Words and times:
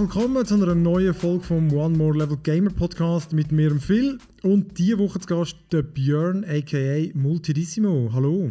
Willkommen 0.00 0.46
zu 0.46 0.54
einer 0.54 0.74
neuen 0.74 1.12
Folge 1.12 1.44
vom 1.44 1.70
One 1.74 1.94
More 1.94 2.16
Level 2.16 2.38
Gamer 2.42 2.70
Podcast 2.70 3.34
mit 3.34 3.52
mir, 3.52 3.78
Phil. 3.78 4.16
Und 4.42 4.78
diese 4.78 4.98
Woche 4.98 5.20
zu 5.20 5.26
Gast 5.26 5.56
der 5.72 5.82
Björn, 5.82 6.42
aka 6.42 7.10
Multidissimo. 7.12 8.08
Hallo. 8.10 8.50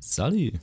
Sally. 0.00 0.54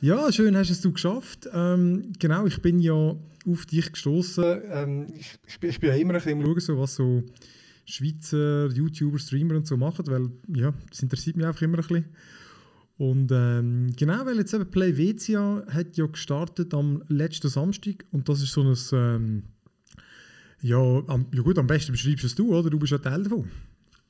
Ja, 0.00 0.32
schön 0.32 0.56
hast 0.56 0.70
es 0.70 0.80
du 0.80 0.92
geschafft. 0.92 1.46
Ähm, 1.52 2.14
genau, 2.18 2.46
ich 2.46 2.62
bin 2.62 2.78
ja 2.78 2.94
auf 2.94 3.66
dich 3.70 3.92
gestoßen. 3.92 4.62
Ähm, 4.70 5.06
ich, 5.14 5.38
ich, 5.60 5.78
bin 5.78 5.90
ja 5.90 5.96
immer 5.96 6.14
ein 6.14 6.24
bisschen 6.24 6.42
schauen, 6.42 6.60
so, 6.60 6.78
was 6.78 6.94
so 6.94 7.22
Schweizer 7.84 8.70
YouTuber, 8.70 9.18
Streamer 9.18 9.56
und 9.56 9.66
so 9.66 9.76
machen, 9.76 10.06
weil 10.06 10.30
ja, 10.56 10.72
das 10.88 11.02
interessiert 11.02 11.36
mich 11.36 11.44
einfach 11.44 11.60
immer 11.60 11.76
ein 11.76 11.86
bisschen. 11.86 12.06
Und 13.02 13.32
ähm, 13.32 13.92
genau, 13.96 14.24
weil 14.26 14.36
jetzt 14.36 14.54
eben 14.54 14.70
Playvezia 14.70 15.64
hat 15.68 15.96
ja 15.96 16.06
gestartet 16.06 16.72
am 16.72 17.02
letzten 17.08 17.48
Samstag 17.48 18.04
und 18.12 18.28
das 18.28 18.40
ist 18.42 18.52
so 18.52 18.62
ein, 18.62 18.76
ähm, 18.92 19.42
ja, 20.60 20.78
am, 20.78 21.26
ja 21.34 21.42
gut, 21.42 21.58
am 21.58 21.66
besten 21.66 21.90
beschreibst 21.90 22.24
es 22.24 22.36
du, 22.36 22.54
oder? 22.56 22.70
Du 22.70 22.78
bist 22.78 22.92
ja 22.92 22.98
Teil 22.98 23.24
davon. 23.24 23.50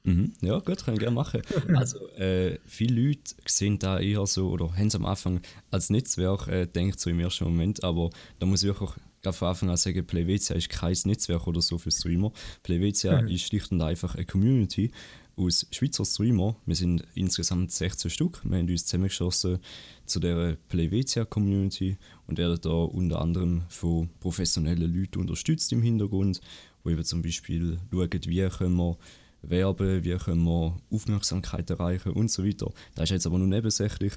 Mhm, 0.04 0.34
ja, 0.42 0.58
gut, 0.58 0.84
kann 0.84 0.92
ich 0.92 1.00
gerne 1.00 1.14
machen. 1.14 1.40
Also, 1.74 2.06
äh, 2.16 2.58
viele 2.66 3.00
Leute 3.00 3.34
sehen 3.46 3.78
da 3.78 3.98
eher 3.98 4.26
so, 4.26 4.50
oder 4.50 4.70
haben 4.76 4.88
es 4.88 4.94
am 4.94 5.06
Anfang 5.06 5.40
als 5.70 5.88
Netzwerk 5.88 6.48
äh, 6.48 6.66
denkt 6.66 7.00
so 7.00 7.08
im 7.08 7.20
ersten 7.20 7.44
Moment, 7.44 7.82
aber 7.82 8.10
da 8.40 8.44
muss 8.44 8.62
ich 8.62 8.68
wirklich 8.68 8.90
gerade 9.22 9.36
von 9.36 9.48
Anfang 9.48 9.70
an 9.70 9.76
sagen, 9.78 10.06
Playvezia 10.06 10.54
ist 10.56 10.68
kein 10.68 10.96
Netzwerk 11.04 11.46
oder 11.46 11.62
so 11.62 11.78
für 11.78 11.90
Streamer. 11.90 12.32
Playvezia 12.62 13.22
mhm. 13.22 13.28
ist 13.28 13.46
schlicht 13.46 13.72
und 13.72 13.80
einfach 13.80 14.16
eine 14.16 14.26
Community, 14.26 14.90
aus 15.36 15.66
Schweizer 15.70 16.04
Streamer. 16.04 16.56
Wir 16.66 16.76
sind 16.76 17.04
insgesamt 17.14 17.72
16 17.72 18.10
Stück. 18.10 18.40
Wir 18.44 18.58
haben 18.58 18.68
uns 18.68 18.84
zusammengeschossen 18.84 19.58
zu 20.04 20.20
der 20.20 20.56
Playvezia-Community 20.68 21.96
und 22.26 22.38
werden 22.38 22.58
da 22.60 22.70
unter 22.70 23.20
anderem 23.20 23.62
von 23.68 24.10
professionellen 24.20 24.94
Leuten 24.94 25.20
unterstützt 25.20 25.72
im 25.72 25.82
Hintergrund, 25.82 26.40
wo 26.84 26.90
eben 26.90 27.04
zum 27.04 27.22
Beispiel 27.22 27.78
schauen, 27.90 28.10
wie 28.26 28.48
können 28.48 28.76
wir 28.76 28.98
werben, 29.42 30.04
wie 30.04 30.16
können 30.16 30.44
wir 30.44 30.76
Aufmerksamkeit 30.90 31.70
erreichen 31.70 32.12
und 32.12 32.30
so 32.30 32.44
weiter. 32.44 32.72
Das 32.94 33.04
ist 33.04 33.10
jetzt 33.10 33.26
aber 33.26 33.38
nur 33.38 33.48
nebensächlich. 33.48 34.12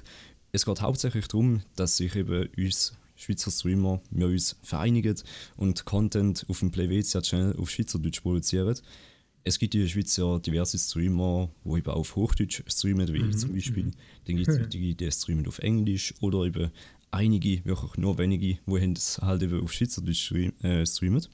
Es 0.52 0.64
geht 0.64 0.80
hauptsächlich 0.80 1.28
darum, 1.28 1.62
dass 1.74 1.96
sich 1.96 2.14
eben 2.14 2.48
uns 2.56 2.94
Schweizer 3.16 3.50
Streamer 3.50 4.00
wir 4.10 4.26
uns 4.26 4.56
vereinigen 4.62 5.16
und 5.56 5.86
Content 5.86 6.44
auf 6.48 6.60
dem 6.60 6.70
Playvezia-Channel 6.70 7.56
auf 7.56 7.70
Schweizerdeutsch 7.70 8.20
produzieren 8.20 8.76
es 9.46 9.60
gibt 9.60 9.76
in 9.76 9.82
der 9.82 9.88
Schweiz 9.88 10.16
ja 10.16 10.40
diverse 10.40 10.76
Streamer, 10.76 11.48
die 11.64 11.78
eben 11.78 11.90
auf 11.90 12.16
Hochdeutsch 12.16 12.64
streamen, 12.66 13.06
wie 13.12 13.20
mhm. 13.20 13.30
ich 13.30 13.38
zum 13.38 13.52
Beispiel. 13.52 13.84
Mhm. 13.84 13.92
Dann 14.24 14.36
gibt 14.36 14.48
es 14.48 14.68
die, 14.68 14.94
die 14.94 15.12
streamen 15.12 15.46
auf 15.46 15.60
Englisch 15.60 16.14
oder 16.20 16.44
eben 16.44 16.72
einige, 17.12 17.64
wirklich 17.64 17.96
nur 17.96 18.18
wenige, 18.18 18.58
die 18.66 18.92
es 18.96 19.18
halt 19.18 19.44
eben 19.44 19.62
auf 19.62 19.72
Schweizerdeutsch 19.72 20.24
stream, 20.24 20.52
äh, 20.62 20.84
streamen. 20.84 21.24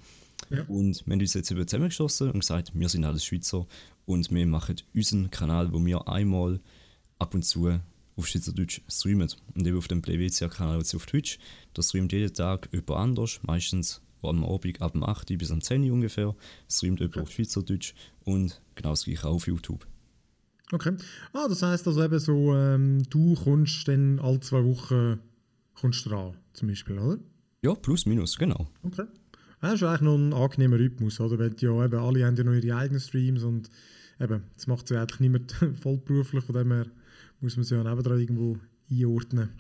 Ja. 0.51 0.63
Und 0.65 1.07
wir 1.07 1.13
haben 1.15 1.21
uns 1.21 1.33
jetzt 1.33 1.51
eben 1.51 1.67
zusammengeschlossen 1.67 2.33
und 2.33 2.41
gesagt, 2.41 2.73
wir 2.75 2.89
sind 2.91 3.05
alles 3.07 3.25
Schweizer 3.25 3.67
und 4.05 4.31
wir 4.31 4.47
machen 4.47 4.77
unseren 4.95 5.31
Kanal, 5.31 5.73
wo 5.73 5.83
wir 5.83 6.07
einmal 6.07 6.61
ab 7.19 7.33
und 7.33 7.47
zu 7.47 7.81
auf 8.17 8.27
Schweizerdeutsch 8.29 8.83
streamen. 8.89 9.33
Und 9.55 9.67
eben 9.67 9.79
auf 9.79 9.89
dem 9.89 10.03
Playvezia-Kanal 10.03 10.81
auf 10.81 11.07
Twitch, 11.07 11.39
da 11.73 11.83
streamt 11.83 12.13
jeden 12.13 12.35
Tag 12.35 12.69
jemand 12.73 12.91
anders, 12.91 13.41
meistens 13.43 14.03
am 14.31 14.45
Abend 14.45 14.81
ab 14.81 14.93
dem 14.93 15.03
8 15.03 15.39
bis 15.39 15.51
am 15.51 15.61
10 15.61 15.85
Uhr 15.85 15.93
ungefähr, 15.95 16.35
streamt 16.69 17.01
jemand 17.01 17.19
auf 17.19 17.31
Schweizerdeutsch 17.31 17.95
und 18.25 18.61
genau 18.75 18.91
das 18.91 19.05
gleiche 19.05 19.27
auch 19.27 19.35
auf 19.35 19.47
YouTube. 19.47 19.87
Okay. 20.73 20.97
Ah, 21.33 21.49
das 21.49 21.63
heisst 21.63 21.87
also 21.87 22.03
eben 22.03 22.19
so, 22.19 22.55
ähm, 22.55 23.03
du 23.11 23.35
kommst 23.35 23.87
dann 23.89 24.19
alle 24.21 24.41
zwei 24.41 24.65
Wochen 24.65 25.21
kommst 25.75 26.07
dran, 26.07 26.37
zum 26.53 26.69
Beispiel, 26.69 26.99
oder? 26.99 27.19
Ja, 27.63 27.75
plus 27.75 28.07
minus, 28.07 28.39
genau. 28.39 28.69
Okay. 28.83 29.05
Das 29.61 29.75
ist 29.75 29.83
eigentlich 29.85 30.01
noch 30.01 30.17
ein 30.17 30.33
angenehmer 30.33 30.79
Rhythmus, 30.79 31.21
oder? 31.21 31.39
Weil 31.39 31.55
ja 31.59 31.85
eben 31.85 31.99
alle 31.99 32.27
haben 32.27 32.37
ja 32.37 32.45
noch 32.45 32.53
ihre 32.53 32.77
eigenen 32.77 33.01
Streams 33.01 33.45
und 33.45 33.71
eben, 34.19 34.43
das 34.55 34.67
macht 34.67 34.89
sie 34.89 34.97
eigentlich 34.97 35.21
niemand 35.21 35.53
vollberuflich, 35.81 36.45
von 36.45 36.55
dem 36.57 36.73
her 36.73 36.87
muss 37.41 37.57
man 37.57 37.65
sie 37.65 37.77
ja 37.77 37.85
nebendran 37.85 38.19
irgendwo 38.19 38.59
einordnen. 38.91 39.51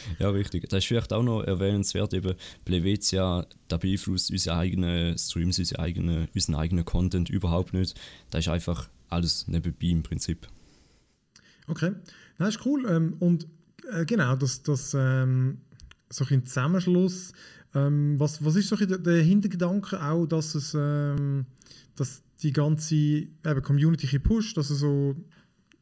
Ja, 0.18 0.30
richtig. 0.30 0.68
Das 0.68 0.78
ist 0.78 0.86
vielleicht 0.86 1.12
auch 1.12 1.22
noch 1.22 1.42
erwähnenswert, 1.42 2.14
eben 2.14 2.34
Plevetia, 2.64 3.46
da 3.68 3.76
beeinflusst 3.76 4.30
unsere 4.30 4.56
eigenen 4.56 5.18
Streams, 5.18 5.58
unsere 5.58 5.80
eigene, 5.80 6.28
unseren 6.34 6.54
eigenen 6.54 6.84
Content 6.84 7.28
überhaupt 7.28 7.72
nicht. 7.72 7.98
Das 8.30 8.46
ist 8.46 8.48
einfach 8.48 8.88
alles 9.08 9.48
nebenbei 9.48 9.88
im 9.88 10.02
Prinzip. 10.02 10.48
Okay, 11.68 11.92
das 12.38 12.56
ist 12.56 12.66
cool. 12.66 12.86
Ähm, 12.88 13.16
und 13.18 13.46
äh, 13.92 14.04
genau, 14.04 14.36
das, 14.36 14.62
das 14.62 14.94
ähm, 14.94 15.58
so 16.10 16.24
ein 16.30 16.46
Zusammenschluss, 16.46 17.32
ähm, 17.74 18.18
was, 18.18 18.44
was 18.44 18.56
ist 18.56 18.68
so 18.68 18.76
der, 18.76 18.98
der 18.98 19.22
Hintergedanke 19.22 20.02
auch, 20.02 20.26
dass 20.26 20.54
es 20.54 20.74
ähm, 20.74 21.46
dass 21.96 22.22
die 22.42 22.52
ganze 22.52 22.94
eben, 22.94 23.62
Community 23.62 24.18
pusht, 24.18 24.56
dass 24.56 24.70
es 24.70 24.80
so 24.80 25.16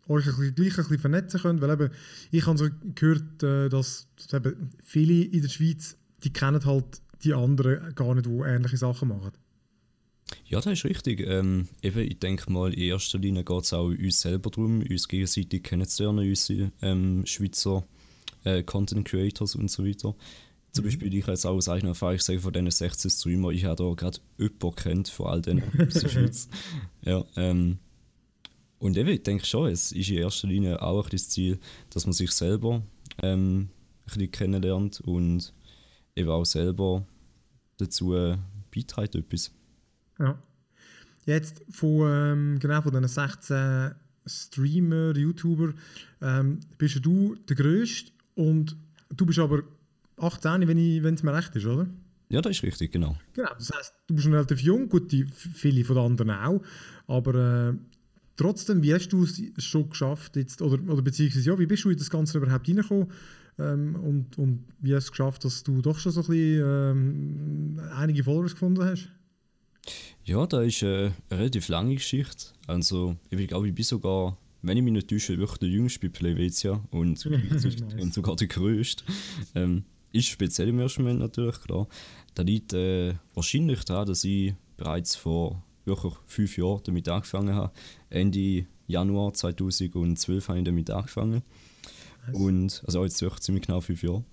euch 0.09 0.27
ein 0.27 0.37
bisschen, 0.37 0.55
gleich 0.55 0.73
ein 0.73 0.77
bisschen 0.77 0.99
vernetzen 0.99 1.41
könnt, 1.41 1.61
weil 1.61 1.71
eben, 1.71 1.91
ich 2.31 2.47
habe 2.47 2.59
so 2.59 2.69
gehört, 2.95 3.43
äh, 3.43 3.69
dass, 3.69 4.09
dass 4.17 4.33
eben 4.33 4.71
viele 4.83 5.25
in 5.25 5.43
der 5.43 5.49
Schweiz, 5.49 5.97
die 6.23 6.33
kennen 6.33 6.65
halt 6.65 7.01
die 7.23 7.35
anderen 7.35 7.95
gar 7.95 8.15
nicht, 8.15 8.27
die 8.27 8.31
ähnliche 8.31 8.77
Sachen 8.77 9.09
machen. 9.09 9.33
Ja, 10.47 10.61
das 10.61 10.73
ist 10.73 10.85
richtig. 10.85 11.21
Ähm, 11.21 11.69
eben, 11.83 12.01
ich 12.01 12.19
denke 12.19 12.51
mal, 12.51 12.73
in 12.73 12.81
erster 12.81 13.19
Linie 13.19 13.45
geht 13.45 13.63
es 13.65 13.73
auch 13.73 13.87
uns 13.87 14.21
selber 14.21 14.51
darum, 14.51 14.83
uns 14.83 15.09
gegenseitig 15.09 15.63
kennenzulernen, 15.63 16.29
unsere 16.29 16.73
ähm, 16.83 17.25
Schweizer 17.27 17.85
äh, 18.45 18.63
Content 18.63 19.07
Creators 19.07 19.55
und 19.55 19.71
so 19.71 19.85
weiter. 19.85 20.15
Zum 20.73 20.85
mhm. 20.85 20.89
Beispiel, 20.89 21.15
ich 21.15 21.27
jetzt 21.27 21.47
auch 21.47 21.55
aus 21.55 21.69
eigener 21.69 21.91
Erfahrung 21.91 22.19
sagen, 22.19 22.41
von 22.41 22.53
diesen 22.53 22.71
16 22.71 23.11
Streamer, 23.11 23.51
ich 23.51 23.65
habe 23.65 23.83
da 23.83 23.95
gerade 23.95 24.19
jemanden 24.39 24.75
kennt, 24.77 25.09
von 25.09 25.27
all 25.27 25.43
denen 25.43 25.63
aus 25.81 25.95
der 25.95 26.09
Schweiz. 26.09 26.49
Ja, 27.03 27.25
ähm, 27.37 27.79
und 28.85 28.99
eben, 28.99 29.09
ich 29.09 29.23
denke 29.23 29.47
schon, 29.47 29.71
es 29.71 29.93
ist 29.93 30.11
in 30.11 30.19
erster 30.19 30.47
Linie 30.47 30.83
auch 30.83 31.09
das 31.09 31.31
Ziel, 31.31 31.59
dass 31.89 32.05
man 32.05 32.13
sich 32.13 32.31
selber 32.33 32.83
ähm, 33.23 33.61
ein 33.63 33.71
bisschen 34.05 34.31
kennenlernt 34.31 35.01
und 35.01 35.55
eben 36.15 36.29
auch 36.29 36.45
selber 36.45 37.07
dazu 37.79 38.11
beiträgt 38.75 39.15
etwas. 39.15 39.53
Ja. 40.19 40.39
Jetzt 41.25 41.65
von, 41.71 42.11
ähm, 42.11 42.59
genau 42.59 42.83
von 42.83 42.93
diesen 42.93 43.09
16 43.09 43.95
Streamer, 44.27 45.17
YouTuber, 45.17 45.73
ähm, 46.21 46.61
bist 46.77 46.99
du 47.07 47.37
der 47.37 47.57
Größte 47.57 48.13
und 48.35 48.77
du 49.09 49.25
bist 49.25 49.39
aber 49.39 49.63
18, 50.19 50.69
wenn 50.69 51.15
es 51.15 51.23
mir 51.23 51.33
recht 51.33 51.57
ist, 51.57 51.65
oder? 51.65 51.87
Ja, 52.29 52.43
das 52.43 52.57
ist 52.57 52.63
richtig, 52.63 52.93
genau. 52.93 53.17
Genau, 53.33 53.49
das 53.57 53.73
heißt, 53.75 53.95
du 54.09 54.15
bist 54.15 54.27
noch 54.27 54.35
relativ 54.35 54.61
jung, 54.61 54.91
gut, 54.91 55.11
die, 55.11 55.25
viele 55.25 55.85
von 55.85 55.97
den 55.97 56.05
anderen 56.05 56.31
auch, 56.33 56.61
aber 57.07 57.71
äh, 57.71 57.75
Trotzdem, 58.37 58.83
wie 58.83 58.93
hast 58.93 59.09
du 59.09 59.25
es 59.25 59.65
schon 59.65 59.89
geschafft, 59.89 60.37
jetzt, 60.37 60.61
oder, 60.61 60.83
oder 60.91 61.03
beziehungsweise, 61.03 61.51
ja, 61.51 61.59
wie 61.59 61.67
bist 61.67 61.85
du 61.85 61.91
in 61.91 61.99
das 61.99 62.11
Ganze 62.11 62.39
überhaupt 62.39 62.69
reingekommen 62.69 63.09
ähm, 63.59 63.95
und, 63.97 64.39
und 64.39 64.65
wie 64.81 64.95
hast 64.95 65.05
du 65.05 65.07
es 65.07 65.11
geschafft, 65.13 65.45
dass 65.45 65.63
du 65.63 65.81
doch 65.81 65.99
schon 65.99 66.13
so 66.13 66.21
ein 66.23 66.27
bisschen 66.27 66.63
ähm, 66.67 67.81
einige 67.95 68.25
Followers 68.25 68.53
gefunden 68.53 68.83
hast? 68.83 69.09
Ja, 70.25 70.47
da 70.47 70.63
ist 70.63 70.83
äh, 70.83 71.11
eine 71.29 71.41
relativ 71.41 71.69
lange 71.69 71.95
Geschichte. 71.95 72.47
Also, 72.67 73.17
ich 73.31 73.47
glaube, 73.47 73.69
ich 73.69 73.75
bin 73.75 73.85
sogar, 73.85 74.39
wenn 74.63 74.77
ich 74.79 74.83
mich 74.83 74.93
nicht 74.93 75.09
täusche, 75.09 75.39
wirklich 75.39 75.59
der 75.59 75.69
Jüngste 75.69 76.01
bei 76.01 76.09
Playvezia 76.09 76.83
und, 76.91 77.25
und 78.01 78.15
sogar 78.15 78.35
der 78.35 78.49
Größte. 78.49 79.05
Ähm, 79.55 79.85
ist 80.13 80.29
speziell 80.29 80.69
im 80.69 80.79
ersten 80.79 81.03
Moment 81.03 81.21
natürlich, 81.21 81.61
klar. 81.61 81.89
Da 82.35 82.43
liegt 82.43 82.73
äh, 82.73 83.15
wahrscheinlich 83.35 83.85
daran, 83.85 84.07
dass 84.07 84.25
ich 84.25 84.55
bereits 84.77 85.15
vor 85.15 85.63
wirklich 85.85 86.15
fünf 86.27 86.57
Jahre 86.57 86.83
damit 86.85 87.09
angefangen 87.09 87.55
habe. 87.55 87.73
Ende 88.11 88.67
Januar 88.87 89.33
2012 89.35 90.49
habe 90.49 90.59
ich 90.59 90.65
damit 90.65 90.91
angefangen. 90.91 91.43
Was? 92.27 92.35
Und, 92.37 92.83
also 92.87 93.05
jetzt 93.05 93.21
wirklich 93.23 93.43
ziemlich 93.43 93.67
genau 93.67 93.81
fünf 93.81 94.03
Jahre. 94.03 94.25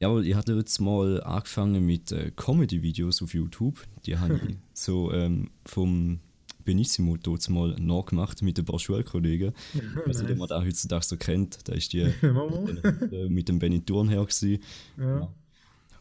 Ja, 0.00 0.08
aber 0.08 0.22
ich 0.22 0.34
hatte 0.34 0.54
jetzt 0.54 0.80
mal 0.80 1.22
angefangen 1.22 1.86
mit 1.86 2.10
äh, 2.10 2.32
Comedy-Videos 2.34 3.22
auf 3.22 3.34
YouTube. 3.34 3.86
Die 4.04 4.18
habe 4.18 4.34
ich 4.34 4.56
so 4.72 5.12
ähm, 5.12 5.50
vom 5.64 6.18
Benissimo 6.64 7.16
dort 7.16 7.48
mal 7.50 7.76
nachgemacht 7.78 8.42
mit 8.42 8.58
ein 8.58 8.64
paar 8.64 8.78
Schulkollegen. 8.78 9.52
also, 10.06 10.26
den 10.26 10.38
man 10.38 10.48
da 10.48 10.62
heutzutage 10.62 11.04
so 11.04 11.16
kennt, 11.16 11.68
da 11.68 11.74
ist 11.74 11.92
die 11.92 12.00
äh, 12.22 13.28
mit 13.28 13.48
dem 13.48 13.58
Benny 13.58 13.80
Thurnherr. 13.80 14.26
Ja. 14.40 14.58
ja. 14.98 15.34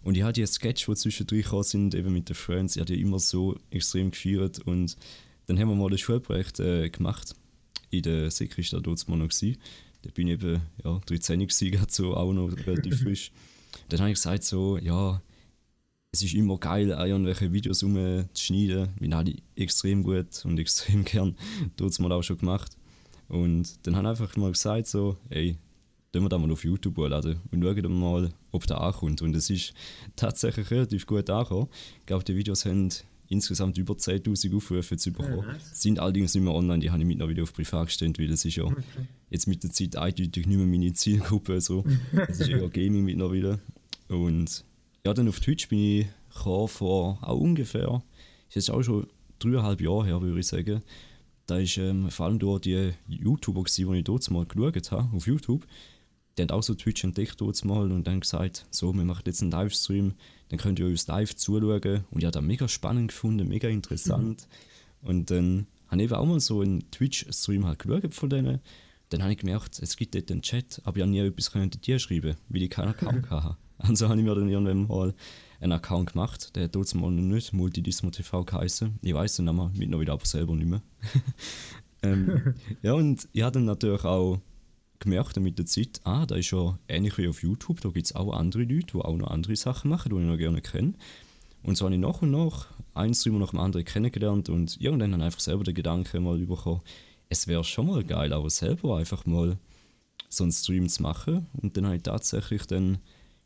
Und 0.04 0.18
ich 0.18 0.24
hatte 0.24 0.42
die 0.42 0.48
Sketch, 0.48 0.86
die 0.86 0.96
zwischendurch 0.96 1.52
sind, 1.64 1.94
eben 1.94 2.12
mit 2.12 2.30
den 2.30 2.36
Friends, 2.36 2.76
ich 2.76 2.82
hatte 2.82 2.96
immer 2.96 3.20
so 3.20 3.58
extrem 3.70 4.12
gefeiert. 4.12 4.60
Und 4.60 4.96
dann 5.46 5.60
haben 5.60 5.70
wir 5.70 5.76
mal 5.76 5.92
ein 5.92 5.98
Schulprojekt 5.98 6.60
äh, 6.60 6.90
gemacht. 6.90 7.36
In 7.92 8.04
der 8.04 8.32
Sek 8.32 8.58
ist 8.58 8.74
da 8.74 8.80
noch. 8.80 9.30
Da 10.02 10.10
bin 10.14 10.28
ich 10.28 10.34
eben 10.34 10.62
ja, 10.84 11.00
13 11.06 11.40
gewesen, 11.40 11.86
so 11.90 12.16
auch 12.16 12.34
noch 12.34 12.52
relativ 12.66 13.02
frisch. 13.02 13.32
dann 13.90 14.00
habe 14.00 14.10
ich 14.10 14.16
gesagt 14.16 14.44
so, 14.44 14.78
ja, 14.78 15.22
es 16.14 16.24
ist 16.24 16.34
immer 16.34 16.58
geil, 16.58 16.90
irgendwelche 16.90 17.54
Videos 17.54 17.84
umzuschneiden. 17.84 18.90
Wir 19.00 19.16
haben 19.16 19.26
die 19.26 19.44
extrem 19.56 20.04
gut 20.04 20.44
und 20.44 20.60
extrem 20.60 21.06
gern 21.06 21.38
dort 21.78 22.00
auch 22.02 22.24
schon 22.24 22.38
gemacht. 22.38 22.76
Und 23.28 23.86
dann 23.86 23.96
habe 23.96 24.08
ich 24.08 24.20
einfach 24.20 24.36
mal 24.36 24.52
gesagt 24.52 24.88
so, 24.88 25.18
ey, 25.30 25.58
tun 26.12 26.24
wir 26.24 26.30
da 26.30 26.38
mal 26.38 26.52
auf 26.52 26.64
YouTube 26.64 26.98
hochladen 26.98 27.40
und 27.52 27.64
schauen 27.64 28.00
mal, 28.00 28.34
ob 28.52 28.68
der 28.68 28.82
ankommt. 28.82 29.22
Und 29.22 29.36
es 29.36 29.50
ist 29.50 29.74
tatsächlich 30.16 30.70
relativ 30.72 31.06
gut 31.06 31.30
angekommen. 31.30 31.68
Ich 32.00 32.06
glaube, 32.06 32.24
die 32.24 32.36
Videos 32.36 32.66
haben 32.66 32.90
insgesamt 33.32 33.78
über 33.78 33.94
10.000 33.94 34.56
Aufrufe 34.56 34.98
zu 34.98 35.14
bekommen. 35.14 35.48
Ja. 35.48 35.56
Sind 35.72 36.00
allerdings 36.00 36.34
nicht 36.34 36.44
mehr 36.44 36.54
online, 36.54 36.80
die 36.80 36.92
habe 36.92 37.02
ich 37.02 37.08
mit 37.08 37.18
noch 37.18 37.30
wieder 37.30 37.44
auf 37.44 37.54
privat 37.54 37.88
gestellt, 37.88 38.20
weil 38.20 38.30
es 38.30 38.44
ist 38.44 38.58
ja 38.58 38.66
okay. 38.66 38.84
jetzt 39.30 39.48
mit 39.48 39.64
der 39.64 39.72
Zeit 39.72 39.96
eindeutig 39.96 40.46
nicht 40.46 40.58
mehr 40.58 40.66
meine 40.66 40.92
Zielgruppe. 40.92 41.62
So. 41.62 41.86
Es 42.28 42.42
ist 42.42 42.50
eher 42.50 42.70
Gaming 42.70 43.06
mit 43.06 43.18
noch 43.18 43.32
wieder. 43.32 43.60
Und 44.10 44.66
ja, 45.06 45.14
dann 45.14 45.30
auf 45.30 45.40
Twitch 45.40 45.70
bin 45.70 45.80
ich 45.80 46.08
vor 46.30 47.20
auch 47.22 47.40
ungefähr, 47.40 48.04
ist 48.50 48.56
jetzt 48.56 48.72
auch 48.72 48.84
schon 48.84 49.08
dreieinhalb 49.40 49.80
Jahre 49.80 50.06
her, 50.06 50.22
würde 50.22 50.40
ich 50.40 50.48
sagen. 50.48 50.82
Da 51.48 51.56
war 51.56 51.78
ähm, 51.78 52.10
vor 52.12 52.26
allem 52.26 52.40
durch 52.40 52.62
die 52.62 52.92
YouTuber, 53.08 53.64
die 53.64 53.98
ich 53.98 54.04
dort 54.04 54.30
mal 54.30 54.46
geschaut 54.46 54.92
habe, 54.92 55.16
auf 55.16 55.26
YouTube, 55.26 55.66
die 56.38 56.44
haben 56.44 56.52
auch 56.52 56.64
so 56.64 56.74
Twitch 56.74 57.04
entdeckt 57.04 57.42
mal 57.66 57.92
und 57.92 58.06
dann 58.06 58.22
gesagt, 58.22 58.66
so, 58.72 58.94
wir 58.94 59.04
machen 59.04 59.24
jetzt 59.26 59.42
einen 59.42 59.52
Livestream, 59.52 60.14
dann 60.50 60.60
könnt 60.60 60.80
ihr 60.80 60.86
uns 60.86 61.08
live 61.08 61.36
zuschauen. 61.36 62.06
Und 62.12 62.20
ich 62.20 62.26
habe 62.26 62.32
das 62.32 62.42
mega 62.42 62.68
spannend 62.68 63.10
gefunden, 63.10 63.48
mega 63.48 63.68
interessant. 63.68 64.48
Mhm. 65.02 65.08
Und 65.08 65.32
dann 65.32 65.68
habe 65.88 66.02
ich 66.02 66.06
eben 66.06 66.16
auch 66.16 66.26
mal 66.26 66.40
so 66.40 66.62
einen 66.62 66.90
Twitch-Stream 66.92 67.66
halt 67.66 67.80
geschaut 67.80 68.14
von 68.14 68.30
denen. 68.30 68.60
Dann 69.10 69.24
habe 69.24 69.34
ich 69.34 69.40
gemerkt, 69.40 69.80
es 69.82 69.98
gibt 69.98 70.16
dort 70.16 70.32
einen 70.32 70.42
Chat, 70.42 70.82
aber 70.86 70.98
ich 70.98 71.02
habe 71.04 71.12
nie 71.12 71.20
etwas 71.20 71.52
dir 71.82 72.00
schreiben, 72.00 72.38
weil 72.48 72.64
ich 72.64 72.70
keinen 72.70 72.90
Account 72.90 73.30
hatte. 73.30 73.58
Also 73.84 74.10
habe 74.10 74.20
ich 74.20 74.24
mir 74.24 74.36
dann 74.36 74.48
irgendwann 74.48 74.86
mal 74.86 75.16
einen 75.60 75.72
Account 75.72 76.14
gemacht, 76.14 76.56
der 76.56 76.66
hat 76.66 76.76
dort 76.76 76.94
mal 76.94 77.10
noch 77.10 77.24
nicht 77.24 77.52
Multidismo 77.52 78.12
TV 78.12 78.44
geheißen. 78.44 79.00
Ich 79.02 79.12
weiß 79.12 79.38
den 79.38 79.46
Namen 79.46 79.72
mittlerweile 79.76 80.12
aber 80.12 80.26
selber 80.26 80.56
nicht 80.56 80.68
mehr. 80.68 80.84
ähm, 82.04 82.54
ja, 82.84 82.94
und 82.94 83.28
ich 83.32 83.42
habe 83.42 83.54
dann 83.54 83.66
natürlich 83.66 84.04
auch 84.04 84.40
gemerkt 85.02 85.38
mit 85.40 85.60
der 85.60 85.66
Zeit, 85.66 86.00
ah, 86.06 86.26
da 86.26 86.36
ist 86.36 86.52
ja 86.52 86.78
ähnlich 86.88 87.18
wie 87.18 87.28
auf 87.28 87.44
YouTube, 87.44 87.82
da 87.82 87.90
gibt 87.90 88.06
es 88.06 88.16
auch 88.16 88.34
andere 88.34 88.64
Leute, 88.64 88.94
die 88.94 88.98
auch 88.98 89.18
noch 89.18 89.30
andere 89.30 89.56
Sachen 89.56 89.90
machen, 89.90 90.10
die 90.10 90.22
ich 90.22 90.28
noch 90.28 90.38
gerne 90.38 90.62
kenne. 90.62 90.94
Und 91.64 91.78
so 91.78 91.86
habe 91.86 91.96
ich 91.96 92.02
nach 92.02 92.22
und 92.22 92.32
nach 92.32 92.68
eins 92.94 93.22
Streamer 93.22 93.40
nach 93.40 93.52
dem 93.52 93.60
anderen 93.60 93.86
kennengelernt 93.86 94.50
und 94.50 94.80
irgendwann 94.80 95.12
habe 95.12 95.22
ich 95.22 95.26
einfach 95.26 95.40
selber 95.40 95.64
den 95.64 95.76
Gedanken 95.76 96.24
mal 96.24 96.38
bekommen, 96.38 96.82
es 97.30 97.48
wäre 97.48 97.64
schon 97.64 97.88
mal 97.88 98.04
geil, 98.04 98.34
aber 98.34 98.50
selber 98.50 98.98
einfach 98.98 99.26
mal 99.26 99.58
so 100.28 100.44
einen 100.44 100.52
Stream 100.52 100.90
zu 100.90 101.02
machen. 101.02 101.48
Und 101.54 101.78
dann 101.78 101.86
habe 101.86 101.96
ich 101.96 102.04
tatsächlich 102.04 102.66
dann 102.66 102.98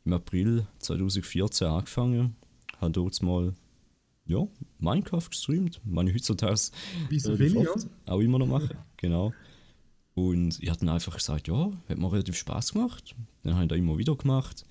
im 0.06 0.14
April 0.14 0.66
2014 0.80 1.68
angefangen, 1.68 2.36
habe 2.80 2.92
dort 2.92 3.22
mal 3.22 3.54
ja, 4.26 4.48
Minecraft 4.80 5.30
gestreamt, 5.30 5.82
meine 5.86 6.14
heutzutage 6.14 6.72
ja. 7.64 8.12
auch 8.12 8.20
immer 8.20 8.40
noch 8.40 8.48
machen, 8.48 8.76
genau. 8.98 9.34
Und 10.16 10.62
ich 10.62 10.70
habe 10.70 10.80
dann 10.80 10.90
einfach 10.90 11.16
gesagt, 11.16 11.48
ja, 11.48 11.72
hat 11.90 11.98
mir 11.98 12.12
relativ 12.12 12.38
Spaß 12.38 12.74
gemacht. 12.74 13.16
Dann 13.44 13.54
habe 13.56 13.66
ich 13.66 13.70
das 13.70 13.78
immer 13.78 13.98
wieder 13.98 14.16
gemacht, 14.16 14.66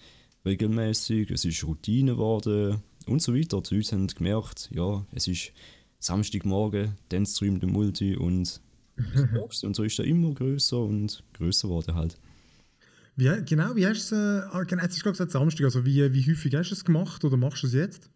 regelmäßig. 0.44 1.30
Es 1.30 1.44
ist 1.44 1.62
Routine 1.64 2.12
geworden 2.12 2.82
und 3.06 3.22
so 3.22 3.34
weiter. 3.34 3.60
Die 3.60 3.76
Leute 3.76 3.92
haben 3.92 4.06
gemerkt, 4.06 4.70
ja, 4.72 5.04
es 5.12 5.28
ist 5.28 5.52
Samstagmorgen, 5.98 6.96
dann 7.10 7.26
streamt 7.26 7.62
der 7.62 7.70
Multi 7.70 8.16
und 8.16 8.60
und 9.62 9.74
so 9.74 9.82
ist 9.82 9.98
er 9.98 10.04
immer 10.04 10.32
größer 10.32 10.78
und 10.78 11.24
größer 11.34 11.68
geworden 11.68 11.94
halt. 11.94 12.16
Wie, 13.16 13.28
genau, 13.44 13.74
wie 13.76 13.86
hast 13.86 14.12
du 14.12 14.16
es, 14.16 14.54
äh, 14.54 14.64
genau, 14.66 14.82
jetzt 14.82 14.96
ist 14.96 15.02
gerade 15.02 15.12
gesagt 15.12 15.32
Samstag, 15.32 15.64
also 15.64 15.84
wie, 15.84 16.12
wie 16.12 16.30
häufig 16.30 16.54
hast 16.54 16.70
du 16.70 16.74
es 16.74 16.84
gemacht 16.84 17.24
oder 17.24 17.36
machst 17.36 17.62
du 17.64 17.66
es 17.66 17.74
jetzt? 17.74 18.10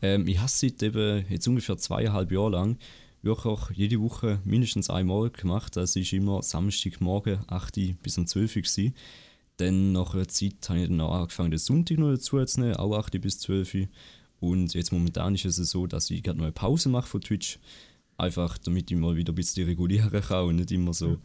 Ähm, 0.00 0.26
ich 0.26 0.38
habe 0.38 0.46
es 0.46 0.60
seit 0.60 0.82
eben 0.82 1.24
jetzt 1.28 1.46
ungefähr 1.48 1.76
zweieinhalb 1.76 2.32
Jahren 2.32 2.52
lang 2.52 2.78
wirklich 3.26 3.76
jede 3.76 4.00
Woche 4.00 4.40
mindestens 4.44 4.88
einmal 4.88 5.30
gemacht. 5.30 5.76
Das 5.76 5.96
ist 5.96 6.12
immer 6.12 6.42
Samstagmorgen, 6.42 7.40
8 7.48 8.00
bis 8.02 8.16
um 8.16 8.26
12 8.26 8.56
Uhr. 8.56 8.62
Gewesen. 8.62 8.94
Dann 9.58 9.92
nach 9.92 10.14
einer 10.14 10.28
Zeit 10.28 10.68
habe 10.68 10.80
ich 10.80 10.88
dann 10.88 11.00
auch 11.00 11.14
angefangen, 11.14 11.50
den 11.50 11.58
Sonntag 11.58 11.98
noch 11.98 12.10
dazu 12.10 12.42
zu 12.44 12.60
nehmen, 12.60 12.76
auch 12.76 12.96
8 12.96 13.20
bis 13.20 13.38
12 13.40 13.74
Uhr. 13.74 13.88
Und 14.40 14.74
jetzt 14.74 14.92
momentan 14.92 15.34
ist 15.34 15.44
es 15.44 15.56
so, 15.56 15.86
dass 15.86 16.10
ich 16.10 16.22
gerade 16.22 16.38
noch 16.38 16.44
eine 16.44 16.52
Pause 16.52 16.88
mache 16.88 17.08
von 17.08 17.20
Twitch. 17.20 17.58
Einfach 18.18 18.56
damit 18.58 18.90
ich 18.90 18.96
mal 18.96 19.16
wieder 19.16 19.32
ein 19.32 19.36
bisschen 19.36 19.66
regulieren 19.66 20.10
kann 20.22 20.46
und 20.46 20.56
nicht 20.56 20.72
immer 20.72 20.94
so 20.94 21.18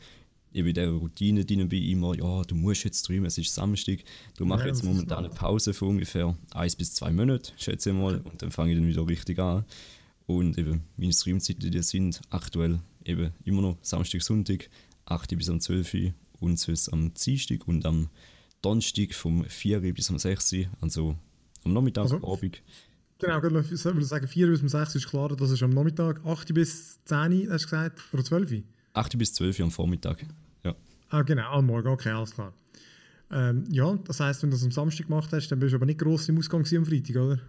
ich 0.53 0.65
in 0.65 0.74
dieser 0.74 0.89
Routine 0.89 1.45
drin 1.45 1.69
bin, 1.69 1.83
immer, 1.83 2.15
ja, 2.15 2.42
du 2.42 2.56
musst 2.56 2.83
jetzt 2.83 3.00
streamen, 3.00 3.25
es 3.25 3.38
ist 3.38 3.53
Samstag. 3.53 4.00
Du 4.38 4.45
machst 4.45 4.65
ja, 4.65 4.71
jetzt 4.71 4.83
momentan 4.83 5.19
eine 5.19 5.30
Pause 5.30 5.74
von 5.74 5.89
ungefähr 5.89 6.36
1 6.53 6.75
bis 6.75 6.94
2 6.95 7.12
Monaten, 7.12 7.53
schätze 7.57 7.92
ich 7.92 7.95
mal, 7.95 8.18
und 8.18 8.42
dann 8.42 8.51
fange 8.51 8.71
ich 8.71 8.77
dann 8.77 8.88
wieder 8.88 9.07
richtig 9.07 9.39
an. 9.39 9.65
Und 10.27 10.57
eben 10.57 10.81
meine 10.97 11.13
Streamzeiten 11.13 11.71
die 11.71 11.81
sind 11.81 12.21
aktuell 12.29 12.79
eben 13.06 13.31
immer 13.44 13.62
noch 13.62 13.77
Samstag, 13.81 14.21
Sonntag, 14.21 14.69
8 15.06 15.38
bis 15.38 15.50
um 15.50 15.59
12 15.59 15.94
Uhr 15.94 16.13
und 16.39 16.59
sonst 16.59 16.89
am 16.89 17.13
Dienstag 17.13 17.68
und 17.68 17.85
am 17.85 18.09
Donnerstag 18.62 19.13
vom 19.13 19.44
4 19.45 19.81
bis 19.94 20.09
um 20.09 20.18
6 20.18 20.53
Uhr, 20.53 20.65
also 20.81 21.15
am 21.63 21.73
Nachmittag, 21.73 22.03
also, 22.03 22.15
Abend. 22.18 22.62
Genau, 23.19 23.38
ich 23.38 23.44
würde 23.83 24.06
sagen, 24.06 24.27
4 24.27 24.47
bis 24.47 24.62
um 24.62 24.69
6 24.69 24.89
Uhr 24.89 24.95
ist 24.95 25.07
klar, 25.07 25.35
das 25.35 25.51
ist 25.51 25.63
am 25.63 25.71
Nachmittag, 25.71 26.25
8 26.25 26.53
bis 26.53 27.03
10 27.06 27.17
Uhr, 27.17 27.53
hast 27.53 27.65
du 27.65 27.69
gesagt, 27.69 28.01
oder 28.13 28.24
12 28.24 28.51
Uhr? 28.51 28.63
8 28.94 29.17
bis 29.17 29.33
12 29.33 29.59
Uhr 29.59 29.65
am 29.65 29.71
Vormittag, 29.71 30.25
ja. 30.63 30.75
Ah, 31.09 31.21
genau, 31.24 31.51
am 31.51 31.65
Morgen, 31.65 31.88
okay, 31.88 32.09
alles 32.09 32.31
klar. 32.31 32.53
Ähm, 33.31 33.63
ja, 33.69 33.95
das 34.06 34.19
heisst, 34.19 34.44
wenn 34.44 34.50
du 34.50 34.56
das 34.56 34.63
am 34.63 34.71
Samstag 34.71 35.07
gemacht 35.07 35.31
hast, 35.31 35.50
dann 35.50 35.59
bist 35.59 35.71
du 35.71 35.77
aber 35.77 35.85
nicht 35.85 36.00
gross 36.00 36.27
im 36.29 36.38
Ausgang 36.38 36.65
am 36.65 36.85
Freitag, 36.85 37.15
oder? 37.15 37.39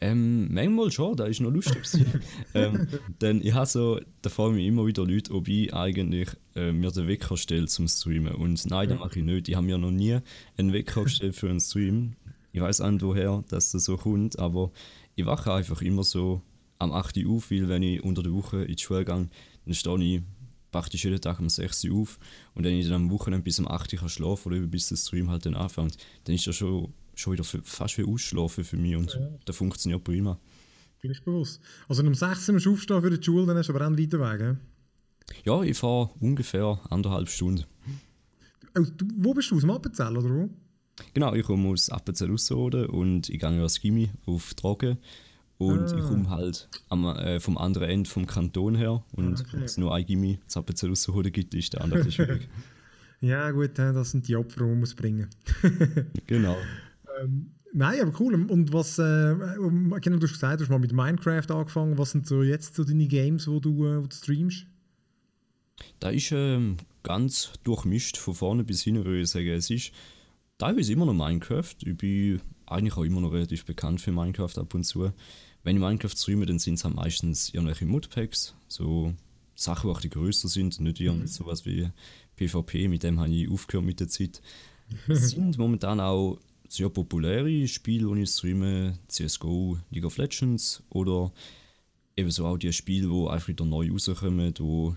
Ähm, 0.00 0.52
manchmal 0.52 0.90
schon, 0.92 1.16
da 1.16 1.26
ist 1.26 1.40
noch 1.40 1.50
lustig. 1.50 1.82
ähm, 2.54 2.86
denn 3.20 3.40
ich 3.42 3.52
habe 3.52 3.66
so, 3.66 4.00
da 4.22 4.30
fragen 4.30 4.54
mich 4.54 4.66
immer 4.66 4.86
wieder 4.86 5.04
Leute, 5.04 5.32
ob 5.32 5.48
ich 5.48 5.74
eigentlich 5.74 6.28
äh, 6.54 6.72
mir 6.72 6.90
den 6.90 7.08
Wecker 7.08 7.36
stelle 7.36 7.66
zum 7.66 7.88
Streamen. 7.88 8.34
Und 8.34 8.64
nein, 8.70 8.88
das 8.88 8.98
mache 8.98 9.18
ich 9.18 9.24
nicht. 9.24 9.48
Ich 9.48 9.56
habe 9.56 9.66
mir 9.66 9.78
noch 9.78 9.90
nie 9.90 10.18
einen 10.56 10.72
Wecker 10.72 11.04
gestellt 11.04 11.34
für 11.34 11.50
einen 11.50 11.60
Stream. 11.60 12.14
Ich 12.52 12.60
weiß 12.60 12.80
auch 12.80 12.90
nicht, 12.90 13.02
woher 13.02 13.44
dass 13.48 13.72
das 13.72 13.84
so 13.84 13.96
kommt, 13.96 14.38
aber 14.38 14.70
ich 15.16 15.26
wache 15.26 15.52
einfach 15.52 15.82
immer 15.82 16.04
so 16.04 16.42
am 16.78 16.92
8 16.92 17.16
Uhr 17.18 17.36
auf, 17.36 17.50
weil 17.50 17.68
wenn 17.68 17.82
ich 17.82 18.02
unter 18.02 18.22
der 18.22 18.32
Woche 18.32 18.62
in 18.62 18.76
die 18.76 18.82
Schule 18.82 19.04
gehe, 19.04 19.28
dann 19.64 19.74
stehe 19.74 20.02
ich 20.02 20.22
praktisch 20.70 21.04
jeden 21.04 21.20
Tag 21.20 21.40
um 21.40 21.48
6 21.48 21.84
Uhr 21.84 22.02
auf 22.02 22.18
und 22.54 22.64
wenn 22.64 22.74
ich 22.74 22.86
dann 22.86 23.02
am 23.02 23.10
Wochenende 23.10 23.42
bis 23.42 23.58
um 23.58 23.68
8 23.68 24.00
Uhr 24.00 24.08
schlafen 24.08 24.52
oder 24.52 24.66
bis 24.66 24.88
der 24.88 24.96
Stream 24.96 25.30
halt 25.30 25.46
dann 25.46 25.54
anfängt, 25.54 25.96
dann 26.24 26.34
ist 26.34 26.46
das 26.46 26.56
schon 26.56 26.92
schon 27.18 27.32
wieder 27.32 27.44
für, 27.44 27.60
fast 27.62 27.98
wie 27.98 28.04
ausschlafen 28.04 28.64
für 28.64 28.76
mich 28.76 28.96
und 28.96 29.14
ja. 29.14 29.28
das 29.44 29.56
funktioniert 29.56 30.04
prima. 30.04 30.38
Bin 31.00 31.10
ich 31.10 31.22
bewusst. 31.22 31.60
Also 31.88 32.02
um 32.02 32.14
6 32.14 32.48
Uhr 32.48 32.54
musst 32.54 32.66
du 32.66 32.72
aufstehen 32.72 33.02
für 33.02 33.10
die 33.10 33.22
Schule, 33.22 33.46
dann 33.46 33.56
hast 33.56 33.68
du 33.68 33.72
aber 33.72 33.84
auch 33.84 33.88
einen 33.88 33.98
weiten 33.98 34.20
Weg, 34.20 34.40
he? 34.40 34.56
Ja, 35.44 35.62
ich 35.62 35.76
fahre 35.76 36.10
ungefähr 36.20 36.80
anderthalb 36.90 37.28
Stunden. 37.28 37.64
Oh, 38.76 38.82
du, 38.96 39.06
wo 39.16 39.34
bist 39.34 39.50
du? 39.50 39.56
Aus 39.56 39.62
dem 39.62 39.70
Appenzell 39.70 40.16
oder 40.16 40.30
wo? 40.30 40.50
Genau, 41.14 41.34
ich 41.34 41.44
komme 41.44 41.68
aus 41.68 41.90
Appenzell 41.90 42.32
Ausserrhoden 42.32 42.86
und 42.86 43.28
ich 43.28 43.38
gehe 43.38 43.62
als 43.62 43.80
Gimmi 43.80 44.10
auf 44.26 44.54
Drogen. 44.54 44.98
Und 45.58 45.92
ah. 45.92 45.98
ich 45.98 46.04
komme 46.04 46.30
halt 46.30 46.68
am, 46.88 47.04
äh, 47.04 47.40
vom 47.40 47.58
anderen 47.58 47.90
Ende 47.90 48.08
vom 48.08 48.26
Kanton 48.26 48.76
her. 48.76 49.04
Und 49.12 49.38
ah, 49.38 49.40
okay. 49.40 49.52
wenn 49.54 49.62
es 49.64 49.76
nur 49.76 49.94
ein 49.94 50.06
Gimmi 50.06 50.38
zu 50.46 50.60
Appenzell 50.60 50.90
Ausserrhoden 50.90 51.32
gibt, 51.32 51.54
ist 51.54 51.72
der 51.72 51.82
andere 51.82 52.10
schwierig. 52.10 52.48
ja 53.20 53.50
gut, 53.50 53.76
das 53.76 54.12
sind 54.12 54.28
die 54.28 54.36
Opfer, 54.36 54.60
die 54.60 54.66
man 54.66 54.80
muss 54.80 54.94
bringen 54.94 55.28
Genau. 56.26 56.56
Ähm, 57.22 57.52
nein, 57.72 58.00
aber 58.00 58.12
cool. 58.20 58.34
Und 58.34 58.72
was, 58.72 58.98
äh, 58.98 59.34
genau, 60.00 60.16
du 60.16 60.22
hast 60.22 60.32
gesagt, 60.32 60.60
du 60.60 60.64
hast 60.64 60.70
mal 60.70 60.78
mit 60.78 60.92
Minecraft 60.92 61.50
angefangen. 61.50 61.98
Was 61.98 62.12
sind 62.12 62.26
so 62.26 62.42
jetzt 62.42 62.74
so 62.74 62.84
deine 62.84 63.06
Games, 63.06 63.46
wo 63.46 63.60
du, 63.60 63.86
äh, 63.86 64.02
wo 64.02 64.06
du 64.06 64.14
streamst? 64.14 64.66
Da 66.00 66.10
ist 66.10 66.32
ähm, 66.32 66.76
ganz 67.02 67.52
durchmischt 67.64 68.16
von 68.16 68.34
vorne 68.34 68.64
bis 68.64 68.82
hin, 68.82 68.96
würde 68.96 69.20
ich 69.20 69.30
sagen. 69.30 69.48
Es 69.48 69.70
ist 69.70 69.92
teilweise 70.58 70.92
immer 70.92 71.06
noch 71.06 71.14
Minecraft. 71.14 71.74
Ich 71.84 71.96
bin 71.96 72.40
eigentlich 72.66 72.96
auch 72.96 73.04
immer 73.04 73.20
noch 73.20 73.32
relativ 73.32 73.64
bekannt 73.64 74.00
für 74.00 74.12
Minecraft 74.12 74.56
ab 74.56 74.74
und 74.74 74.84
zu. 74.84 75.12
Wenn 75.62 75.76
ich 75.76 75.82
Minecraft 75.82 76.16
streame, 76.16 76.46
dann 76.46 76.58
sind 76.58 76.74
es 76.74 76.84
halt 76.84 76.94
meistens 76.94 77.52
irgendwelche 77.52 77.86
Modpacks, 77.86 78.54
so 78.68 79.14
Sachen, 79.54 79.88
die 79.88 79.96
auch 79.96 80.00
die 80.00 80.10
größer 80.10 80.48
sind, 80.48 80.78
nicht 80.80 81.00
mhm. 81.00 81.26
sowas 81.26 81.66
wie 81.66 81.90
PvP, 82.36 82.88
mit 82.88 83.02
dem 83.02 83.18
habe 83.18 83.30
ich 83.30 83.50
aufgehört 83.50 83.84
mit 83.84 84.00
der 84.00 84.08
Zeit. 84.08 84.40
Es 85.08 85.30
sind 85.30 85.58
momentan 85.58 86.00
auch 86.00 86.38
sehr 86.68 86.88
populäre 86.88 87.66
Spiele, 87.66 88.14
die 88.14 88.22
ich 88.22 88.30
streame, 88.30 88.98
CSGO, 89.08 89.78
League 89.90 90.04
of 90.04 90.16
Legends 90.18 90.82
oder 90.90 91.32
ebenso 92.16 92.46
auch 92.46 92.58
die 92.58 92.72
Spiele, 92.72 93.08
die 93.08 93.28
einfach 93.28 93.48
wieder 93.48 93.64
neu 93.64 93.90
rauskommen, 93.90 94.54
wo 94.58 94.94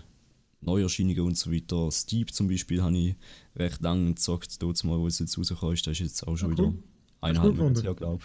Neuerscheinungen 0.60 1.20
und 1.22 1.38
so 1.38 1.52
weiter. 1.52 1.90
Steep 1.90 2.32
zum 2.32 2.48
Beispiel 2.48 2.82
habe 2.82 2.96
ich 2.96 3.16
recht 3.56 3.80
lange 3.80 4.10
gezockt, 4.10 4.62
dort 4.62 4.82
mal, 4.84 4.98
wo 4.98 5.06
es 5.06 5.18
jetzt 5.18 5.36
rausgekommen 5.36 5.74
ist, 5.74 5.86
das 5.86 5.94
ist 5.94 6.00
jetzt 6.00 6.26
auch 6.26 6.36
schon 6.36 6.52
okay. 6.52 6.62
wieder 6.62 6.74
eineinhalb 7.20 7.56
Monate 7.56 7.82
her, 7.82 7.94
glaube. 7.94 8.24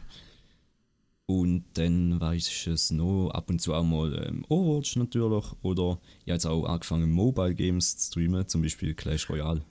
Und 1.26 1.66
dann 1.74 2.22
weiß 2.22 2.48
ich 2.48 2.68
es 2.68 2.90
noch, 2.90 3.32
ab 3.32 3.50
und 3.50 3.60
zu 3.60 3.74
auch 3.74 3.84
mal 3.84 4.28
ähm, 4.28 4.46
Overwatch 4.48 4.96
natürlich. 4.96 5.46
Oder 5.62 6.00
ich 6.20 6.32
habe 6.32 6.34
jetzt 6.34 6.46
auch 6.46 6.64
angefangen, 6.66 7.12
Mobile 7.12 7.54
Games 7.54 7.98
zu 7.98 8.12
streamen, 8.12 8.48
zum 8.48 8.62
Beispiel 8.62 8.94
Clash 8.94 9.30
Royale. 9.30 9.62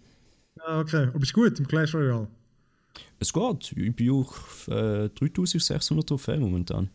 Ah, 0.60 0.80
okay. 0.80 1.06
Aber 1.06 1.18
bist 1.18 1.34
du 1.34 1.42
gut 1.42 1.58
im 1.58 1.66
Clash 1.66 1.94
Royale? 1.94 2.28
Es 3.18 3.32
geht. 3.32 3.72
Ich 3.76 3.96
bin 3.96 4.10
auch 4.10 4.34
äh, 4.68 5.08
3600 5.08 6.08
Trophäen 6.08 6.40
momentan. 6.40 6.90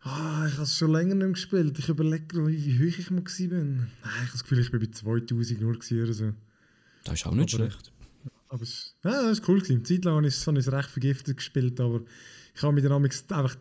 Ah, 0.00 0.46
ich 0.46 0.54
habe 0.54 0.62
es 0.62 0.76
schon 0.76 0.92
länger 0.92 1.14
nicht 1.16 1.34
gespielt. 1.34 1.78
Ich 1.78 1.88
überlege, 1.88 2.46
wie 2.46 2.78
hoch 2.78 2.98
ich 2.98 3.10
mal 3.10 3.24
war. 3.24 3.58
Nein, 3.58 3.88
ich 4.02 4.06
habe 4.06 4.28
das 4.32 4.42
Gefühl, 4.42 4.60
ich 4.60 4.70
bin 4.70 4.80
bei 4.80 4.86
2000 4.86 5.60
nur 5.60 5.76
oder 5.76 6.12
so. 6.12 6.32
Das 7.04 7.14
ist 7.14 7.26
auch 7.26 7.34
nicht 7.34 7.54
Aber, 7.54 7.64
schlecht. 7.64 7.92
Aber 8.48 8.62
es, 8.62 8.96
ja, 9.04 9.22
das 9.22 9.38
ist 9.38 9.48
cool 9.48 9.60
gewesen. 9.60 9.84
Zeit 9.84 10.04
lang 10.04 10.14
habe 10.16 10.28
ich 10.28 10.34
es 10.34 10.72
recht 10.72 10.88
vergiftet 10.90 11.36
gespielt, 11.36 11.80
aber 11.80 12.02
ich 12.54 12.62
habe 12.62 12.72
mich 12.72 12.84
dann 12.84 12.92
einfach 12.92 13.56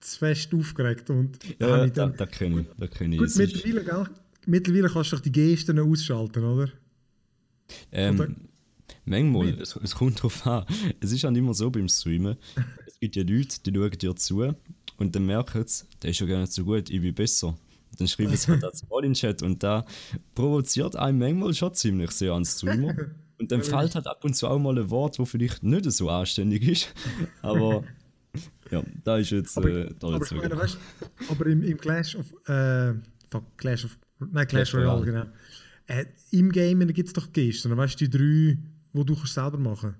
zu 0.00 0.18
fest 0.18 0.52
aufgeregt. 0.54 1.08
Und 1.08 1.38
ja, 1.58 1.68
ja 1.68 1.86
dann, 1.86 2.12
da, 2.12 2.16
da 2.18 2.26
kenne 2.26 2.60
ich. 2.60 2.66
Da 2.76 2.86
kenn 2.86 3.12
ich. 3.12 3.18
Gut, 3.18 3.34
mittlerweile, 3.36 3.84
gell? 3.84 4.06
mittlerweile 4.46 4.88
kannst 4.90 5.12
du 5.12 5.16
doch 5.16 5.22
die 5.22 5.32
Gesten 5.32 5.78
ausschalten, 5.78 6.44
oder? 6.44 6.70
Ähm, 7.92 8.36
Manchmal, 9.04 9.48
es, 9.60 9.76
es, 9.76 9.94
kommt 9.94 10.22
drauf 10.22 10.46
an. 10.46 10.64
Es 11.00 11.12
ist 11.12 11.24
halt 11.24 11.36
immer 11.36 11.54
so 11.54 11.70
beim 11.70 11.88
Streamen. 11.88 12.36
Es 12.86 12.98
gibt 12.98 13.16
ja 13.16 13.22
Leute, 13.22 13.60
die 13.64 13.72
schauen 13.72 13.90
dir 13.90 14.16
zu 14.16 14.54
und 14.98 15.14
dann 15.14 15.26
merken 15.26 15.64
sie, 15.66 15.84
der 16.02 16.10
ist 16.10 16.20
ja 16.20 16.26
gar 16.26 16.40
nicht 16.40 16.52
so 16.52 16.64
gut, 16.64 16.90
ich 16.90 17.00
bin 17.00 17.14
besser. 17.14 17.56
Dann 17.98 18.08
schreiben 18.08 18.36
sie 18.36 18.48
halt 18.48 18.62
das 18.62 18.86
mal 18.88 19.04
in 19.04 19.10
den 19.10 19.14
Chat 19.14 19.42
und 19.42 19.62
da 19.62 19.84
provoziert 20.34 20.96
einen 20.96 21.18
manchmal 21.18 21.54
schon 21.54 21.74
ziemlich 21.74 22.10
sehr 22.10 22.32
an 22.32 22.44
Streamer. 22.44 22.94
Und 23.38 23.52
dann 23.52 23.62
fällt 23.62 23.94
halt 23.94 24.06
ab 24.06 24.24
und 24.24 24.34
zu 24.34 24.48
auch 24.48 24.58
mal 24.58 24.78
ein 24.78 24.90
Wort, 24.90 25.18
das 25.18 25.28
vielleicht 25.28 25.62
nicht 25.62 25.90
so 25.92 26.10
anständig 26.10 26.66
ist. 26.68 26.94
Aber 27.42 27.84
ja, 28.70 28.82
da 29.04 29.18
ist 29.18 29.30
jetzt 29.30 29.56
aber, 29.56 29.68
äh, 29.68 29.94
da 29.98 30.08
aber, 30.08 30.16
jetzt 30.18 30.32
meine, 30.32 30.56
weißt, 30.56 30.78
aber 31.28 31.46
im, 31.46 31.62
im 31.62 31.78
Clash 31.78 32.16
of, 32.16 32.26
äh, 32.48 32.94
Clash 33.56 33.84
of, 33.84 33.98
nein, 34.18 34.46
Clash, 34.46 34.70
Clash 34.70 34.74
Royale, 34.74 35.04
genau. 35.04 35.26
Äh, 35.86 36.06
Im 36.32 36.50
Game 36.50 36.86
gibt 36.88 37.08
es 37.08 37.12
doch 37.12 37.32
Gesten, 37.32 37.76
weißt 37.76 38.00
du, 38.00 38.08
die 38.08 38.10
drei, 38.10 38.58
die 38.96 39.04
du 39.04 39.14
kannst 39.14 39.34
selber 39.34 39.58
machen 39.58 39.96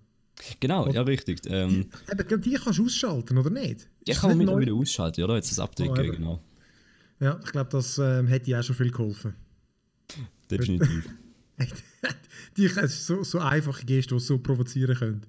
Genau, 0.61 0.85
oder, 0.85 0.95
ja, 0.95 1.03
richtig. 1.03 1.41
Ähm, 1.47 1.87
die, 2.31 2.41
die 2.41 2.55
kannst 2.55 2.79
du 2.79 2.85
ausschalten, 2.85 3.39
oder 3.39 3.51
nicht? 3.51 3.89
Die 4.07 4.13
kann 4.13 4.31
man 4.31 4.39
mittlerweile 4.39 4.75
ausschalten, 4.75 5.21
ja, 5.21 5.27
da 5.27 5.37
jetzt 5.37 5.51
das 5.51 5.59
Update 5.59 5.91
oh, 5.91 5.95
genau. 5.95 6.43
Ja, 7.21 7.41
ich 7.43 7.53
glaube, 7.53 7.71
das 7.71 7.99
ähm, 7.99 8.27
hätte 8.27 8.51
ja 8.51 8.61
auch 8.61 8.63
schon 8.63 8.77
viel 8.77 8.91
geholfen. 8.91 9.35
Definitiv. 10.51 11.09
die 12.57 12.69
so, 12.69 13.25
so 13.25 13.39
einfache 13.39 13.87
Gesten, 13.87 14.19
die 14.19 14.23
so 14.23 14.39
provozieren 14.39 14.95
können. 14.95 15.23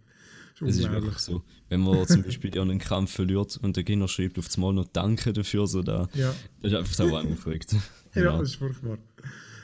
Es 0.60 0.78
ist 0.78 0.92
wirklich 0.92 1.20
so. 1.20 1.44
Wenn 1.70 1.82
man 1.82 2.06
zum 2.08 2.24
Beispiel 2.24 2.60
einen 2.60 2.80
Kampf 2.80 3.12
verliert 3.12 3.58
und 3.62 3.78
der 3.78 3.84
Gegner 3.84 4.08
schreibt 4.08 4.40
auf 4.40 4.48
das 4.48 4.58
Mal 4.58 4.74
noch 4.74 4.88
Danke 4.88 5.32
dafür, 5.32 5.68
so 5.68 5.84
da, 5.84 6.10
ja. 6.14 6.34
das 6.62 6.72
ist 6.72 6.78
einfach 6.78 6.94
so 6.94 7.16
angefragt. 7.16 7.74
ja, 8.16 8.24
ja, 8.24 8.38
das 8.38 8.50
ist 8.50 8.56
furchtbar. 8.56 8.98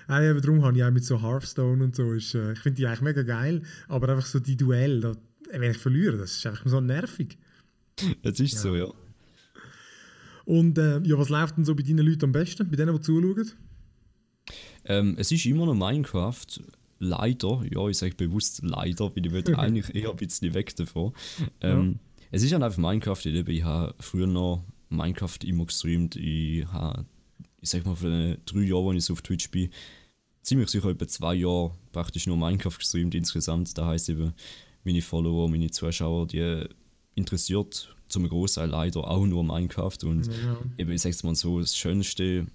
Äh, 0.10 0.30
aber 0.30 0.42
darum 0.42 0.64
habe 0.64 0.78
ich 0.78 0.84
auch 0.84 0.92
mit 0.92 1.06
so 1.06 1.22
Hearthstone 1.22 1.84
und 1.84 1.96
so, 1.96 2.14
ist, 2.14 2.36
äh, 2.36 2.54
ich 2.54 2.60
finde 2.60 2.78
die 2.78 2.88
eigentlich 2.88 3.02
mega 3.02 3.24
geil, 3.24 3.62
aber 3.88 4.10
einfach 4.10 4.26
so 4.26 4.40
die 4.40 4.58
Duell, 4.58 5.02
da, 5.02 5.16
wenn 5.52 5.72
ich 5.72 5.78
verliere, 5.78 6.18
das 6.18 6.38
ist 6.38 6.46
einfach 6.46 6.68
so 6.68 6.82
nervig. 6.82 7.38
Es 8.22 8.40
ist 8.40 8.54
ja. 8.54 8.60
so, 8.60 8.76
ja. 8.76 8.88
Und 10.46 10.78
äh, 10.78 11.00
ja, 11.00 11.18
was 11.18 11.30
läuft 11.30 11.58
denn 11.58 11.66
so 11.66 11.76
bei 11.76 11.84
deinen 11.84 12.06
Leuten 12.06 12.26
am 12.26 12.32
besten, 12.32 12.70
bei 12.70 12.76
denen, 12.76 12.96
die 12.96 13.02
zuschauen? 13.02 13.52
Ähm, 14.86 15.16
es 15.18 15.32
ist 15.32 15.46
immer 15.46 15.66
noch 15.66 15.76
Minecraft 15.76 16.46
leider, 17.00 17.64
ja, 17.70 17.88
ich 17.88 17.98
sage 17.98 18.16
bewusst 18.16 18.62
leider, 18.64 19.16
weil 19.16 19.50
ich 19.50 19.58
eigentlich 19.58 19.96
eher 19.96 20.10
ein 20.10 20.18
bisschen 20.18 20.54
weg 20.54 20.76
davon. 20.76 21.14
Ähm, 21.62 21.94
ja. 21.94 22.26
Es 22.32 22.44
ist 22.44 22.52
halt 22.52 22.64
einfach 22.64 22.80
Minecraft, 22.80 23.26
ich 23.26 23.64
habe 23.64 23.94
früher 24.00 24.28
noch 24.28 24.66
Minecraft 24.90 25.38
immer 25.44 25.66
gestreamt. 25.66 26.16
Ich 26.16 26.66
habe, 26.68 27.06
ich 27.63 27.70
sag 27.70 27.86
mal, 27.86 27.96
für 27.96 28.10
den 28.10 28.38
drei 28.46 28.62
Jahren, 28.62 28.89
als 28.89 28.98
ich 28.98 29.05
so 29.05 29.13
auf 29.13 29.22
Twitch 29.22 29.50
bin, 29.50 29.70
ziemlich 30.41 30.70
sicher 30.70 30.89
etwa 30.89 31.08
zwei 31.08 31.34
Jahre 31.36 31.72
praktisch 31.93 32.27
nur 32.27 32.36
Minecraft 32.36 32.77
gestreamt 32.77 33.15
insgesamt. 33.15 33.75
Das 33.77 33.86
heißt 33.86 34.10
eben, 34.10 34.34
meine 34.84 35.01
Follower, 35.01 35.50
meine 35.50 35.72
Zuschauer, 35.72 36.27
die 36.27 36.65
interessiert 37.15 37.96
zum 38.08 38.27
Großteil 38.27 38.70
leider 38.70 39.08
auch 39.08 39.25
nur 39.25 39.43
Minecraft. 39.46 39.98
Und 40.03 40.27
ja. 40.27 40.58
eben, 40.77 40.91
ich 40.91 41.01
sag's 41.01 41.24
mal 41.24 41.36
so, 41.36 41.62
das 41.62 41.77
Schönste 41.77 42.48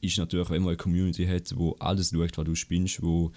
ist 0.00 0.16
natürlich, 0.16 0.48
wenn 0.48 0.62
man 0.62 0.70
eine 0.70 0.76
Community 0.78 1.26
hat, 1.26 1.54
wo 1.56 1.72
alles 1.78 2.10
schaut, 2.10 2.38
was 2.38 2.44
du 2.44 2.54
spielst, 2.54 3.02
wo 3.02 3.32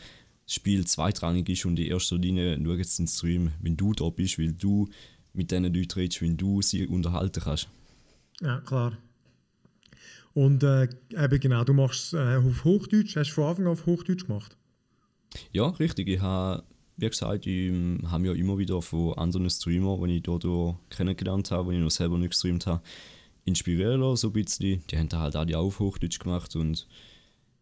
das 0.46 0.56
Spiel 0.56 0.88
zweitrangig 0.88 1.50
ist 1.50 1.66
und 1.66 1.78
in 1.78 1.88
erster 1.88 2.18
Linie 2.18 2.58
schaut 2.64 2.78
jetzt 2.78 3.00
den 3.00 3.08
Stream, 3.08 3.52
wenn 3.62 3.76
du 3.76 3.94
da 3.94 4.10
bist, 4.10 4.40
weil 4.40 4.54
du 4.54 4.88
mit 5.34 5.52
diesen 5.52 5.66
Leuten 5.66 6.00
redest, 6.00 6.22
wenn 6.22 6.38
du 6.38 6.62
sie 6.62 6.88
unterhalten 6.88 7.44
kannst. 7.44 7.68
Ja, 8.40 8.62
klar. 8.62 8.98
Und 10.38 10.62
äh, 10.62 10.88
eben 11.18 11.40
genau, 11.40 11.64
du 11.64 11.74
machst 11.74 12.14
äh, 12.14 12.36
auf 12.36 12.64
Hochdeutsch, 12.64 13.16
hast 13.16 13.32
du 13.32 13.34
von 13.34 13.46
Anfang 13.46 13.66
an 13.66 13.72
auf 13.72 13.88
Hochdeutsch 13.88 14.28
gemacht? 14.28 14.56
Ja, 15.52 15.68
richtig. 15.70 16.08
Ich 16.10 16.22
habe, 16.22 16.64
wie 16.98 17.10
gesagt, 17.10 17.48
ich 17.48 17.74
habe 18.06 18.28
ja 18.28 18.34
immer 18.34 18.60
wieder 18.60 18.80
von 18.84 19.18
anderen 19.18 19.50
Streamern, 19.50 20.08
die 20.08 20.18
ich 20.18 20.22
dort 20.22 20.46
kennengelernt 20.92 21.50
habe, 21.50 21.72
die 21.72 21.78
ich 21.78 21.84
noch 21.84 21.90
selber 21.90 22.20
nicht 22.20 22.30
gestreamt 22.30 22.68
habe, 22.68 22.84
inspirieren 23.46 24.00
lassen, 24.00 24.18
so 24.18 24.28
ein 24.28 24.34
bisschen. 24.34 24.84
Die 24.92 24.98
haben 25.00 25.10
da 25.10 25.22
halt 25.22 25.36
alle 25.36 25.58
auf 25.58 25.80
Hochdeutsch 25.80 26.20
gemacht 26.20 26.56
und 26.56 26.88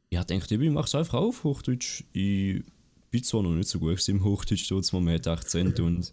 ich 0.09 0.17
habe 0.17 0.27
gedacht, 0.27 0.51
ich 0.51 0.69
mache 0.69 0.85
es 0.85 0.95
einfach 0.95 1.19
auf 1.19 1.45
Hochdeutsch. 1.45 2.03
Ich 2.11 2.61
bin 3.09 3.23
zwar 3.23 3.41
noch 3.41 3.51
nicht 3.51 3.69
so 3.69 3.79
gut 3.79 4.05
im 4.09 4.21
Hochdeutsch, 4.21 4.69
dort, 4.69 4.91
man 4.91 5.13
hat 5.13 5.27
Akzent 5.27 5.79
und 5.79 6.11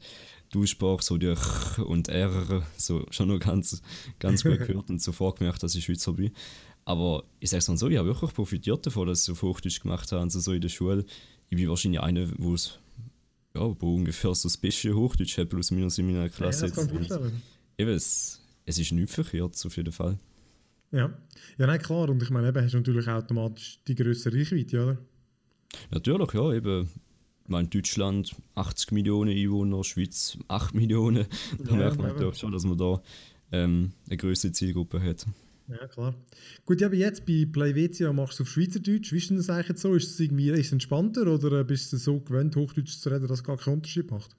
du 0.53 0.67
sprachst 0.67 1.09
so 1.09 1.19
durch 1.19 1.79
und 1.79 2.09
R 2.09 2.63
so 2.77 3.05
schon 3.11 3.29
noch 3.29 3.41
ganz, 3.41 3.83
ganz 4.21 4.45
gut 4.45 4.59
gehört 4.61 4.89
und 4.89 5.03
sofort 5.03 5.39
gemerkt, 5.39 5.63
dass 5.63 5.75
ich 5.75 5.85
Schweizer 5.85 6.13
bin. 6.13 6.31
Aber 6.85 7.25
ich 7.41 7.51
sage 7.51 7.59
es 7.61 7.69
mal 7.69 7.77
so, 7.77 7.89
ich 7.89 7.97
habe 7.97 8.09
wirklich 8.09 8.33
profitiert 8.33 8.87
davon, 8.87 9.09
dass 9.09 9.25
ich 9.25 9.33
auf 9.33 9.43
Hochdeutsch 9.43 9.81
gemacht 9.81 10.11
habe, 10.13 10.23
also 10.23 10.39
so 10.41 10.53
in 10.53 10.61
der 10.61 10.69
Schule. 10.69 11.05
Ich 11.49 11.57
bin 11.57 11.69
wahrscheinlich 11.69 12.01
einer, 12.01 12.29
wo 12.39 12.55
es 12.55 12.79
ja, 13.55 13.81
wo 13.81 13.95
ungefähr 13.95 14.35
so 14.35 14.49
das 14.49 14.57
beste 14.57 14.95
Hochdeutsch 14.95 15.37
hat, 15.39 15.49
plus 15.49 15.71
minus 15.71 15.99
in 15.99 16.07
meiner 16.07 16.29
Klasse. 16.29 16.67
Ja, 16.67 16.73
das 16.73 16.89
jetzt. 16.91 17.21
Eben, 17.79 17.91
es, 17.91 18.41
es 18.65 18.79
ist 18.79 18.93
nicht 18.93 19.11
verkehrt, 19.11 19.61
auf 19.65 19.77
jeden 19.77 19.93
Fall. 19.93 20.19
Ja, 20.91 21.13
ja 21.59 21.67
nein, 21.67 21.81
klar. 21.81 22.09
Und 22.09 22.23
ich 22.23 22.31
meine, 22.31 22.49
eben 22.49 22.63
hast 22.63 22.73
du 22.73 22.79
natürlich 22.79 23.09
automatisch 23.09 23.79
die 23.87 23.95
größere 23.95 24.37
Reichweite, 24.37 24.83
oder? 24.83 24.99
Natürlich, 25.91 26.33
ja. 26.33 26.53
Eben, 26.53 26.89
meine, 27.49 27.69
Deutschland 27.69 28.35
80 28.55 28.93
Millionen 28.93 29.37
Einwohner, 29.37 29.85
Schweiz 29.85 30.39
8 30.49 30.75
Millionen. 30.75 31.27
Da 31.59 31.73
ja, 31.73 31.77
merkt 31.77 31.99
man 31.99 32.09
natürlich 32.09 32.39
schon, 32.39 32.53
dass 32.53 32.65
man 32.65 32.79
da 32.79 33.03
ähm, 33.53 33.93
eine 34.07 34.17
größere 34.17 34.53
Zielgruppe 34.53 35.03
hat. 35.03 35.27
Ja, 35.69 35.87
klar. 35.87 36.15
Gut, 36.65 36.83
aber 36.83 36.95
jetzt 36.95 37.25
bei 37.25 37.47
Playvezia 37.51 38.13
machst 38.13 38.39
du 38.39 38.43
auf 38.43 38.51
Schweizerdeutsch. 38.51 39.13
Wie 39.13 39.19
ist 39.19 39.31
denn 39.31 39.37
das 39.37 39.49
eigentlich 39.49 39.79
so? 39.79 39.95
Ist 39.95 40.11
es 40.11 40.21
irgendwie 40.21 40.51
ist 40.51 40.67
es 40.67 40.73
entspannter 40.73 41.27
oder 41.27 41.65
bist 41.65 41.93
du 41.93 41.97
so 41.97 42.21
gewöhnt, 42.21 42.57
Hochdeutsch 42.57 42.99
zu 42.99 43.09
reden, 43.09 43.29
dass 43.29 43.39
es 43.39 43.45
gar 43.45 43.57
keinen 43.57 43.75
Unterschied 43.75 44.11
macht? 44.11 44.37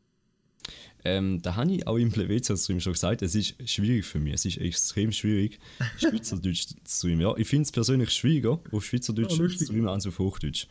Ähm, 1.05 1.41
da 1.41 1.55
habe 1.55 1.73
ich 1.73 1.85
auch 1.85 1.97
im 1.97 2.11
Plevetia-Stream 2.11 2.79
schon 2.79 2.93
gesagt, 2.93 3.21
es 3.21 3.35
ist 3.35 3.55
schwierig 3.69 4.05
für 4.05 4.19
mich. 4.19 4.35
Es 4.35 4.45
ist 4.45 4.57
extrem 4.57 5.11
schwierig, 5.11 5.59
Schweizerdeutsch 5.97 6.67
zu 6.67 6.75
streamen. 6.85 7.21
Ja, 7.21 7.35
ich 7.35 7.47
finde 7.47 7.63
es 7.63 7.71
persönlich 7.71 8.09
schwieriger, 8.11 8.59
auf 8.71 8.85
Schweizerdeutsch 8.85 9.33
oh, 9.33 9.47
zu 9.47 9.65
streamen 9.65 9.89
als 9.89 10.07
auf 10.07 10.19
Hochdeutsch. 10.19 10.67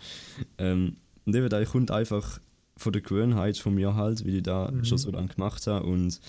Ähm, 0.57 0.97
und 1.25 1.35
eben, 1.35 1.49
da 1.49 1.65
kommt 1.65 1.91
einfach 1.91 2.41
von 2.77 2.93
der 2.93 3.03
Gewohnheit 3.03 3.59
von 3.59 3.75
mir 3.75 3.95
halt, 3.95 4.25
wie 4.25 4.39
ich 4.39 4.43
da 4.43 4.71
mhm. 4.71 4.85
schon 4.85 4.99
so 4.99 5.11
lange 5.11 5.29
gemacht 5.29 5.67
habe. 5.67 5.87
Und 5.87 6.21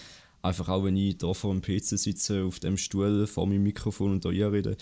einfach 0.41 0.69
auch, 0.69 0.83
wenn 0.83 0.97
ich 0.97 1.17
da 1.17 1.33
vor 1.33 1.53
dem 1.53 1.61
PC 1.61 1.97
sitze, 1.97 2.43
auf 2.43 2.59
dem 2.59 2.77
Stuhl, 2.77 3.25
vor 3.27 3.47
meinem 3.47 3.63
Mikrofon 3.63 4.11
und 4.11 4.25
da 4.25 4.29
rede, 4.29 4.77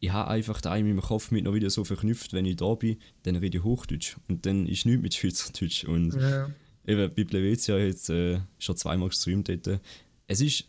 ich 0.00 0.12
habe 0.12 0.30
einfach 0.30 0.60
da 0.60 0.76
in 0.76 0.86
meinem 0.86 1.00
Kopf 1.00 1.30
mit 1.30 1.44
noch 1.44 1.54
wieder 1.54 1.70
so 1.70 1.84
verknüpft, 1.84 2.32
wenn 2.32 2.44
ich 2.44 2.56
da 2.56 2.74
bin, 2.74 2.98
dann 3.22 3.36
rede 3.36 3.58
ich 3.58 3.64
Hochdeutsch. 3.64 4.16
Und 4.28 4.44
dann 4.44 4.66
ist 4.66 4.84
nichts 4.84 5.02
mit 5.02 5.14
Schweizerdeutsch. 5.14 5.84
Und 5.84 6.14
ja 6.14 6.48
eben 6.86 7.14
bei 7.14 7.24
Plevezia 7.24 7.78
jetzt 7.78 8.10
äh, 8.10 8.40
schon 8.58 8.76
zweimal 8.76 9.08
gestreamt 9.08 9.48
dort. 9.48 9.80
Es 10.26 10.40
ist 10.40 10.64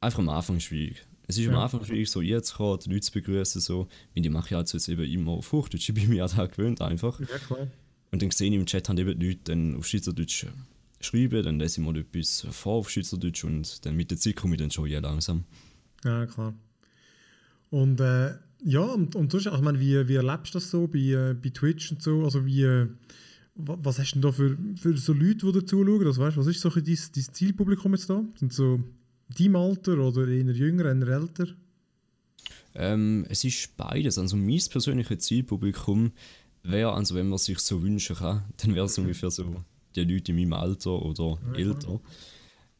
einfach 0.00 0.20
am 0.20 0.28
Anfang 0.28 0.60
schwierig. 0.60 1.04
Es 1.26 1.38
ist 1.38 1.46
ja. 1.46 1.52
am 1.52 1.58
Anfang 1.58 1.84
schwierig, 1.84 2.08
so 2.08 2.20
jetzt 2.20 2.54
kommen, 2.54 2.78
die 2.84 2.90
Leute 2.90 3.00
zu 3.00 3.12
begrüßen, 3.12 3.60
so. 3.60 3.88
Und 4.14 4.22
die 4.22 4.30
mache 4.30 4.48
ich 4.48 4.52
halt 4.52 4.72
jetzt 4.72 4.88
eben 4.88 5.04
immer 5.04 5.32
auf 5.32 5.50
Hochdeutsch. 5.52 5.88
Ich 5.88 5.94
bin 5.94 6.08
mir 6.08 6.16
ja 6.16 6.46
gewöhnt 6.46 6.80
einfach. 6.80 7.18
Ja, 7.20 7.38
klar. 7.46 7.66
Und 8.10 8.22
dann 8.22 8.30
sehe 8.30 8.48
ich 8.48 8.54
im 8.54 8.66
Chat 8.66 8.88
haben 8.88 8.98
eben 8.98 9.18
die 9.18 9.28
Leute 9.28 9.40
dann 9.44 9.76
auf 9.76 9.86
Schweizerdeutsch 9.86 10.46
schreiben, 11.00 11.42
dann 11.42 11.58
lese 11.58 11.80
ich 11.80 11.86
mal 11.86 11.96
etwas 11.96 12.46
vor 12.50 12.74
auf 12.74 12.90
Schweizerdeutsch 12.90 13.44
und 13.44 13.84
dann 13.84 13.96
mit 13.96 14.10
der 14.10 14.18
Zeit 14.18 14.36
komme 14.36 14.54
ich 14.54 14.60
dann 14.60 14.70
schon 14.70 14.86
ja 14.86 15.00
langsam. 15.00 15.44
Ja, 16.04 16.26
klar. 16.26 16.54
Und 17.70 18.00
äh, 18.00 18.34
ja, 18.64 18.80
und, 18.80 19.14
und 19.16 19.32
sonst, 19.32 19.46
also, 19.46 19.58
ich 19.58 19.64
meine, 19.64 19.80
wie, 19.80 20.08
wie 20.08 20.14
erlebst 20.14 20.54
du 20.54 20.58
das 20.58 20.70
so 20.70 20.86
bei, 20.86 20.98
äh, 20.98 21.34
bei 21.34 21.50
Twitch 21.50 21.90
und 21.92 22.02
so? 22.02 22.24
Also 22.24 22.46
wie, 22.46 22.62
äh, 22.62 22.88
was 23.54 23.98
hast 23.98 24.12
du 24.12 24.20
denn 24.20 24.22
da 24.22 24.32
für, 24.32 24.56
für 24.76 24.96
so 24.96 25.12
Leute, 25.12 25.46
die 25.46 25.52
da 25.52 25.66
zuschauen? 25.66 26.06
Also, 26.06 26.22
weißt, 26.22 26.36
was 26.36 26.46
ist 26.46 26.60
so 26.60 26.70
dein, 26.70 26.84
dein 26.84 27.26
Zielpublikum 27.32 27.92
jetzt 27.92 28.08
da? 28.08 28.24
Sind 28.36 28.52
so 28.52 28.80
dein 29.36 29.56
Alter 29.56 29.98
oder 29.98 30.28
eher 30.28 30.44
jünger, 30.52 30.84
eher 30.86 31.08
älter? 31.08 31.48
Ähm, 32.74 33.26
es 33.28 33.44
ist 33.44 33.76
beides. 33.76 34.18
Also 34.18 34.36
mein 34.36 34.60
persönliches 34.70 35.18
Zielpublikum 35.20 36.12
wäre, 36.70 36.92
also 36.92 37.14
wenn 37.14 37.28
man 37.28 37.38
sich 37.38 37.58
so 37.58 37.82
wünschen 37.82 38.16
kann, 38.16 38.44
dann 38.58 38.74
wäre 38.74 38.86
es 38.86 38.98
ungefähr 38.98 39.30
so 39.30 39.56
die 39.94 40.04
Leute 40.04 40.32
in 40.32 40.38
meinem 40.38 40.52
Alter 40.52 41.02
oder 41.02 41.38
ja, 41.52 41.58
älter. 41.58 42.00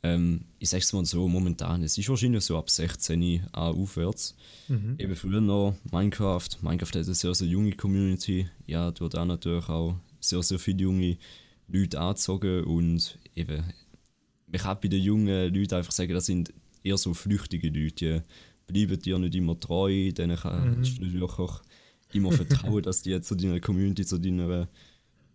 Ähm, 0.03 0.45
ich 0.59 0.69
sage 0.69 0.83
es 0.83 0.93
mal 0.93 1.05
so, 1.05 1.27
momentan, 1.27 1.83
es 1.83 1.97
ist 1.97 2.09
wahrscheinlich 2.09 2.45
so 2.45 2.57
ab 2.59 2.71
16 2.71 3.43
an 3.53 3.75
aufwärts. 3.75 4.37
Mhm. 4.69 4.97
Eben 4.99 5.17
früher 5.17 5.41
noch 5.41 5.75
Minecraft. 5.91 6.49
Minecraft 6.61 6.89
hat 6.89 6.97
eine 6.97 7.15
sehr, 7.15 7.35
sehr 7.35 7.49
junge 7.49 7.73
Community. 7.73 8.49
Ja, 8.67 8.91
dort 8.91 9.17
auch 9.17 9.25
natürlich 9.25 9.69
auch 9.69 9.97
sehr, 10.21 10.43
sehr 10.43 10.59
viele 10.59 10.83
junge 10.83 11.17
Leute 11.69 12.01
angezogen 12.01 12.65
und 12.65 13.19
eben, 13.35 13.65
man 14.47 14.61
kann 14.61 14.79
bei 14.81 14.89
den 14.89 15.03
jungen 15.03 15.53
Leuten 15.53 15.75
einfach 15.75 15.93
sagen, 15.93 16.13
das 16.13 16.27
sind 16.27 16.53
eher 16.85 16.99
so 16.99 17.15
flüchtige 17.15 17.69
Leute, 17.69 18.23
die 18.69 18.73
bleiben 18.73 19.03
dir 19.03 19.19
nicht 19.19 19.35
immer 19.35 19.59
treu, 19.59 20.13
denen 20.13 20.37
kannst 20.37 20.93
mhm. 20.93 20.99
du 20.99 21.05
natürlich 21.05 21.41
auch 21.41 21.63
immer 22.17 22.33
vertrauen, 22.33 22.83
dass 22.83 23.03
die 23.03 23.11
jetzt 23.11 23.29
zu 23.29 23.35
deiner 23.35 23.61
Community, 23.61 24.05
zu 24.05 24.19
deiner 24.19 24.69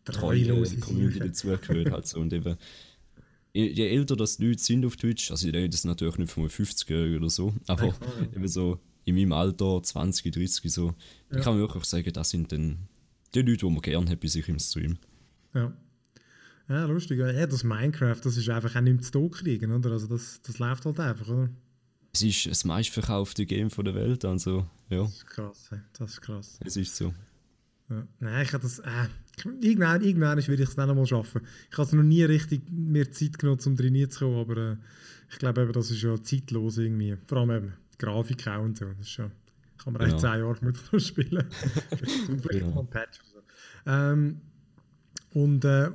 treuen 0.05 0.79
Community 0.79 1.19
dazugehören. 1.19 1.93
Also, 1.93 2.19
und 2.19 2.33
eben, 2.33 2.57
je, 3.53 3.87
älter 3.87 4.15
das 4.15 4.37
die 4.37 4.47
Leute 4.47 4.61
sind 4.61 4.85
auf 4.85 4.95
Twitch, 4.95 5.31
also 5.31 5.47
ich 5.47 5.53
rede 5.53 5.69
das 5.69 5.83
natürlich 5.83 6.17
nicht 6.17 6.31
von 6.31 6.49
50 6.49 7.15
oder 7.17 7.29
so, 7.29 7.53
aber 7.67 7.85
Ja, 7.87 7.91
klar, 7.93 8.11
ja. 8.19 8.35
eben 8.37 8.47
so 8.47 8.79
in 9.05 9.15
meinem 9.15 9.33
Alter, 9.33 9.81
20, 9.81 10.31
30 10.33 10.71
so, 10.71 10.93
Ja. 11.31 11.37
ich 11.37 11.43
kann 11.43 11.57
wirklich 11.57 11.85
sagen, 11.85 12.11
das 12.13 12.29
sind 12.29 12.51
dann 12.51 12.87
die 13.33 13.41
Leute, 13.41 13.65
die 13.65 13.71
man 13.71 13.81
gerne 13.81 14.09
hat 14.09 14.19
bei 14.19 14.27
sich 14.27 14.47
im 14.49 14.59
Stream. 14.59 14.97
Ja. 15.53 15.73
Ja, 16.69 16.85
lustig. 16.85 17.19
Ja, 17.19 17.45
das 17.47 17.63
Minecraft, 17.65 18.19
das 18.23 18.37
ist 18.37 18.47
einfach 18.49 18.75
auch 18.77 18.81
nicht 18.81 19.03
zu 19.03 19.27
kriegen, 19.29 19.73
oder? 19.73 19.91
Also 19.91 20.07
das, 20.07 20.41
das 20.41 20.57
läuft 20.59 20.85
halt 20.85 20.99
einfach, 21.01 21.27
oder? 21.27 21.49
Es 22.13 22.21
ist 22.23 22.45
das 22.47 22.65
meistverkaufte 22.65 23.45
Game 23.45 23.69
von 23.69 23.85
der 23.85 23.95
Welt, 23.95 24.25
also 24.25 24.67
ja, 24.89 25.03
Das 25.03 25.13
ist 25.13 25.27
krass, 25.27 25.69
das 25.97 26.11
ist 26.11 26.21
krass. 26.21 26.59
es 26.65 26.75
ist 26.77 26.95
so. 26.95 27.13
Ja. 27.89 28.07
Nein, 28.19 28.43
ich 28.45 28.53
habe 28.53 28.63
das. 28.63 28.79
Äh, 28.79 29.07
irgendwann, 29.61 30.01
irgendwann 30.01 30.37
will 30.47 30.59
ich 30.61 30.69
es 30.69 30.75
dann 30.75 30.87
noch 30.89 30.95
mal 30.95 31.05
schaffen. 31.05 31.41
Ich 31.69 31.77
habe 31.77 31.87
es 31.87 31.93
noch 31.93 32.03
nie 32.03 32.23
richtig 32.23 32.61
mehr 32.69 33.09
Zeit 33.11 33.37
genommen, 33.39 33.59
um 33.65 33.75
trainieren 33.77 34.09
zu 34.09 34.19
kommen, 34.19 34.37
aber 34.39 34.57
äh, 34.57 34.77
ich 35.29 35.39
glaube 35.39 35.61
eben, 35.61 35.73
das 35.73 35.91
ist 35.91 36.01
ja 36.01 36.21
zeitlos 36.21 36.77
irgendwie. 36.77 37.17
Vor 37.27 37.37
allem 37.39 37.51
eben 37.51 37.73
die 37.93 37.97
Grafik 37.97 38.47
auch 38.47 38.61
und 38.63 38.77
so. 38.77 38.85
Das 38.85 38.99
ist 38.99 39.09
schon, 39.11 39.31
kann 39.81 39.93
man 39.93 40.01
echt 40.03 40.11
Ja. 40.13 40.17
zehn 40.19 40.39
Jahre 40.41 40.57
mit 40.61 40.77
noch 40.93 40.99
spielen. 40.99 41.45
Vielleicht 41.89 42.53
Ja. 42.65 42.69
mal 42.71 42.79
ein 42.81 42.87
Patch 42.89 43.19
oder 43.33 43.41
so. 43.41 43.91
Ähm, 43.91 44.41
und 45.33 45.63
äh, 45.65 45.91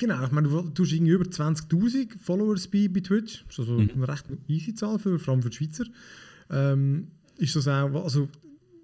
genau, 0.00 0.24
ich 0.24 0.32
meine, 0.32 0.48
du, 0.48 0.64
hast 0.82 0.92
irgendwie 0.92 1.12
über 1.12 1.24
20.000 1.24 2.18
Followers 2.18 2.66
bei, 2.66 2.88
bei 2.88 3.00
Twitch. 3.00 3.44
Das 3.46 3.58
ist 3.58 3.58
also 3.60 3.74
Mhm. 3.74 3.90
eine 3.94 4.08
recht 4.08 4.24
easy 4.48 4.74
Zahl, 4.74 4.98
für, 4.98 5.18
vor 5.20 5.34
allem 5.34 5.42
für 5.42 5.50
die 5.50 5.56
Schweizer. 5.56 5.84
Ähm, 6.50 7.08
ist 7.36 7.54
das 7.54 7.68
auch, 7.68 8.02
also 8.02 8.28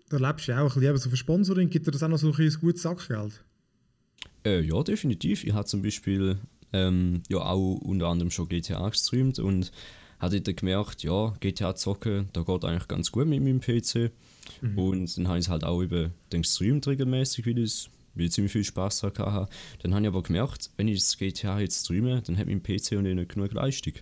da 0.08 0.18
lebst 0.18 0.46
du 0.46 0.52
ja 0.52 0.58
auch 0.60 0.62
ein 0.62 0.66
bisschen 0.80 0.82
eben 0.84 0.98
so 0.98 1.10
für 1.10 1.16
Sponsoring, 1.16 1.68
gibt 1.68 1.86
dir 1.86 1.90
das 1.90 2.02
auch 2.02 2.08
noch 2.08 2.18
so 2.18 2.32
ein, 2.32 2.56
gutes 2.60 2.82
Sackgeld? 2.82 3.42
Äh, 4.44 4.60
ja, 4.60 4.80
definitiv. 4.84 5.42
Ich 5.42 5.52
habe 5.52 5.66
zum 5.66 5.82
Beispiel 5.82 6.38
ähm, 6.72 7.22
ja 7.28 7.38
auch 7.38 7.78
unter 7.78 8.06
anderem 8.06 8.30
schon 8.30 8.48
GTA 8.48 8.88
gestreamt 8.88 9.38
und 9.40 9.72
habe 10.20 10.40
dort 10.40 10.56
gemerkt, 10.56 11.02
ja, 11.02 11.34
GTA 11.40 11.74
zocken, 11.74 12.28
da 12.32 12.42
geht 12.42 12.64
eigentlich 12.64 12.88
ganz 12.88 13.10
gut 13.10 13.26
mit 13.26 13.42
meinem 13.42 13.60
PC. 13.60 14.12
Und 14.76 15.18
dann 15.18 15.28
habe 15.28 15.38
ich 15.38 15.46
es 15.46 15.50
halt 15.50 15.64
auch 15.64 15.82
eben 15.82 16.12
dann 16.30 16.42
gestreamt 16.42 16.86
regelmäßig, 16.86 17.46
weil 17.46 17.58
ich 17.58 17.90
weil 18.16 18.24
ich 18.26 18.32
ziemlich 18.32 18.52
viel 18.52 18.64
Spaß 18.64 19.02
hatte. 19.02 19.48
Dann 19.82 19.94
habe 19.94 20.02
ich 20.02 20.08
aber 20.08 20.22
gemerkt, 20.22 20.70
wenn 20.76 20.88
ich 20.88 20.98
das 21.00 21.16
GTA 21.16 21.60
jetzt 21.60 21.84
streame, 21.84 22.22
dann 22.22 22.36
hat 22.36 22.46
mein 22.46 22.62
PC 22.62 22.92
und 22.92 23.02
nicht 23.04 23.28
genug 23.28 23.52
Leistung. 23.52 23.94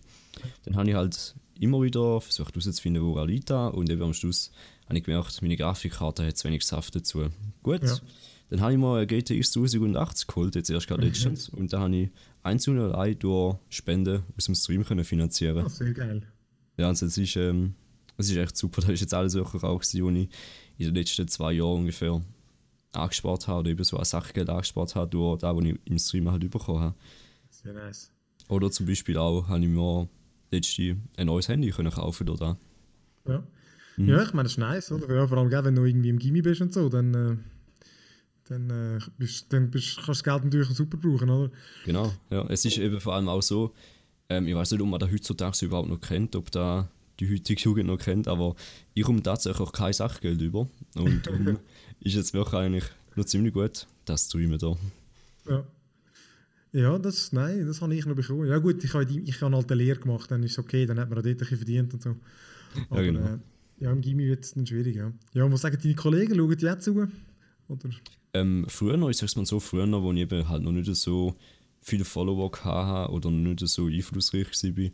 Dann 0.65 0.77
habe 0.77 0.89
ich 0.91 0.95
halt 0.97 1.35
immer 1.61 1.83
wieder 1.83 2.21
versucht 2.21 2.55
herauszufinden, 2.55 3.03
wo 3.03 3.17
er 3.17 3.27
liegt 3.27 3.51
da 3.51 3.69
und 3.69 3.89
eben 3.91 4.03
am 4.03 4.15
Schluss 4.15 4.51
habe 4.87 4.99
ich 4.99 5.05
gemerkt, 5.05 5.41
meine 5.41 5.57
Grafikkarte 5.57 6.27
hat 6.27 6.37
zu 6.37 6.49
wenig 6.49 6.65
Saft 6.65 6.95
dazu. 6.95 7.27
Gut, 7.63 7.83
Ja. 7.83 7.97
dann 8.51 8.61
habe 8.61 8.73
ich 8.73 8.79
mir 8.79 8.97
eine 8.97 9.07
GTX 9.07 9.57
1080 9.57 10.27
geholt, 10.27 10.55
jetzt 10.57 10.69
erst 10.71 10.89
gerade 10.89 11.03
letztens. 11.07 11.49
Und 11.49 11.73
da 11.73 11.81
habe 11.81 11.97
ich 11.97 12.11
eins 12.43 12.69
und 12.69 12.79
allein 12.79 13.19
durch 13.19 13.57
Spenden 13.71 14.25
aus 14.37 14.45
dem 14.45 14.55
Stream 14.55 14.85
können 14.85 15.05
finanzieren. 15.05 15.65
Ah, 15.65 15.69
sehr 15.69 15.93
geil. 15.95 16.23
Ja, 16.77 16.89
also 16.89 17.07
es 17.07 17.17
ist, 17.17 17.37
ähm, 17.37 17.75
es 18.19 18.29
ist 18.31 18.37
echt 18.37 18.57
super. 18.57 18.81
Das 18.83 18.91
ist 18.91 19.01
jetzt 19.01 19.15
alles 19.15 19.37
auch, 19.37 19.53
gewesen, 19.53 19.75
was 19.79 19.95
ich 19.95 20.01
in 20.01 20.29
den 20.79 20.95
letzten 20.95 21.29
zwei 21.29 21.53
Jahren 21.53 21.79
ungefähr 21.81 22.21
angespart 22.97 23.49
habe 23.49 23.61
oder 23.61 23.71
eben 23.71 23.85
so 23.85 23.99
ein 23.99 24.05
Sachgeld 24.05 24.49
angespart 24.49 24.95
habe, 24.95 25.11
durch 25.11 25.41
das, 25.41 25.55
was 25.55 25.65
ich 25.65 25.81
im 25.85 25.99
Stream 25.99 26.31
halt 26.31 26.51
bekommen 26.51 26.81
habe. 26.81 26.95
Sehr 27.51 27.73
nice. 27.73 28.11
Oder 28.49 28.71
zum 28.71 28.87
Beispiel 28.87 29.17
auch 29.17 29.49
habe 29.49 29.61
ich 29.61 29.69
mir 29.69 30.09
letzte 30.51 30.97
ein 31.17 31.27
neues 31.27 31.49
Handy 31.49 31.71
können 31.71 31.91
kaufen 31.91 32.27
durch 32.27 32.41
das. 32.41 32.57
Ja. 33.27 33.43
Mhm. 33.97 34.09
ja, 34.09 34.23
ich 34.23 34.33
meine, 34.33 34.45
das 34.45 34.53
ist 34.53 34.59
nice, 34.59 34.93
oder? 34.93 35.15
Ja, 35.15 35.27
vor 35.27 35.39
allem, 35.39 35.51
wenn 35.51 35.75
du 35.75 35.85
irgendwie 35.85 36.09
im 36.09 36.19
Gimmi 36.19 36.43
bist 36.43 36.61
und 36.61 36.73
so, 36.73 36.89
dann, 36.89 37.15
äh, 37.15 37.37
dann, 38.49 38.71
äh, 38.71 38.99
bist, 39.19 39.53
dann 39.53 39.71
bist, 39.71 39.97
kannst 39.97 40.09
du 40.09 40.13
das 40.13 40.25
Geld 40.25 40.45
natürlich 40.45 40.69
super 40.69 40.97
brauchen, 40.97 41.31
oder? 41.31 41.51
Genau, 41.85 42.13
ja. 42.31 42.45
Es 42.49 42.65
ist 42.65 42.79
eben 42.79 43.01
vor 43.01 43.15
allem 43.15 43.29
auch 43.29 43.43
so, 43.43 43.73
ähm, 44.29 44.49
ich 44.49 44.55
weiß 44.55 44.73
nicht, 44.73 44.81
ob 44.81 44.89
man 44.89 45.01
das 45.01 45.11
heutzutage 45.11 45.65
überhaupt 45.65 45.89
noch 45.89 46.01
kennt, 46.01 46.35
ob 46.37 46.51
da 46.51 46.89
die 47.21 47.31
heutige 47.31 47.61
Jugend 47.61 47.87
noch 47.87 47.99
kennt, 47.99 48.29
aber 48.29 48.55
ich 48.95 49.05
komme 49.05 49.23
tatsächlich 49.23 49.61
auch 49.61 49.73
kein 49.73 49.93
Sachgeld 49.93 50.41
über. 50.41 50.69
Und 50.97 51.27
darum 51.27 51.59
ist 52.01 52.17
es 52.17 52.35
wirklich 52.35 52.55
eigentlich 52.55 52.85
noch 53.17 53.25
ziemlich 53.25 53.53
gut, 53.53 53.87
das 54.05 54.27
Streamen 54.27 54.59
da. 54.59 54.77
Ja. 55.49 55.67
Ja, 56.73 56.99
das, 56.99 57.33
nein, 57.33 57.67
das 57.67 57.81
habe 57.81 57.95
ich 57.95 58.05
noch 58.05 58.17
bekommen. 58.17 58.49
Ja 58.49 58.59
gut, 58.59 58.83
ich 58.83 58.93
habe, 58.95 59.05
ich 59.05 59.41
habe 59.41 59.55
halt 59.55 59.71
eine 59.71 59.81
Lehre 59.81 60.01
gemacht, 60.01 60.29
dann 60.29 60.43
ist 60.43 60.53
es 60.53 60.59
okay, 60.59 60.87
dann 60.87 60.99
hat 60.99 61.09
man 61.09 61.19
auch 61.19 61.23
dort 61.23 61.37
ein 61.37 61.39
bisschen 61.39 61.57
verdient 61.57 61.95
und 61.95 62.03
so. 62.03 62.17
Aber, 62.91 63.03
genau. 63.03 63.21
Äh, 63.21 63.39
ja, 63.79 63.93
im 63.93 64.01
Gimmi 64.01 64.27
wird 64.27 64.45
es 64.45 64.55
dann 64.55 64.67
schwierig, 64.67 64.97
ja. 64.97 65.13
Ja, 65.35 65.45
und 65.45 65.53
was 65.53 65.61
sagen 65.61 65.79
deine 65.81 65.95
Kollegen? 65.95 66.35
Schauen 66.35 66.57
die 66.57 66.65
jetzt 66.65 66.85
zu? 66.85 67.09
Oder? 67.69 67.91
Ähm, 68.33 68.65
früher 68.69 68.97
noch, 68.97 69.09
ich 69.09 69.17
sag's 69.17 69.37
mal 69.37 69.47
so, 69.47 69.61
früher 69.61 69.87
noch, 69.87 70.03
wo 70.03 70.13
ich 70.13 70.19
eben 70.19 70.49
halt 70.49 70.65
noch 70.65 70.73
nicht 70.73 70.93
so 70.97 71.37
viele 71.81 72.05
Follower 72.05 72.51
hatte 72.65 73.13
oder 73.13 73.31
noch 73.31 73.51
nicht 73.51 73.69
so 73.69 73.87
einflussreich 73.87 74.47
war, 74.47 74.91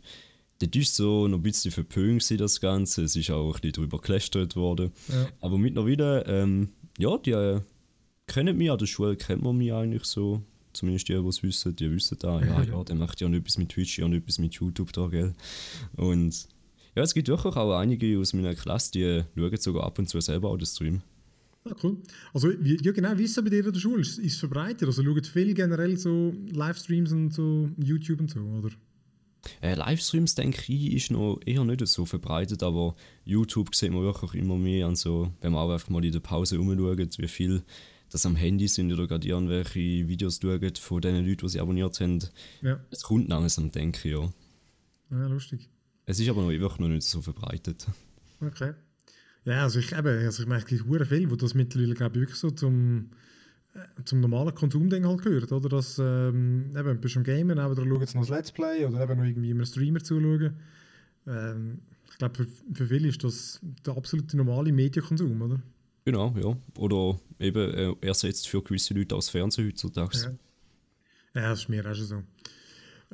dort 0.61 0.75
war 0.75 0.83
so 0.83 1.27
noch 1.27 1.39
ein 1.39 1.43
bisschen 1.43 1.71
verpönt 1.71 2.39
das 2.39 2.61
Ganze. 2.61 3.03
Es 3.03 3.15
ist 3.15 3.31
auch 3.31 3.47
ein 3.47 3.61
bisschen 3.61 3.73
darüber 3.73 3.99
gelästert 3.99 4.55
worden. 4.55 4.91
Ja. 5.07 5.27
Aber 5.41 5.57
mittlerweile, 5.57 6.23
ähm, 6.27 6.69
ja, 6.97 7.17
die 7.17 7.31
äh, 7.31 7.61
kennen 8.27 8.57
mich, 8.57 8.71
an 8.71 8.77
der 8.77 8.85
Schule 8.85 9.15
kennt 9.15 9.43
man 9.43 9.57
mich 9.57 9.73
eigentlich 9.73 10.05
so. 10.05 10.41
Zumindest 10.73 11.09
die, 11.09 11.13
die 11.13 11.27
es 11.27 11.43
wissen, 11.43 11.75
die 11.75 11.91
wissen 11.91 12.17
da, 12.19 12.39
ja, 12.39 12.63
ja, 12.63 12.83
der 12.83 12.95
macht 12.95 13.19
ja 13.19 13.27
nicht 13.27 13.41
etwas 13.41 13.57
mit 13.57 13.69
Twitch, 13.69 13.99
ja 13.99 14.07
nicht 14.07 14.23
etwas 14.23 14.39
mit 14.39 14.53
YouTube 14.53 14.93
da, 14.93 15.07
gell. 15.07 15.33
Und 15.97 16.47
ja, 16.95 17.03
es 17.03 17.13
gibt 17.13 17.27
wirklich 17.27 17.55
auch 17.55 17.77
einige 17.77 18.17
aus 18.19 18.33
meiner 18.33 18.55
Klasse, 18.55 18.91
die 18.91 19.23
schauen 19.35 19.57
sogar 19.57 19.83
ab 19.83 19.99
und 19.99 20.07
zu 20.07 20.21
selber 20.21 20.49
auch 20.49 20.57
den 20.57 20.65
Stream. 20.65 21.01
Ah, 21.63 21.75
cool. 21.83 21.97
Also, 22.33 22.49
wie, 22.59 22.77
ja 22.81 22.91
genau, 22.91 23.17
wie 23.17 23.23
ist 23.23 23.37
es 23.37 23.43
bei 23.43 23.49
dir 23.49 23.65
in 23.65 23.71
der 23.71 23.79
Schule? 23.79 24.01
Ist 24.01 24.17
ist 24.17 24.33
es 24.33 24.39
verbreitet? 24.39 24.87
Also 24.87 25.03
schauen 25.03 25.23
viele 25.23 25.53
generell 25.53 25.95
so 25.97 26.33
Livestreams 26.51 27.11
und 27.11 27.33
so 27.33 27.69
YouTube 27.77 28.19
und 28.19 28.31
so, 28.31 28.39
oder? 28.39 28.69
Äh, 29.61 29.75
Livestreams, 29.75 30.35
denke 30.35 30.71
ich, 30.71 30.93
ist 30.93 31.11
noch 31.11 31.39
eher 31.45 31.63
nicht 31.63 31.85
so 31.87 32.05
verbreitet, 32.05 32.63
aber 32.63 32.95
YouTube 33.25 33.73
sieht 33.75 33.91
man 33.91 34.03
wirklich 34.03 34.35
immer 34.35 34.57
mehr 34.57 34.87
an 34.87 34.95
so, 34.95 35.31
wenn 35.41 35.53
man 35.53 35.61
auch 35.61 35.71
einfach 35.71 35.89
mal 35.89 36.03
in 36.05 36.11
der 36.11 36.19
Pause 36.19 36.59
umschaut, 36.59 37.17
wie 37.17 37.27
viel 37.27 37.63
das 38.11 38.25
am 38.25 38.35
Handy 38.35 38.67
sind 38.67 38.91
oder 38.91 39.07
gerade 39.07 39.27
irgendwelche 39.27 40.07
Videos 40.07 40.39
schauen 40.41 40.75
von 40.75 41.01
den 41.01 41.25
Leuten, 41.25 41.45
die 41.45 41.49
sie 41.49 41.59
abonniert 41.59 41.99
haben. 41.99 42.19
Ja, 42.61 42.79
Es 42.91 43.03
kommt 43.03 43.29
langsam, 43.29 43.71
denke 43.71 44.09
ich, 44.09 44.15
ja. 44.15 44.29
ja 45.11 45.27
lustig. 45.27 45.69
Es 46.05 46.19
ist 46.19 46.29
aber 46.29 46.41
noch, 46.41 46.49
wirklich 46.49 46.79
noch 46.79 46.89
nicht 46.89 47.03
so 47.03 47.21
verbreitet. 47.21 47.87
Okay. 48.41 48.73
Ja, 49.45 49.63
also 49.63 49.79
ich, 49.79 49.91
eben, 49.93 50.07
also 50.07 50.43
ich 50.43 50.49
merke, 50.49 50.75
es 50.75 50.83
gibt 50.83 51.07
viel, 51.07 51.31
wo 51.31 51.35
das 51.35 51.53
mittlerweile, 51.53 51.95
glaube 51.95 52.15
ich, 52.15 52.21
wirklich 52.21 52.37
so 52.39 52.51
zum, 52.51 53.11
zum 54.05 54.19
normalen 54.19 54.53
Konsumding 54.53 55.05
halt 55.05 55.21
gehört, 55.21 55.51
oder? 55.51 55.69
Dass, 55.69 55.97
ähm, 55.99 56.75
eben, 56.77 56.99
bist 56.99 57.15
du 57.15 57.19
am 57.19 57.23
Gamen, 57.23 57.59
aber 57.59 57.75
da 57.75 57.83
schauen 57.83 58.01
jetzt 58.01 58.15
noch 58.15 58.21
das 58.21 58.29
Let's 58.29 58.51
Play 58.51 58.85
oder 58.85 59.01
eben 59.01 59.17
noch 59.17 59.25
irgendwie 59.25 59.51
einem 59.51 59.65
Streamer 59.65 60.01
zuschauen. 60.01 60.53
Ähm, 61.27 61.79
ich 62.09 62.17
glaube, 62.17 62.35
für, 62.35 62.47
für 62.73 62.85
viele 62.85 63.07
ist 63.07 63.23
das 63.23 63.59
der 63.85 63.95
absolute 63.95 64.35
normale 64.35 64.71
Medienkonsum, 64.71 65.41
oder? 65.41 65.61
Genau, 66.03 66.33
ja. 66.37 66.57
Oder 66.77 67.19
eben 67.39 67.73
äh, 67.73 67.95
ersetzt 68.01 68.47
für 68.47 68.61
gewisse 68.61 68.93
Leute 68.93 69.15
aus 69.15 69.29
Fernsehen 69.29 69.67
heutzutage. 69.67 70.17
Ja. 70.17 70.31
Ja, 71.33 71.49
das 71.49 71.61
ist 71.61 71.69
mir 71.69 71.89
auch 71.89 71.95
schon 71.95 72.05
so. 72.05 72.23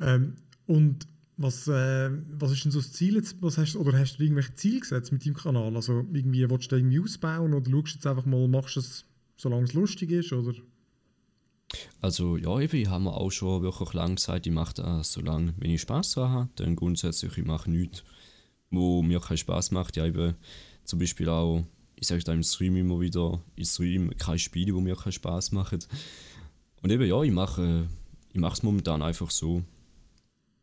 Ähm, 0.00 0.34
und 0.66 1.06
was, 1.36 1.68
äh, 1.68 2.10
was 2.32 2.50
ist 2.50 2.64
denn 2.64 2.72
so 2.72 2.80
das 2.80 2.92
Ziel 2.92 3.14
jetzt? 3.14 3.36
Was 3.40 3.58
hast, 3.58 3.76
oder 3.76 3.96
hast 3.96 4.16
du 4.16 4.22
irgendwelche 4.24 4.54
Ziele 4.54 4.80
gesetzt 4.80 5.12
mit 5.12 5.24
deinem 5.24 5.34
Kanal? 5.34 5.76
Also 5.76 6.04
irgendwie, 6.12 6.48
willst 6.50 6.72
du 6.72 6.76
den 6.76 6.86
irgendwie 6.86 7.00
ausbauen 7.00 7.54
oder 7.54 7.70
schaust 7.70 7.86
du 7.86 7.94
jetzt 7.94 8.06
einfach 8.06 8.26
mal, 8.26 8.48
machst 8.48 8.76
du 8.76 8.80
es, 8.80 9.04
solange 9.38 9.64
es 9.64 9.72
lustig 9.72 10.10
ist? 10.10 10.32
Oder? 10.32 10.54
Also 12.00 12.36
ja, 12.36 12.60
eben, 12.60 12.76
ich 12.76 12.88
habe 12.88 13.04
mir 13.04 13.14
auch 13.14 13.30
schon 13.30 13.62
wirklich 13.62 13.92
lange 13.94 14.16
gesagt, 14.16 14.46
ich 14.46 14.52
mache 14.52 14.74
das 14.74 15.12
so 15.12 15.20
lange, 15.20 15.54
wenn 15.58 15.70
ich 15.70 15.80
Spaß 15.80 16.12
daran 16.12 16.32
habe. 16.32 16.50
Dann 16.56 16.76
grundsätzlich, 16.76 17.38
ich 17.38 17.44
mache 17.44 17.70
nichts, 17.70 18.04
wo 18.70 19.02
mir 19.02 19.20
keinen 19.20 19.38
Spaß 19.38 19.70
macht. 19.70 19.96
Ja, 19.96 20.04
eben 20.04 20.34
zum 20.84 20.98
Beispiel 20.98 21.28
auch, 21.28 21.64
ich 21.96 22.06
sage 22.06 22.22
da 22.24 22.32
im 22.32 22.42
Stream 22.42 22.76
immer 22.76 23.00
wieder, 23.00 23.40
ich 23.56 23.68
stream 23.68 24.10
keine 24.16 24.38
Spiele, 24.38 24.72
die 24.72 24.80
mir 24.80 24.96
keinen 24.96 25.12
Spaß 25.12 25.52
machen. 25.52 25.80
Und 26.82 26.90
eben 26.90 27.06
ja, 27.06 27.22
ich 27.22 27.32
mache 27.32 27.88
ich 28.32 28.42
es 28.42 28.62
momentan 28.62 29.02
einfach 29.02 29.30
so. 29.30 29.62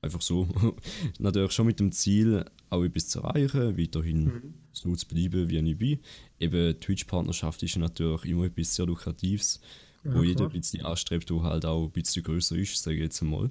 Einfach 0.05 0.21
so. 0.21 0.47
Natürlich 1.19 1.51
schon 1.51 1.65
mit 1.65 1.79
dem 1.79 1.91
Ziel, 1.91 2.45
auch 2.69 2.83
etwas 2.83 3.07
zu 3.09 3.21
erreichen, 3.21 3.75
weiterhin 3.77 4.53
so 4.71 4.95
zu 4.95 5.07
bleiben, 5.07 5.49
wie 5.49 5.57
ich 5.57 5.77
bin. 5.77 5.99
Eben, 6.39 6.79
Twitch-Partnerschaft 6.79 7.63
ist 7.63 7.75
natürlich 7.77 8.25
immer 8.25 8.45
etwas 8.45 8.75
sehr 8.75 8.85
Lukratives, 8.85 9.59
wo 10.03 10.19
Ja, 10.19 10.23
jeder 10.23 10.35
klar. 10.35 10.49
ein 10.49 10.59
bisschen 10.59 10.85
anstrebt, 10.85 11.31
wo 11.31 11.41
halt 11.41 11.65
auch 11.65 11.85
ein 11.85 11.91
bisschen 11.91 12.21
größer 12.23 12.55
ist, 12.55 12.81
sage 12.83 12.97
ich 12.97 13.01
jetzt 13.03 13.21
einmal. 13.23 13.49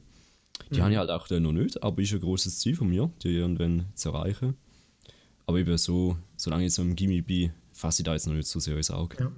Die 0.70 0.80
habe 0.80 0.92
ich 0.92 0.98
halt 0.98 1.10
auch 1.10 1.28
noch 1.30 1.52
nicht, 1.52 1.82
aber 1.82 2.00
ist 2.02 2.12
ein 2.12 2.20
großes 2.20 2.60
Ziel 2.60 2.76
von 2.76 2.88
mir, 2.88 3.10
die 3.24 3.30
irgendwann 3.34 3.86
zu 3.94 4.10
erreichen. 4.10 4.54
Aber 5.46 5.58
eben 5.58 5.76
so, 5.76 6.16
solange 6.36 6.66
ich 6.66 6.74
so 6.74 6.82
im 6.82 6.94
Gimmi 6.94 7.20
bin, 7.22 7.50
fasse 7.72 8.02
ich 8.02 8.04
da 8.04 8.12
jetzt 8.12 8.28
noch 8.28 8.34
nicht 8.34 8.46
so 8.46 8.60
sehr 8.60 8.76
ins 8.76 8.92
Auge. 8.92 9.16
Ja. 9.18 9.32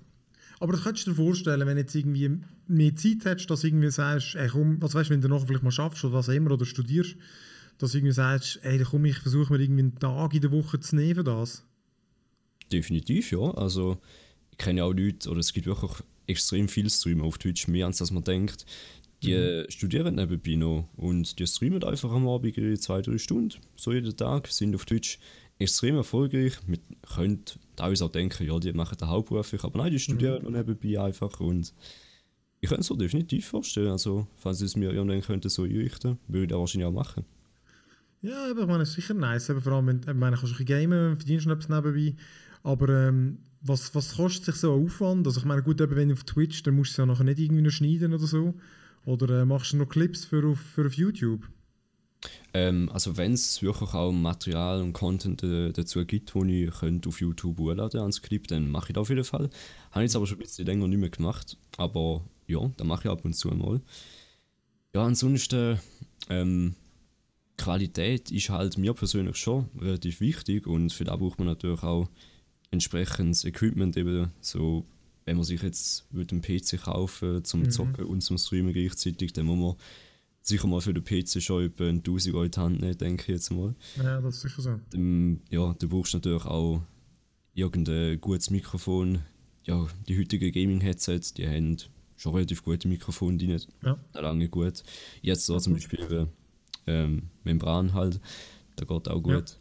Aber 0.58 0.72
das 0.72 0.82
könntest 0.82 1.06
du 1.06 1.10
dir 1.10 1.16
vorstellen, 1.16 1.66
wenn 1.66 1.76
du 1.76 1.82
jetzt 1.82 1.94
irgendwie 1.94 2.40
mehr 2.66 2.96
Zeit 2.96 3.24
hättest, 3.24 3.50
dass 3.50 3.60
du 3.60 3.66
irgendwie 3.66 3.90
sagst, 3.90 4.34
ey, 4.36 4.48
komm, 4.48 4.80
was 4.80 4.94
weißt 4.94 5.10
du, 5.10 5.14
wenn 5.14 5.20
du 5.20 5.28
nachher 5.28 5.46
vielleicht 5.46 5.64
mal 5.64 5.70
schaffst 5.70 6.04
oder 6.04 6.14
was 6.14 6.28
immer 6.28 6.52
oder 6.52 6.64
studierst, 6.64 7.16
dass 7.78 7.92
du 7.92 7.98
irgendwie 7.98 8.14
sagst, 8.14 8.60
ey, 8.62 8.82
komm, 8.82 9.04
ich 9.04 9.18
versuche 9.18 9.52
mir 9.52 9.60
irgendwie 9.60 9.82
einen 9.82 9.98
Tag 9.98 10.32
in 10.34 10.40
der 10.40 10.52
Woche 10.52 10.80
zu 10.80 10.96
nehmen 10.96 11.24
das. 11.24 11.62
Definitiv, 12.72 13.32
ja. 13.32 13.50
Also, 13.52 13.98
ich 14.50 14.58
kenne 14.58 14.78
ja 14.78 14.84
auch 14.84 14.94
Leute, 14.94 15.28
oder 15.28 15.40
es 15.40 15.52
gibt 15.52 15.66
wirklich 15.66 15.92
extrem 16.26 16.68
viele 16.68 16.90
Streamer 16.90 17.24
auf 17.24 17.38
Twitch, 17.38 17.68
mehr 17.68 17.86
als 17.86 17.98
dass 17.98 18.10
man 18.10 18.24
denkt. 18.24 18.64
Die 19.22 19.34
mhm. 19.34 19.70
studieren 19.70 20.14
nebenbei 20.14 20.56
noch 20.56 20.88
und 20.96 21.38
die 21.38 21.46
streamen 21.46 21.82
einfach 21.84 22.10
am 22.12 22.28
Abend 22.28 22.56
ihre 22.56 22.78
zwei, 22.78 23.00
drei 23.02 23.18
Stunden, 23.18 23.58
so 23.76 23.92
jeden 23.92 24.16
Tag, 24.16 24.48
sind 24.48 24.74
auf 24.74 24.84
Twitch 24.84 25.18
extrem 25.58 25.96
erfolgreich. 25.96 26.54
Man 26.66 26.80
könnte 27.14 27.58
teilweise 27.76 28.04
auch 28.04 28.10
denken, 28.10 28.46
ja, 28.46 28.58
die 28.58 28.72
machen 28.72 28.98
den 28.98 29.08
hauptberuflich, 29.08 29.62
aber 29.64 29.78
nein, 29.78 29.92
die 29.92 29.98
studieren 29.98 30.38
mhm. 30.38 30.50
noch 30.50 30.58
nebenbei 30.58 31.00
einfach 31.00 31.38
und 31.40 31.72
ich 32.60 32.68
könnte 32.68 32.82
es 32.82 32.90
mir 32.90 32.96
definitiv 32.96 33.46
vorstellen. 33.46 33.90
Also, 33.90 34.26
falls 34.36 34.60
es 34.60 34.76
mir 34.76 34.92
irgendwann 34.92 35.20
könnte 35.20 35.48
so 35.48 35.62
einrichten, 35.62 36.18
würde 36.26 36.44
ich 36.44 36.48
das 36.48 36.58
wahrscheinlich 36.58 36.86
auch 36.86 36.92
machen. 36.92 37.24
Ja, 38.22 38.50
aber 38.50 38.62
ich 38.62 38.66
meine, 38.66 38.82
es 38.82 38.90
ist 38.90 38.94
sicher 38.96 39.14
nice. 39.14 39.50
Aber 39.50 39.60
vor 39.60 39.72
allem, 39.74 39.86
wenn, 39.86 40.00
ich 40.00 40.14
meine, 40.14 40.36
kannst 40.36 40.58
du 40.58 40.58
ein 40.58 40.66
gamen, 40.66 41.16
verdienst 41.16 41.44
schon 41.44 41.52
etwas 41.52 41.68
nebenbei. 41.68 42.16
Aber 42.62 42.88
ähm, 42.88 43.38
was, 43.60 43.94
was 43.94 44.16
kostet 44.16 44.46
sich 44.46 44.56
so 44.56 44.74
ein 44.74 44.84
Aufwand? 44.84 45.26
Also 45.26 45.40
ich 45.40 45.46
meine, 45.46 45.62
gut, 45.62 45.78
wenn 45.78 46.08
du 46.08 46.14
auf 46.14 46.24
Twitch, 46.24 46.62
dann 46.62 46.74
musst 46.74 46.90
du 46.90 46.92
es 46.92 46.96
ja 46.96 47.06
nachher 47.06 47.24
nicht 47.24 47.38
irgendwie 47.38 47.62
noch 47.62 47.70
schneiden 47.70 48.14
oder 48.14 48.26
so. 48.26 48.54
Oder 49.04 49.42
äh, 49.42 49.44
machst 49.44 49.72
du 49.72 49.76
noch 49.76 49.88
Clips 49.88 50.24
für 50.24 50.44
auf, 50.46 50.58
für 50.58 50.86
auf 50.86 50.94
YouTube? 50.94 51.48
Ähm, 52.54 52.90
also 52.92 53.16
wenn 53.16 53.32
es 53.32 53.62
wirklich 53.62 53.92
auch 53.94 54.12
Material 54.12 54.82
und 54.82 54.92
Content 54.92 55.42
äh, 55.42 55.72
dazu 55.72 56.04
gibt, 56.04 56.34
wo 56.34 56.44
ich 56.44 56.70
könnte 56.70 57.08
auf 57.08 57.20
YouTube 57.20 57.58
hochladen 57.58 58.00
als 58.00 58.22
Clip, 58.22 58.46
dann 58.48 58.70
mache 58.70 58.90
ich 58.90 58.94
das 58.94 59.02
auf 59.02 59.08
jeden 59.08 59.24
Fall. 59.24 59.50
Habe 59.90 60.04
ich 60.04 60.08
jetzt 60.08 60.16
aber 60.16 60.26
schon 60.26 60.38
ein 60.38 60.42
bisschen 60.42 60.66
länger 60.66 60.88
nicht 60.88 60.98
mehr 60.98 61.10
gemacht, 61.10 61.56
aber 61.76 62.24
ja, 62.46 62.70
dann 62.76 62.86
mache 62.86 63.08
ich 63.08 63.10
ab 63.10 63.24
und 63.24 63.34
zu 63.34 63.48
mal. 63.48 63.80
Ja, 64.94 65.04
ansonsten 65.04 65.78
ähm, 66.30 66.74
Qualität 67.58 68.30
ist 68.30 68.50
halt 68.50 68.78
mir 68.78 68.94
persönlich 68.94 69.36
schon 69.36 69.68
relativ 69.80 70.20
wichtig 70.20 70.66
und 70.66 70.92
für 70.92 71.04
das 71.04 71.18
braucht 71.18 71.38
man 71.38 71.48
natürlich 71.48 71.82
auch 71.82 72.08
entsprechendes 72.70 73.44
Equipment 73.44 73.96
eben 73.96 74.30
so 74.40 74.84
wenn 75.26 75.36
man 75.36 75.44
sich 75.44 75.60
jetzt 75.60 76.06
einen 76.14 76.40
PC 76.40 76.80
kaufen 76.80 77.44
zum 77.44 77.60
mhm. 77.60 77.70
Zocken 77.70 78.04
und 78.04 78.22
zum 78.22 78.38
Streamen 78.38 78.72
gleichzeitig, 78.72 79.32
dann 79.32 79.46
muss 79.46 79.58
man 79.58 79.74
sicher 80.46 80.68
mal 80.68 80.80
für 80.80 80.94
den 80.94 81.04
PC 81.04 81.42
schon 81.42 81.64
über 81.64 81.88
1000 81.88 82.34
Euro 82.34 82.44
in 82.44 82.50
die 82.50 82.60
Hand 82.60 82.80
nehmen, 82.80 82.98
denke 82.98 83.22
ich 83.22 83.28
jetzt 83.28 83.50
mal. 83.50 83.74
Ja, 83.96 84.20
das 84.20 84.36
ist 84.36 84.42
sicher 84.42 84.62
so. 84.62 84.80
Dann, 84.90 85.40
ja, 85.50 85.74
du 85.78 85.88
brauchst 85.88 86.14
natürlich 86.14 86.44
auch 86.44 86.82
irgendein 87.54 88.20
gutes 88.20 88.50
Mikrofon. 88.50 89.20
Ja, 89.64 89.86
die 90.08 90.18
heutigen 90.18 90.52
Gaming-Headsets, 90.52 91.34
die 91.34 91.46
haben 91.48 91.76
schon 92.16 92.34
relativ 92.34 92.62
gute 92.62 92.86
Mikrofone 92.86 93.36
drin. 93.36 93.60
Ja. 93.82 93.98
Lange 94.14 94.48
gut. 94.48 94.84
Jetzt 95.20 95.46
so 95.46 95.58
zum 95.58 95.74
Beispiel 95.74 96.28
ähm, 96.86 97.22
Membran 97.42 97.92
halt, 97.92 98.20
da 98.76 98.84
geht 98.84 99.08
auch 99.08 99.22
gut. 99.22 99.58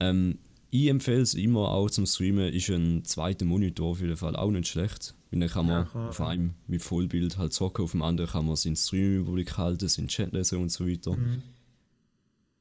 Ja. 0.00 0.10
Ähm, 0.10 0.38
ich 0.70 0.86
empfehle 0.86 1.20
es 1.20 1.34
immer 1.34 1.68
auch 1.68 1.90
zum 1.90 2.06
Streamen, 2.06 2.52
ist 2.52 2.70
ein 2.70 3.04
zweiter 3.04 3.44
Monitor 3.44 3.90
auf 3.90 4.00
jeden 4.00 4.16
Fall 4.16 4.36
auch 4.36 4.50
nicht 4.50 4.68
schlecht. 4.68 5.14
Weil 5.32 5.40
dann 5.40 5.48
kann 5.48 5.66
man 5.66 5.86
ja, 5.92 6.08
auf 6.08 6.20
einem 6.20 6.54
mit 6.66 6.82
Vollbild 6.82 7.38
halt 7.38 7.52
zocken, 7.52 7.84
auf 7.84 7.92
dem 7.92 8.02
anderen 8.02 8.30
kann 8.30 8.46
man 8.46 8.54
seinen 8.54 8.76
Stream-Überblick 8.76 9.56
halten, 9.56 9.88
seinen 9.88 10.08
Chat 10.08 10.32
lesen 10.32 10.58
und 10.58 10.70
so 10.70 10.86
weiter. 10.86 11.16
Mhm. 11.16 11.42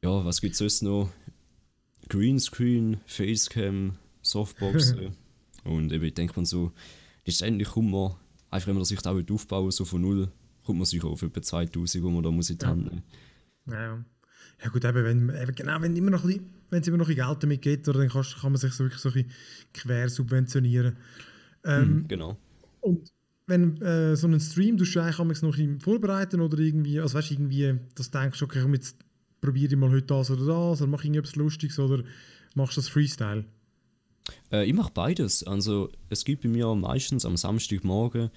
Ja, 0.01 0.25
was 0.25 0.41
gibt 0.41 0.53
es 0.53 0.59
sonst 0.59 0.81
noch? 0.81 1.11
Greenscreen, 2.09 2.97
Facecam, 3.05 3.97
Softboxen. 4.21 5.15
und 5.65 5.91
eben, 5.91 6.05
ich 6.05 6.13
denke 6.13 6.33
man 6.37 6.45
so, 6.45 6.71
letztendlich 7.25 7.67
kommt 7.67 7.91
man, 7.91 8.15
einfach 8.49 8.67
wenn 8.67 8.75
man 8.75 8.85
sich 8.85 9.01
da 9.01 9.11
aufbauen 9.11 9.71
so 9.71 9.85
von 9.85 10.01
null, 10.01 10.31
kommt 10.63 10.79
man 10.79 10.85
sicher 10.85 11.07
auf 11.07 11.21
etwa 11.21 11.41
2000, 11.41 12.03
wo 12.03 12.09
man 12.09 12.23
da 12.23 12.31
muss 12.31 12.49
in 12.49 12.57
die 12.57 12.65
Hand 12.65 12.85
nehmen. 12.85 13.03
Ja. 13.67 14.03
ja 14.63 14.69
gut, 14.69 14.85
eben, 14.85 15.03
wenn, 15.03 15.29
eben, 15.29 15.55
genau, 15.55 15.81
wenn 15.81 15.95
immer 15.95 16.11
noch 16.11 16.23
ein 16.23 16.27
bisschen 16.27 16.61
wenn 16.71 16.81
es 16.81 16.87
immer 16.87 16.97
noch 16.97 17.09
ein 17.09 17.15
Geld 17.15 17.43
damit 17.43 17.61
geht, 17.61 17.87
oder 17.87 17.99
dann 17.99 18.09
kann, 18.09 18.23
kann 18.23 18.51
man 18.53 18.59
sich 18.59 18.73
so 18.73 18.85
wirklich 18.85 19.01
so 19.01 19.09
ein 19.09 19.25
quer 19.73 20.09
subventionieren. 20.09 20.95
Ähm, 21.63 21.83
hm, 21.83 22.07
genau. 22.07 22.37
Und 22.81 23.11
wenn 23.47 23.81
äh, 23.81 24.15
so 24.15 24.27
einen 24.27 24.39
Stream, 24.39 24.77
du 24.77 24.85
eigentlich 24.99 25.41
noch 25.41 25.57
vorbereiten 25.81 26.41
oder 26.41 26.57
irgendwie, 26.59 26.99
also 26.99 27.17
weißt 27.17 27.31
irgendwie, 27.31 27.75
dass 27.95 28.11
du 28.11 28.19
denkst, 28.19 28.41
okay, 28.41 28.59
komm, 28.61 28.73
jetzt 28.73 28.97
probiere 29.41 29.73
ich 29.73 29.79
mal 29.79 29.89
heute 29.89 30.07
das 30.07 30.31
oder 30.31 30.45
das, 30.45 30.81
oder 30.81 30.89
mache 30.89 31.03
ich 31.03 31.13
irgendwas 31.13 31.35
Lustiges, 31.35 31.79
oder 31.79 32.03
machst 32.55 32.77
du 32.77 32.81
das 32.81 32.89
Freestyle? 32.89 33.45
Äh, 34.51 34.65
ich 34.65 34.73
mache 34.73 34.91
beides. 34.93 35.43
Also 35.43 35.89
es 36.09 36.23
gibt 36.23 36.43
bei 36.43 36.49
mir 36.49 36.73
meistens 36.75 37.25
am 37.25 37.37
Samstagmorgen 37.37 38.29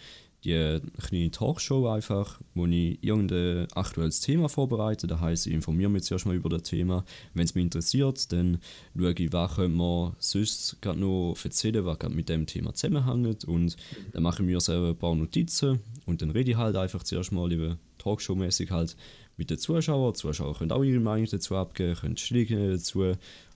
die 0.44 0.80
kleine 1.00 1.30
Talkshow 1.30 1.88
einfach, 1.88 2.40
wo 2.54 2.66
ich 2.66 2.98
irgendein 3.02 3.66
aktuelles 3.72 4.20
Thema 4.20 4.48
vorbereite. 4.48 5.06
Das 5.06 5.20
heißt, 5.20 5.46
ich 5.46 5.52
informiere 5.52 5.90
mich 5.90 6.04
zuerst 6.04 6.26
mal 6.26 6.34
über 6.34 6.48
das 6.48 6.62
Thema. 6.62 7.04
Wenn 7.32 7.44
es 7.44 7.54
mich 7.54 7.64
interessiert, 7.64 8.30
dann 8.32 8.58
schaue 8.96 9.12
ich, 9.12 9.32
was 9.32 9.56
können 9.56 9.76
wir 9.76 10.14
sonst 10.18 10.76
gerade 10.80 11.00
noch 11.00 11.36
erzählen, 11.42 11.84
was 11.84 11.98
gerade 11.98 12.14
mit 12.14 12.28
dem 12.28 12.46
Thema 12.46 12.74
zusammenhängt. 12.74 13.44
Und 13.44 13.76
dann 14.12 14.22
mache 14.22 14.42
ich 14.42 14.46
mir 14.46 14.60
selber 14.60 14.88
ein 14.88 14.96
paar 14.96 15.14
Notizen 15.14 15.80
und 16.06 16.20
dann 16.20 16.30
rede 16.30 16.50
ich 16.50 16.56
halt 16.56 16.76
einfach 16.76 17.02
zuerst 17.02 17.32
mal 17.32 17.50
über 17.50 17.78
Talkshow-mäßig 17.98 18.70
halt 18.70 18.96
mit 19.36 19.50
den 19.50 19.58
Zuschauern. 19.58 20.12
Die 20.12 20.18
Zuschauer 20.18 20.56
können 20.56 20.72
auch 20.72 20.82
ihre 20.82 21.00
Meinung 21.00 21.26
dazu 21.30 21.56
abgeben, 21.56 21.96
können 21.96 22.16
Stellungen 22.16 22.72
dazu 22.72 23.14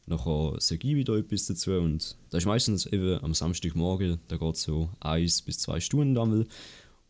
Nachher 0.08 0.54
sage 0.58 0.88
ich 0.88 0.96
wieder 0.96 1.16
etwas 1.16 1.46
dazu 1.46 1.72
und 1.72 2.16
das 2.30 2.42
ist 2.42 2.46
meistens 2.46 2.86
eben 2.86 3.22
am 3.22 3.34
Samstagmorgen, 3.34 4.18
da 4.28 4.36
geht 4.38 4.54
es 4.54 4.62
so 4.62 4.88
eins 5.00 5.42
bis 5.42 5.58
zwei 5.58 5.80
Stunden 5.80 6.16
einmal. 6.16 6.46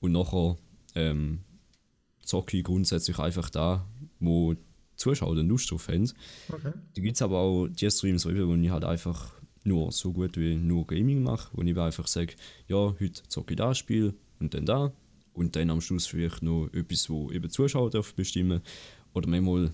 Und 0.01 0.13
nachher 0.13 0.57
ähm, 0.97 1.41
zocke 2.23 2.57
ich 2.57 2.65
grundsätzlich 2.65 3.19
einfach 3.21 3.51
da, 3.51 3.87
wo 4.19 4.55
die 4.55 4.61
Zuschauer 4.97 5.37
dann 5.37 5.49
Lust 5.49 5.71
drauf 5.71 5.87
haben. 5.89 6.11
Okay. 6.49 6.73
Da 6.95 7.03
gibt 7.03 7.15
es 7.15 7.23
aber 7.23 7.39
auch 7.39 7.69
die 7.69 7.89
Streams, 7.89 8.27
wo 8.27 8.31
ich 8.31 8.71
halt 8.71 8.85
einfach 8.85 9.33
nur 9.63 9.93
so 9.93 10.13
gut 10.13 10.37
wie 10.37 10.57
nur 10.57 10.87
Gaming 10.87 11.23
mache, 11.23 11.51
wo 11.53 11.63
ich 11.63 11.79
einfach 11.79 12.09
sage, 12.09 12.35
ja, 12.67 12.95
heute 13.01 13.23
zocke 13.29 13.55
ich 13.55 13.59
das 13.59 13.79
Spiel 13.79 14.15
und 14.41 14.55
dann 14.55 14.67
da. 14.67 14.93
Und 15.35 15.55
dann 15.55 15.71
am 15.71 15.81
Schluss 15.81 16.07
vielleicht 16.07 16.43
noch 16.43 16.69
etwas, 16.73 17.09
wo 17.09 17.31
eben 17.31 17.49
Zuschauer 17.49 17.91
bestimmen 18.17 18.61
Oder 19.13 19.29
manchmal 19.29 19.71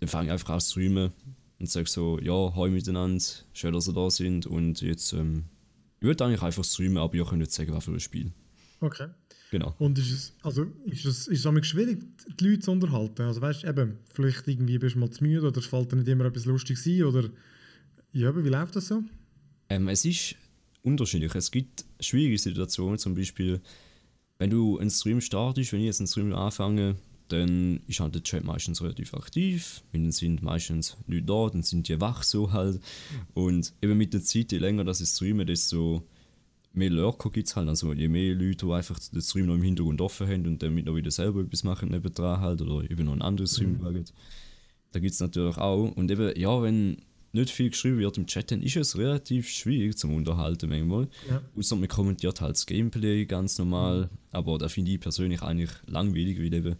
dann 0.00 0.08
fange 0.08 0.26
ich 0.26 0.32
einfach 0.32 0.54
an 0.54 0.60
zu 0.60 0.70
streamen, 0.70 1.12
und 1.60 1.70
sage 1.70 1.88
so, 1.88 2.18
ja, 2.20 2.54
hi 2.56 2.70
miteinander, 2.70 3.22
schön, 3.52 3.74
dass 3.74 3.86
ihr 3.86 3.92
da 3.92 4.10
sind 4.10 4.46
und 4.46 4.80
jetzt, 4.80 5.12
ähm, 5.12 5.44
ich 6.00 6.06
würde 6.06 6.24
eigentlich 6.24 6.42
einfach 6.42 6.64
streamen, 6.64 6.96
aber 6.96 7.14
ihr 7.14 7.24
könnt 7.24 7.40
nicht 7.40 7.52
sagen, 7.52 7.72
was 7.74 7.84
für 7.84 7.92
ein 7.92 8.00
Spiel. 8.00 8.32
Okay. 8.80 9.08
Genau. 9.50 9.74
Und 9.78 9.98
ist 9.98 10.10
es, 10.10 10.32
also 10.42 10.64
ist 10.86 11.04
es, 11.04 11.26
ist 11.26 11.44
es 11.44 11.66
schwierig, 11.66 12.02
die 12.38 12.48
Leute 12.48 12.60
zu 12.60 12.70
unterhalten? 12.70 13.22
Also 13.22 13.42
weißt 13.42 13.64
du, 13.64 13.68
eben, 13.68 13.98
vielleicht 14.14 14.48
irgendwie 14.48 14.78
bist 14.78 14.94
du 14.94 15.00
mal 15.00 15.10
zu 15.10 15.22
müde 15.22 15.46
oder 15.48 15.58
es 15.58 15.66
fällt 15.66 15.92
dir 15.92 15.96
nicht 15.96 16.08
immer 16.08 16.24
etwas 16.24 16.46
Lustiges 16.46 16.86
ein 16.86 17.02
oder, 17.02 17.28
ja, 18.12 18.34
wie 18.34 18.48
läuft 18.48 18.76
das 18.76 18.88
so? 18.88 19.02
Ähm, 19.68 19.88
es 19.88 20.04
ist 20.04 20.36
unterschiedlich. 20.82 21.34
Es 21.34 21.50
gibt 21.50 21.84
schwierige 21.98 22.38
Situationen, 22.38 22.98
zum 22.98 23.14
Beispiel, 23.14 23.60
wenn 24.38 24.50
du 24.50 24.78
einen 24.78 24.90
Stream 24.90 25.20
startest, 25.20 25.72
wenn 25.72 25.80
ich 25.80 25.86
jetzt 25.86 26.00
einen 26.00 26.06
Stream 26.06 26.32
anfange, 26.32 26.96
dann 27.32 27.80
ist 27.86 28.00
halt 28.00 28.14
der 28.14 28.22
Chat 28.22 28.44
meistens 28.44 28.82
relativ 28.82 29.14
aktiv, 29.14 29.82
weil 29.92 30.02
dann 30.02 30.12
sind 30.12 30.42
meistens 30.42 30.96
Leute 31.06 31.22
da, 31.24 31.48
dann 31.50 31.62
sind 31.62 31.88
die 31.88 32.00
wach 32.00 32.22
so 32.22 32.52
halt. 32.52 32.80
Und 33.34 33.72
eben 33.82 33.96
mit 33.96 34.12
der 34.14 34.22
Zeit, 34.22 34.52
je 34.52 34.58
länger 34.58 34.84
das 34.84 35.00
ich 35.00 35.08
streame, 35.08 35.46
desto 35.46 36.06
mehr 36.72 36.90
Lurker 36.90 37.30
gibt 37.30 37.48
es 37.48 37.56
halt. 37.56 37.68
Also 37.68 37.92
je 37.92 38.08
mehr 38.08 38.34
Leute, 38.34 38.66
die 38.66 38.72
einfach 38.72 38.98
den 38.98 39.22
Stream 39.22 39.46
noch 39.46 39.54
im 39.54 39.62
Hintergrund 39.62 40.00
offen 40.00 40.28
haben 40.28 40.46
und 40.46 40.62
dann 40.62 40.74
mit 40.74 40.86
noch 40.86 40.96
wieder 40.96 41.10
selber 41.10 41.40
etwas 41.40 41.64
machen 41.64 41.90
nebendran 41.90 42.40
halt 42.40 42.62
oder 42.62 42.88
eben 42.90 43.04
noch 43.04 43.12
einen 43.12 43.22
anderen 43.22 43.48
Stream 43.48 43.72
mhm. 43.72 43.82
schauen. 43.82 44.04
Da 44.92 45.00
gibt 45.00 45.12
es 45.12 45.20
natürlich 45.20 45.56
auch. 45.56 45.92
Und 45.92 46.10
eben, 46.10 46.38
ja, 46.38 46.62
wenn 46.62 46.98
nicht 47.32 47.50
viel 47.50 47.70
geschrieben 47.70 47.98
wird 47.98 48.18
im 48.18 48.26
Chat, 48.26 48.50
dann 48.50 48.62
ist 48.62 48.76
es 48.76 48.98
relativ 48.98 49.48
schwierig 49.48 49.96
zum 49.96 50.14
Unterhalten 50.14 50.68
manchmal. 50.68 51.08
Ja. 51.28 51.42
Außer 51.56 51.76
man 51.76 51.88
kommentiert 51.88 52.40
halt 52.40 52.56
das 52.56 52.66
Gameplay 52.66 53.24
ganz 53.24 53.58
normal. 53.58 54.02
Mhm. 54.02 54.18
Aber 54.32 54.58
da 54.58 54.68
finde 54.68 54.90
ich 54.92 55.00
persönlich 55.00 55.42
eigentlich 55.42 55.70
langweilig, 55.86 56.38
weil 56.38 56.54
eben 56.54 56.76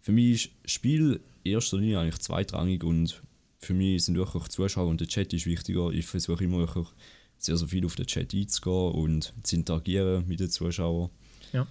für 0.00 0.12
mich 0.12 0.52
ist 0.64 0.72
Spiel 0.72 1.20
in 1.42 1.52
erster 1.52 1.78
Linie 1.78 2.00
eigentlich 2.00 2.20
zweitrangig 2.20 2.84
und 2.84 3.22
für 3.58 3.74
mich 3.74 4.04
sind 4.04 4.16
wirklich 4.16 4.48
Zuschauer 4.48 4.88
und 4.88 5.00
der 5.00 5.08
Chat 5.08 5.32
ist 5.32 5.46
wichtiger. 5.46 5.90
Ich 5.90 6.06
versuche 6.06 6.44
immer 6.44 6.58
wirklich 6.58 6.88
sehr, 7.36 7.56
sehr 7.56 7.68
viel 7.68 7.84
auf 7.84 7.94
den 7.94 8.06
Chat 8.06 8.34
einzugehen 8.34 8.92
und 8.92 9.34
zu 9.42 9.56
interagieren 9.56 10.26
mit 10.26 10.40
den 10.40 10.50
Zuschauern. 10.50 11.10
Ja. 11.52 11.66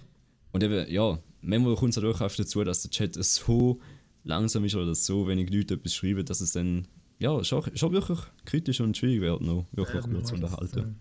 Und 0.52 0.62
eben, 0.62 0.90
ja, 0.90 1.18
manchmal 1.42 1.74
kommt 1.76 1.90
es 1.90 1.96
natürlich 1.96 2.20
auch 2.20 2.34
dazu, 2.34 2.64
dass 2.64 2.82
der 2.82 2.90
Chat 2.90 3.22
so 3.24 3.80
langsam 4.24 4.64
ist 4.64 4.74
oder 4.74 4.94
so 4.94 5.26
wenig 5.26 5.50
Leute 5.50 5.74
etwas 5.74 5.94
schreiben, 5.94 6.24
dass 6.24 6.40
es 6.40 6.52
dann 6.52 6.86
ja, 7.18 7.42
schon, 7.44 7.76
schon 7.76 7.92
wirklich 7.92 8.18
kritisch 8.44 8.80
und 8.80 8.96
schwierig 8.96 9.20
wird, 9.20 9.42
noch 9.42 9.66
wirklich 9.72 10.04
ja, 10.04 10.22
zu 10.22 10.34
unterhalten. 10.34 10.96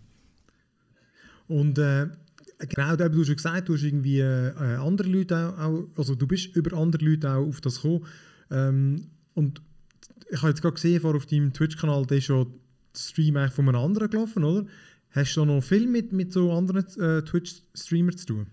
Und 1.48 1.78
äh, 1.80 2.08
Genau, 2.60 2.96
du 2.96 3.20
hast 3.20 3.28
schon 3.28 3.36
gesagt, 3.38 3.70
du 3.70 3.76
hast 3.76 3.84
irgendwie 3.84 4.20
äh, 4.20 4.54
andere 4.76 5.08
Leute 5.08 5.58
auch, 5.58 5.88
also 5.96 6.14
du 6.14 6.28
bist 6.28 6.56
über 6.58 6.78
andere 6.78 7.06
Leute 7.06 7.32
auch 7.32 7.48
auf 7.48 7.62
das 7.62 7.82
gekommen. 7.82 8.06
Ähm, 8.52 9.08
und 9.34 9.62
ich 10.30 10.38
habe 10.40 10.50
jetzt 10.50 10.62
gerade 10.62 10.74
gesehen, 10.74 11.00
vor 11.00 11.16
auf 11.16 11.26
deinem 11.26 11.54
Twitch-Kanal, 11.54 12.06
der 12.06 12.18
ist 12.18 12.26
schon 12.26 12.48
der 12.94 13.00
Stream 13.00 13.36
von 13.50 13.70
einem 13.70 13.82
anderen 13.82 14.10
gelaufen, 14.10 14.44
oder? 14.44 14.68
Hast 15.12 15.36
du 15.36 15.46
noch 15.46 15.62
viel 15.62 15.88
mit, 15.88 16.12
mit 16.12 16.34
so 16.34 16.52
anderen 16.52 16.86
äh, 17.00 17.24
Twitch-Streamern 17.24 18.18
zu 18.18 18.26
tun? 18.26 18.48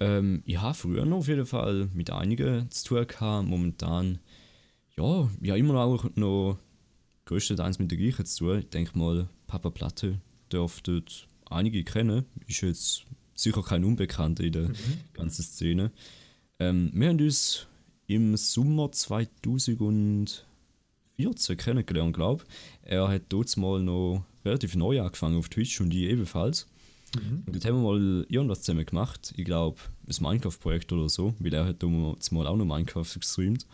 Ähm, 0.00 0.42
ich 0.46 0.60
habe 0.60 0.74
früher 0.74 1.04
noch 1.04 1.18
auf 1.18 1.28
jeden 1.28 1.46
Fall 1.46 1.88
mit 1.92 2.10
einigen 2.10 2.70
zu 2.70 2.84
tun 2.84 3.06
gehabt. 3.06 3.48
Momentan, 3.48 4.20
ja, 4.96 5.28
ja 5.42 5.56
immer 5.56 5.80
auch 5.80 6.04
noch 6.14 6.58
größtenteils 7.24 7.78
mit 7.78 7.90
der 7.90 7.98
gleichen 7.98 8.24
zu 8.24 8.44
tun. 8.44 8.58
Ich 8.60 8.70
denke 8.70 8.96
mal, 8.96 9.28
Papa 9.48 9.70
Platte 9.70 10.20
dürfte 10.50 11.02
einige 11.50 11.84
kennen. 11.84 12.24
Ist 12.46 12.62
jetzt 12.62 13.04
sicher 13.34 13.62
kein 13.62 13.84
Unbekannter 13.84 14.44
in 14.44 14.52
der 14.52 14.68
mhm. 14.68 14.74
ganzen 15.12 15.42
Szene. 15.42 15.92
Ähm, 16.58 16.90
wir 16.92 17.08
haben 17.08 17.20
uns 17.20 17.66
im 18.06 18.36
Sommer 18.36 18.90
2014 18.90 21.56
kennengelernt, 21.56 22.16
glaube 22.16 22.44
ich. 22.44 22.90
Er 22.90 23.08
hat 23.08 23.22
dort 23.28 23.56
mal 23.56 23.80
noch 23.80 24.24
relativ 24.44 24.76
neu 24.76 25.00
angefangen 25.00 25.38
auf 25.38 25.48
Twitch 25.48 25.80
und 25.80 25.94
ich 25.94 26.02
ebenfalls. 26.02 26.66
Mhm. 27.14 27.44
Und 27.46 27.54
dort 27.54 27.64
haben 27.64 27.82
wir 27.82 27.92
mal 27.92 28.26
irgendwas 28.28 28.62
zusammen 28.62 28.86
gemacht. 28.86 29.32
Ich 29.36 29.44
glaube, 29.44 29.78
ein 30.06 30.16
Minecraft-Projekt 30.20 30.92
oder 30.92 31.08
so, 31.08 31.34
weil 31.38 31.54
er 31.54 31.66
hat 31.66 31.82
damals 31.82 32.30
mal 32.30 32.46
auch 32.46 32.56
noch 32.56 32.64
Minecraft 32.64 33.14
gestreamt. 33.14 33.66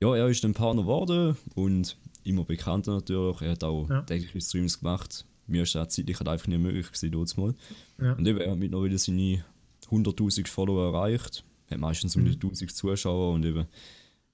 Ja, 0.00 0.16
er 0.16 0.28
ist 0.28 0.44
ein 0.44 0.54
Partner 0.54 0.82
geworden 0.82 1.36
und 1.54 1.96
immer 2.24 2.44
bekannter 2.44 2.94
natürlich. 2.94 3.42
Er 3.42 3.52
hat 3.52 3.64
auch 3.64 3.88
ja. 3.88 4.02
tägliche 4.02 4.40
Streams 4.40 4.80
gemacht. 4.80 5.24
Mir 5.46 5.62
ist 5.62 5.74
das 5.74 5.94
zeitlich 5.94 6.18
halt 6.18 6.28
einfach 6.28 6.46
nicht 6.46 6.60
möglich 6.60 6.86
gewesen, 6.86 7.10
dort 7.10 7.36
mal. 7.36 7.54
Ja. 8.00 8.12
Und 8.12 8.26
eben, 8.26 8.40
er 8.40 8.52
hat 8.52 8.58
mittlerweile 8.58 8.98
seine 8.98 9.44
100.000 9.90 10.46
Follower 10.48 10.94
erreicht. 10.94 11.44
Hat 11.70 11.78
meistens 11.78 12.16
um 12.16 12.24
die 12.24 12.32
1000 12.32 12.70
mhm. 12.70 12.74
Zuschauer 12.74 13.34
und 13.34 13.44
eben, 13.44 13.66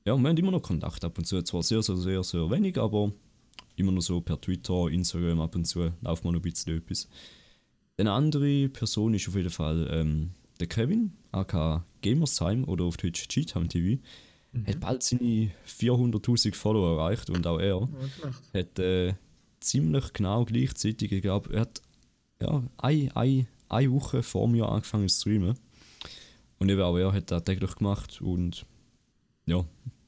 ja, 0.04 0.16
wir 0.16 0.28
haben 0.28 0.36
immer 0.36 0.50
noch 0.50 0.62
Kontakt 0.62 1.04
ab 1.04 1.18
und 1.18 1.24
zu. 1.24 1.42
Zwar 1.42 1.62
sehr, 1.62 1.82
sehr, 1.82 1.96
sehr, 1.96 2.22
sehr 2.22 2.50
wenig, 2.50 2.78
aber 2.78 3.12
immer 3.76 3.92
noch 3.92 4.02
so 4.02 4.20
per 4.20 4.40
Twitter, 4.40 4.88
Instagram 4.88 5.40
ab 5.40 5.54
und 5.54 5.64
zu 5.64 5.92
laufen 6.00 6.24
wir 6.24 6.32
noch 6.32 6.40
ein 6.40 6.42
bisschen 6.42 6.76
etwas. 6.76 7.08
Eine 7.96 8.12
andere 8.12 8.68
Person 8.68 9.14
ist 9.14 9.28
auf 9.28 9.34
jeden 9.34 9.50
Fall 9.50 9.88
ähm, 9.90 10.30
der 10.60 10.66
Kevin, 10.66 11.12
aka 11.32 11.84
Gamerstime 12.00 12.64
oder 12.66 12.84
auf 12.84 12.96
Twitch 12.96 13.28
Cheatham 13.28 13.68
TV. 13.68 14.00
Mhm. 14.52 14.66
Hat 14.66 14.80
bald 14.80 15.02
seine 15.02 15.50
400.000 15.66 16.54
Follower 16.54 16.98
erreicht 16.98 17.30
und 17.30 17.46
auch 17.46 17.58
er 17.58 17.88
ja, 18.22 18.60
hat 18.60 18.78
äh, 18.78 19.14
ziemlich 19.60 20.12
genau 20.12 20.44
gleichzeitig, 20.44 21.12
ich 21.12 21.22
glaube, 21.22 21.52
er 21.52 21.60
hat 21.62 21.82
ja, 22.40 22.62
eine, 22.78 23.16
eine, 23.16 23.46
eine 23.68 23.92
Woche 23.92 24.22
vor 24.22 24.48
mir 24.48 24.68
angefangen 24.68 25.08
zu 25.08 25.20
streamen. 25.20 25.58
Und 26.58 26.68
eben 26.68 26.80
auch 26.80 26.96
er 26.96 27.12
hat 27.12 27.30
das 27.30 27.44
täglich 27.44 27.76
gemacht 27.76 28.20
und 28.20 28.66
ja, 29.46 29.64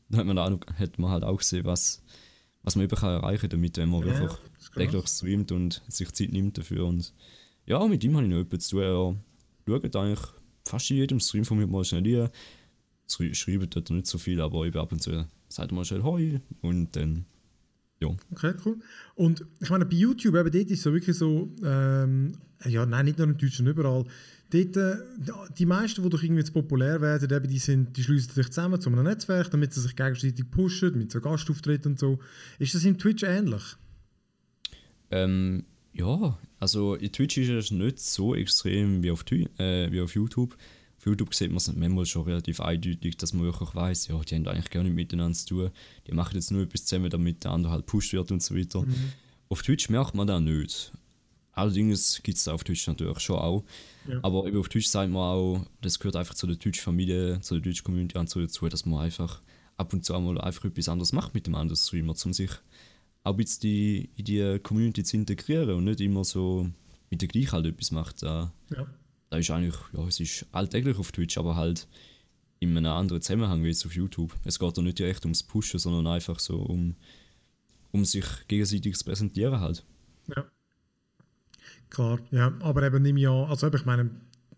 dann 0.08 0.20
hat 0.20 0.26
man, 0.26 0.38
auch, 0.38 0.60
hat 0.78 0.98
man 0.98 1.10
halt 1.10 1.24
auch 1.24 1.38
gesehen, 1.38 1.64
was, 1.64 2.02
was 2.62 2.76
man 2.76 2.84
eben 2.84 2.96
kann 2.96 3.10
erreichen 3.10 3.42
kann 3.42 3.50
damit, 3.50 3.76
wenn 3.76 3.88
man 3.88 4.06
ja, 4.06 4.18
wirklich 4.18 4.40
täglich 4.74 5.08
streamt 5.08 5.52
und 5.52 5.82
sich 5.88 6.10
Zeit 6.12 6.32
nimmt 6.32 6.58
dafür. 6.58 6.86
Und 6.86 7.14
ja, 7.66 7.86
mit 7.86 8.02
ihm 8.02 8.16
habe 8.16 8.26
ich 8.26 8.30
noch 8.30 8.40
etwas 8.40 8.66
zu 8.66 8.76
tun. 8.76 9.20
Er 9.66 9.72
schaut 9.80 9.96
eigentlich 9.96 10.28
fast 10.66 10.90
in 10.90 10.96
jedem 10.96 11.20
Stream 11.20 11.44
von 11.44 11.58
mir 11.58 11.66
mal 11.66 11.84
schnell 11.84 12.20
rein. 12.20 12.30
Schreibt 13.34 13.76
dort 13.76 13.90
nicht 13.90 14.06
so 14.06 14.18
viel, 14.18 14.40
aber 14.40 14.66
eben 14.66 14.78
ab 14.78 14.92
und 14.92 15.02
zu 15.02 15.26
sagt 15.48 15.72
mal 15.72 15.84
schnell 15.84 16.02
Hoi 16.02 16.40
und 16.62 16.94
dann 16.96 17.26
ja. 18.00 18.08
Okay, 18.30 18.54
cool. 18.64 18.78
Und 19.14 19.44
ich 19.60 19.70
meine, 19.70 19.86
bei 19.86 19.96
YouTube, 19.96 20.34
eben 20.34 20.50
dort 20.50 20.54
ist 20.54 20.78
es 20.78 20.82
so 20.82 20.92
wirklich 20.92 21.16
so, 21.16 21.50
ähm, 21.62 22.32
ja, 22.66 22.84
nein, 22.86 23.06
nicht 23.06 23.18
nur 23.18 23.28
in 23.28 23.36
Deutschland, 23.36 23.68
überall, 23.68 24.04
Dort, 24.52 24.76
äh, 24.76 24.96
die 25.56 25.66
meisten, 25.66 26.02
die 26.02 26.08
doch 26.08 26.22
irgendwie 26.22 26.40
jetzt 26.40 26.52
populär 26.52 27.00
werden, 27.00 27.30
eben, 27.30 27.48
die, 27.48 27.58
sind, 27.58 27.96
die 27.96 28.02
schließen 28.02 28.32
sich 28.32 28.48
zusammen 28.48 28.80
zu 28.80 28.90
einem 28.90 29.04
Netzwerk, 29.04 29.50
damit 29.50 29.72
sie 29.72 29.80
sich 29.80 29.94
gegenseitig 29.94 30.50
pushen, 30.50 30.98
mit 30.98 31.12
so 31.12 31.20
Gastauftritten 31.20 31.92
und 31.92 31.98
so. 31.98 32.18
Ist 32.58 32.74
das 32.74 32.84
in 32.84 32.98
Twitch 32.98 33.22
ähnlich? 33.22 33.62
Ähm, 35.12 35.64
ja, 35.92 36.38
also 36.58 36.96
in 36.96 37.12
Twitch 37.12 37.38
ist 37.38 37.48
es 37.48 37.70
nicht 37.70 38.00
so 38.00 38.34
extrem 38.34 39.02
wie 39.04 39.12
auf, 39.12 39.24
äh, 39.30 39.90
wie 39.92 40.00
auf 40.00 40.14
YouTube. 40.14 40.56
Auf 41.00 41.06
YouTube 41.06 41.34
sieht 41.34 41.48
man 41.48 41.56
es 41.56 41.72
manchmal 41.72 42.04
schon 42.04 42.24
relativ 42.24 42.60
eindeutig, 42.60 43.16
dass 43.16 43.32
man 43.32 43.44
wirklich 43.44 43.74
weiß, 43.74 44.08
ja, 44.08 44.20
die 44.20 44.34
haben 44.34 44.46
eigentlich 44.46 44.68
gar 44.68 44.82
nicht 44.82 44.94
miteinander 44.94 45.34
zu 45.34 45.46
tun. 45.46 45.70
Die 46.06 46.12
machen 46.12 46.34
jetzt 46.34 46.50
nur 46.50 46.62
etwas 46.62 46.84
zusammen, 46.84 47.08
damit 47.08 47.42
der 47.42 47.52
andere 47.52 47.72
halt 47.72 47.86
pusht 47.86 48.12
wird 48.12 48.30
und 48.30 48.42
so 48.42 48.54
weiter. 48.54 48.82
Mhm. 48.82 49.12
Auf 49.48 49.62
Twitch 49.62 49.88
merkt 49.88 50.14
man 50.14 50.26
das 50.26 50.42
nicht. 50.42 50.92
Allerdings 51.52 52.22
gibt 52.22 52.36
es 52.36 52.46
auf 52.48 52.64
Twitch 52.64 52.86
natürlich 52.86 53.18
schon 53.20 53.38
auch. 53.38 53.64
Ja. 54.06 54.20
Aber 54.22 54.46
eben 54.46 54.58
auf 54.58 54.68
Twitch 54.68 54.88
sagt 54.88 55.10
man 55.10 55.22
auch, 55.22 55.66
das 55.80 55.98
gehört 55.98 56.16
einfach 56.16 56.34
zu 56.34 56.46
der 56.46 56.58
Twitch-Familie, 56.58 57.40
zu 57.40 57.54
der 57.54 57.62
Twitch-Community 57.62 58.18
und 58.18 58.28
so 58.28 58.38
dazu, 58.38 58.68
dass 58.68 58.84
man 58.84 59.00
einfach 59.00 59.40
ab 59.78 59.94
und 59.94 60.04
zu 60.04 60.14
einmal 60.14 60.38
einfach 60.38 60.66
etwas 60.66 60.90
anderes 60.90 61.14
macht 61.14 61.32
mit 61.32 61.46
dem 61.46 61.54
anderen 61.54 61.76
Streamer, 61.76 62.14
um 62.24 62.32
sich 62.34 62.50
auch 63.24 63.32
ein 63.32 63.36
bisschen 63.38 64.06
in 64.16 64.24
die 64.26 64.58
Community 64.62 65.02
zu 65.02 65.16
integrieren 65.16 65.70
und 65.70 65.84
nicht 65.84 66.02
immer 66.02 66.24
so 66.24 66.68
mit 67.08 67.22
der 67.22 67.28
gleichen 67.28 67.52
halt 67.52 67.66
etwas 67.66 67.90
macht. 67.90 68.22
Da, 68.22 68.52
ja. 68.70 68.86
Da 69.30 69.38
ist 69.38 69.50
eigentlich, 69.50 69.76
ja, 69.92 70.06
es 70.06 70.20
ist 70.20 70.46
alltäglich 70.52 70.98
auf 70.98 71.12
Twitch, 71.12 71.38
aber 71.38 71.56
halt 71.56 71.88
in 72.58 72.76
einem 72.76 72.92
anderen 72.92 73.22
Zusammenhang 73.22 73.62
wie 73.62 73.68
jetzt 73.68 73.86
auf 73.86 73.94
YouTube. 73.94 74.34
Es 74.44 74.58
geht 74.58 74.76
da 74.76 74.82
nicht 74.82 74.98
direkt 74.98 75.24
ums 75.24 75.42
Pushen, 75.42 75.78
sondern 75.78 76.06
einfach 76.06 76.38
so 76.38 76.58
um, 76.58 76.96
um 77.92 78.04
sich 78.04 78.26
gegenseitig 78.48 78.96
zu 78.96 79.04
präsentieren 79.04 79.60
halt. 79.60 79.84
Ja. 80.36 80.44
Klar, 81.88 82.20
ja, 82.30 82.52
aber 82.60 82.82
eben 82.82 83.02
nehme 83.02 83.20
ich 83.20 83.28
an, 83.28 83.48
also 83.48 83.72
ich 83.72 83.84
meine, 83.84 84.10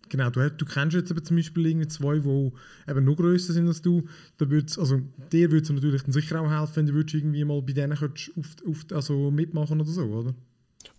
genau, 0.08 0.30
du, 0.30 0.50
du 0.50 0.64
kennst 0.64 0.96
jetzt 0.96 1.10
eben 1.10 1.24
zum 1.24 1.36
Beispiel 1.36 1.66
irgendwie 1.66 1.88
zwei, 1.88 2.18
die 2.18 2.52
eben 2.90 3.04
noch 3.04 3.16
grösser 3.16 3.52
sind 3.52 3.68
als 3.68 3.82
du, 3.82 4.06
da 4.38 4.50
würd's, 4.50 4.78
also 4.78 5.00
dir 5.30 5.50
würde 5.50 5.64
es 5.64 5.70
natürlich 5.70 6.02
dann 6.02 6.12
sicher 6.12 6.40
auch 6.40 6.50
helfen, 6.50 6.76
wenn 6.76 6.86
du 6.86 6.94
würdest 6.94 7.14
irgendwie 7.14 7.44
mal 7.44 7.62
bei 7.62 7.72
denen 7.72 7.96
könntest 7.96 8.32
auf, 8.36 8.56
auf, 8.66 8.84
also 8.92 9.30
mitmachen 9.30 9.80
oder 9.80 9.90
so, 9.90 10.04
oder? 10.04 10.34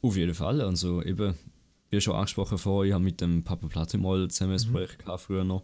Auf 0.01 0.15
jeden 0.15 0.33
Fall, 0.33 0.61
also 0.61 1.03
eben, 1.03 1.35
wie 1.93 2.01
schon 2.01 2.15
angesprochen 2.15 2.57
vorher, 2.57 2.89
ich 2.89 2.93
habe 2.93 3.03
mit 3.03 3.21
dem 3.21 3.43
Papa 3.43 3.67
Platte 3.67 3.97
mal 3.97 4.27
zusammen 4.29 4.57
ein 4.57 4.67
mhm. 4.67 4.71
Projekt 4.71 4.99
gehabt 4.99 5.21
früher 5.21 5.43
noch 5.43 5.63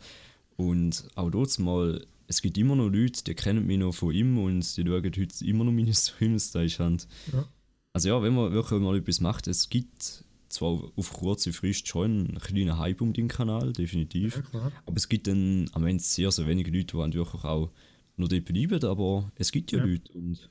und 0.57 1.07
auch 1.15 1.29
dort 1.29 1.57
mal, 1.59 2.05
es 2.27 2.41
gibt 2.41 2.57
immer 2.57 2.75
noch 2.75 2.89
Leute, 2.89 3.23
die 3.23 3.33
kennen 3.33 3.65
mich 3.65 3.79
noch 3.79 3.93
von 3.93 4.13
ihm 4.13 4.37
und 4.37 4.77
die 4.77 4.85
schauen 4.85 5.03
heute 5.03 5.45
immer 5.45 5.63
noch 5.63 5.71
meine 5.71 5.93
Streams, 5.95 6.51
da 6.51 6.61
ist 6.61 6.79
halt, 6.79 7.07
ja. 7.33 7.45
also 7.93 8.09
ja, 8.09 8.21
wenn 8.21 8.35
man 8.35 8.51
wirklich 8.51 8.79
mal 8.79 8.97
etwas 8.97 9.19
macht, 9.19 9.47
es 9.47 9.69
gibt 9.69 10.23
zwar 10.49 10.91
auf 10.95 11.13
kurze 11.13 11.53
Frist 11.53 11.87
schon 11.87 12.27
ein 12.27 12.39
kleiner 12.39 12.77
Hype 12.77 13.01
um 13.01 13.13
den 13.13 13.27
Kanal, 13.27 13.71
definitiv. 13.71 14.43
Ja, 14.51 14.71
aber 14.85 14.97
es 14.97 15.07
gibt 15.07 15.27
dann 15.27 15.69
am 15.73 15.85
Ende 15.85 16.03
sehr, 16.03 16.31
sehr 16.31 16.47
wenige 16.47 16.71
Leute, 16.71 16.97
die 17.09 17.17
wirklich 17.17 17.43
auch 17.43 17.71
noch 18.17 18.27
dort 18.27 18.45
bleiben, 18.45 18.83
aber 18.83 19.31
es 19.35 19.51
gibt 19.51 19.71
ja, 19.71 19.79
ja. 19.79 19.85
Leute. 19.85 20.11
Und 20.13 20.49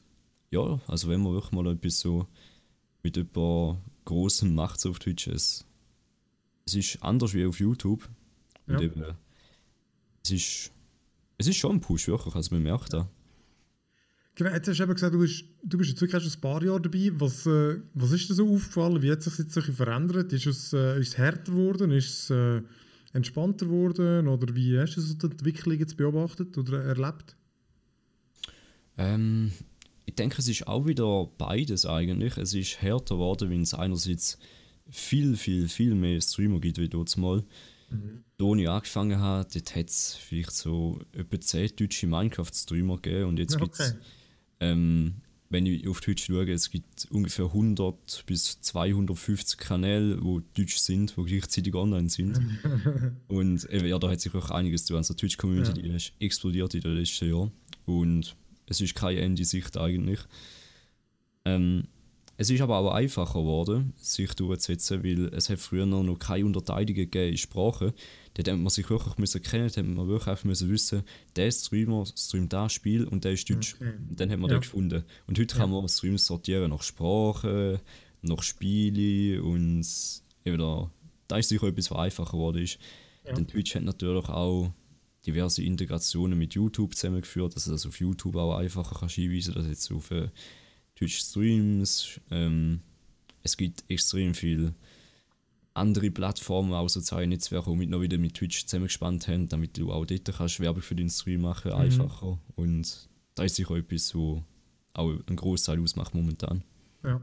ja, 0.50 0.80
also 0.86 1.08
wenn 1.08 1.20
man 1.20 1.32
wirklich 1.32 1.52
mal 1.52 1.66
etwas 1.66 1.98
so 1.98 2.26
mit 3.02 3.16
etwas 3.16 3.76
Großem 4.04 4.54
macht 4.54 4.86
auf 4.86 4.98
Twitch, 4.98 5.26
es, 5.26 5.66
es 6.68 6.74
ist 6.74 7.02
anders 7.02 7.34
wie 7.34 7.46
auf 7.46 7.58
YouTube. 7.58 8.08
Ja. 8.66 8.76
Und 8.76 8.82
eben, 8.82 9.04
es 10.22 10.30
ist, 10.30 10.70
es 11.38 11.46
ist 11.46 11.56
schon 11.56 11.76
ein 11.76 11.80
Push, 11.80 12.08
wirklich, 12.08 12.34
also 12.34 12.54
man 12.54 12.62
merkt 12.62 12.92
da. 12.92 13.08
Genau, 14.34 14.50
jetzt 14.50 14.68
hast 14.68 14.78
du 14.78 14.82
eben 14.84 14.94
gesagt, 14.94 15.14
du 15.14 15.18
bist, 15.18 15.44
du 15.64 15.78
bist 15.78 15.90
jetzt 15.90 16.00
wirklich 16.00 16.22
erst 16.22 16.36
ein 16.36 16.40
paar 16.40 16.62
Jahre 16.62 16.80
dabei. 16.80 17.10
Was, 17.14 17.44
äh, 17.46 17.80
was 17.94 18.12
ist 18.12 18.28
dir 18.28 18.34
so 18.34 18.54
aufgefallen? 18.54 19.02
Wie 19.02 19.10
hat 19.10 19.22
sich 19.22 19.34
das 19.36 19.54
jetzt 19.54 19.76
verändert? 19.76 20.32
Ist 20.32 20.46
es, 20.46 20.72
äh, 20.72 21.00
ist 21.00 21.08
es 21.08 21.18
härter 21.18 21.52
geworden? 21.52 21.90
Ist 21.90 22.08
es 22.08 22.30
äh, 22.30 22.62
entspannter 23.14 23.66
geworden? 23.66 24.28
Oder 24.28 24.54
wie 24.54 24.78
hast 24.78 24.96
du 24.96 25.00
so 25.00 25.14
die 25.14 25.26
Entwicklung 25.26 25.78
jetzt 25.78 25.96
beobachtet 25.96 26.56
oder 26.56 26.84
erlebt? 26.84 27.36
Ähm, 28.96 29.50
ich 30.06 30.14
denke, 30.14 30.36
es 30.38 30.46
ist 30.46 30.68
auch 30.68 30.86
wieder 30.86 31.28
beides 31.36 31.84
eigentlich. 31.84 32.36
Es 32.36 32.54
ist 32.54 32.80
härter 32.80 33.16
geworden, 33.16 33.50
weil 33.50 33.62
es 33.62 33.74
einerseits 33.74 34.38
viel, 34.90 35.36
viel, 35.36 35.68
viel 35.68 35.94
mehr 35.94 36.20
Streamer 36.20 36.60
gibt 36.60 36.78
wie 36.78 36.88
dort 36.88 37.16
mal. 37.16 37.44
Mhm. 37.90 38.24
Da, 38.36 38.54
ich 38.54 38.68
angefangen 38.68 39.18
habe, 39.18 39.48
dort 39.52 39.76
hat 39.76 39.88
es 39.88 40.14
vielleicht 40.14 40.52
so 40.52 41.00
etwa 41.12 41.40
10 41.40 41.76
deutsche 41.76 42.06
Minecraft-Streamer 42.06 42.96
gegeben 42.96 43.28
und 43.30 43.38
jetzt 43.38 43.56
okay. 43.56 43.64
gibt 43.64 43.80
es 43.80 43.96
ähm, 44.60 45.14
wenn 45.50 45.64
ich 45.64 45.88
auf 45.88 46.00
Twitch 46.00 46.26
schaue, 46.26 46.50
es 46.50 46.70
gibt 46.70 47.06
ungefähr 47.10 47.46
100 47.46 48.24
bis 48.26 48.60
250 48.60 49.58
Kanäle, 49.58 50.16
die 50.16 50.42
deutsch 50.54 50.76
sind, 50.76 51.16
die 51.16 51.24
gleichzeitig 51.24 51.74
online 51.74 52.10
sind. 52.10 52.38
und 53.28 53.64
eben, 53.70 53.86
ja, 53.86 53.98
da 53.98 54.10
hat 54.10 54.20
sich 54.20 54.34
auch 54.34 54.50
einiges 54.50 54.84
zu 54.84 54.92
tun. 54.92 54.98
Also 54.98 55.14
die 55.14 55.20
Twitch-Community 55.20 55.88
ja. 55.88 55.96
ist 55.96 56.12
explodiert 56.20 56.74
in 56.74 56.82
den 56.82 56.96
letzten 56.96 57.30
Jahren. 57.30 57.52
Und 57.86 58.36
es 58.66 58.80
ist 58.82 58.94
keine 58.94 59.20
Ende 59.20 59.44
Sicht 59.44 59.78
eigentlich. 59.78 60.20
Ähm, 61.46 61.88
es 62.40 62.50
ist 62.50 62.60
aber 62.60 62.78
auch 62.78 62.92
einfacher 62.92 63.40
geworden, 63.40 63.94
sich 63.96 64.32
durchzusetzen, 64.34 65.02
weil 65.02 65.24
es 65.34 65.50
hat 65.50 65.58
früher 65.58 65.86
noch 65.86 66.18
keine 66.20 66.46
Unterteilungen 66.46 66.94
gegeben 66.94 67.32
in 67.32 67.36
Sprachen. 67.36 67.92
Dort 68.34 68.48
hat 68.48 68.56
man 68.56 68.70
sich 68.70 68.88
wirklich 68.88 69.18
müssen 69.18 69.42
kennen, 69.42 69.68
hat 69.68 69.76
man 69.84 70.06
wirklich 70.06 70.28
einfach 70.28 70.44
müssen 70.44 70.70
wissen, 70.70 71.02
der 71.34 71.50
Streamer 71.50 72.06
streamt 72.06 72.52
das 72.52 72.72
Spiel 72.72 73.06
und 73.08 73.24
der 73.24 73.32
ist 73.32 73.50
Deutsch. 73.50 73.74
Okay. 73.74 73.92
Und 74.08 74.20
dann 74.20 74.30
hat 74.30 74.38
man 74.38 74.50
ja. 74.50 74.56
den 74.56 74.60
gefunden. 74.60 75.02
Und 75.26 75.36
heute 75.36 75.52
ja. 75.52 75.60
kann 75.60 75.70
man 75.72 75.88
Streams 75.88 76.26
sortieren 76.26 76.70
nach 76.70 76.82
Sprache, 76.82 77.80
nach 78.22 78.42
Spiele 78.44 79.42
und 79.42 79.84
eben 80.44 80.58
da, 80.58 80.92
da 81.26 81.38
ist 81.38 81.48
sicher 81.48 81.66
etwas, 81.66 81.90
was 81.90 81.98
einfacher 81.98 82.36
geworden 82.36 82.62
ist. 82.62 82.78
Ja. 83.26 83.32
Denn 83.32 83.48
Twitch 83.48 83.74
hat 83.74 83.82
natürlich 83.82 84.28
auch 84.28 84.72
diverse 85.26 85.64
Integrationen 85.64 86.38
mit 86.38 86.54
YouTube 86.54 86.94
zusammengeführt, 86.94 87.56
dass 87.56 87.64
du 87.64 87.72
das 87.72 87.84
auf 87.84 87.98
YouTube 87.98 88.36
auch 88.36 88.56
einfacher 88.56 88.96
kannst 88.96 89.18
einweisen 89.18 89.54
dass 89.54 89.66
jetzt 89.66 89.90
auf 89.90 90.12
äh, 90.12 90.28
Twitch-Streams. 90.98 92.20
Ähm, 92.30 92.80
es 93.42 93.56
gibt 93.56 93.84
extrem 93.88 94.34
viele 94.34 94.74
andere 95.74 96.10
Plattformen, 96.10 96.72
auch 96.72 96.88
soziale 96.88 97.26
Netzwerke, 97.26 97.74
die 97.76 97.86
noch 97.86 98.00
wieder 98.00 98.18
mit 98.18 98.34
Twitch 98.34 98.66
zusammengespannt 98.66 99.28
haben, 99.28 99.48
damit 99.48 99.78
du 99.78 99.92
auch 99.92 100.04
dort 100.04 100.36
kannst 100.36 100.60
Werbung 100.60 100.82
für 100.82 100.96
deinen 100.96 101.10
Stream 101.10 101.42
machen 101.42 101.70
mhm. 101.70 101.78
einfacher. 101.78 102.38
Und 102.56 103.08
da 103.34 103.44
ist 103.44 103.54
sicher 103.54 103.76
etwas, 103.76 104.14
was 104.14 104.42
auch 104.94 105.10
einen 105.26 105.36
Großteil 105.36 105.80
ausmacht 105.80 106.14
momentan. 106.14 106.64
Ja. 107.04 107.20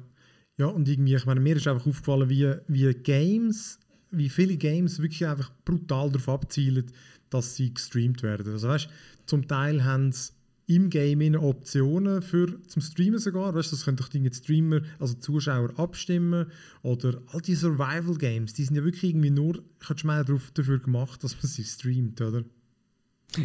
ja, 0.58 0.68
und 0.68 0.88
irgendwie, 0.88 1.16
ich 1.16 1.26
meine, 1.26 1.42
mir 1.42 1.58
ist 1.58 1.68
einfach 1.68 1.86
aufgefallen, 1.86 2.30
wie, 2.30 2.54
wie 2.68 2.94
Games, 2.94 3.80
wie 4.12 4.30
viele 4.30 4.56
Games 4.56 5.00
wirklich 5.00 5.26
einfach 5.26 5.52
brutal 5.66 6.10
darauf 6.10 6.30
abzielen, 6.30 6.86
dass 7.30 7.56
sie 7.56 7.74
gestreamt 7.74 8.24
werden. 8.24 8.54
Also 8.54 8.70
weißt, 8.70 8.88
zum 9.26 9.48
Teil 9.48 9.84
haben 9.84 10.14
sie 10.14 10.32
im 10.68 10.90
Game 10.90 11.36
Optionen 11.36 12.22
für 12.22 12.62
zum 12.68 12.82
Streamen 12.82 13.20
sogar. 13.20 13.54
Weißt, 13.54 13.72
das 13.72 13.86
können 13.86 13.98
doch 13.98 14.10
die 14.10 14.30
Streamer, 14.34 14.82
also 15.00 15.14
Zuschauer 15.16 15.78
abstimmen 15.78 16.48
oder 16.82 17.22
all 17.28 17.42
die 17.42 17.56
Survival 17.56 18.16
Games, 18.18 18.54
die 18.54 18.64
sind 18.64 18.76
ja 18.76 18.84
wirklich 18.84 19.04
irgendwie 19.04 19.30
nur, 19.30 19.64
kannst 19.80 20.04
du 20.04 20.08
mal 20.08 20.24
dafür 20.24 20.80
gemacht, 20.80 21.24
dass 21.24 21.36
man 21.36 21.48
sie 21.48 21.64
streamt, 21.64 22.22
oder? 22.22 22.44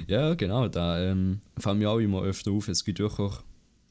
Ja, 0.07 0.35
genau. 0.35 0.69
Da 0.69 1.01
ähm, 1.01 1.41
fällt 1.59 1.79
mir 1.79 1.91
auch 1.91 1.99
immer 1.99 2.23
öfter 2.23 2.53
auf. 2.53 2.69
Es 2.69 2.85
gibt 2.85 3.01
auch 3.01 3.43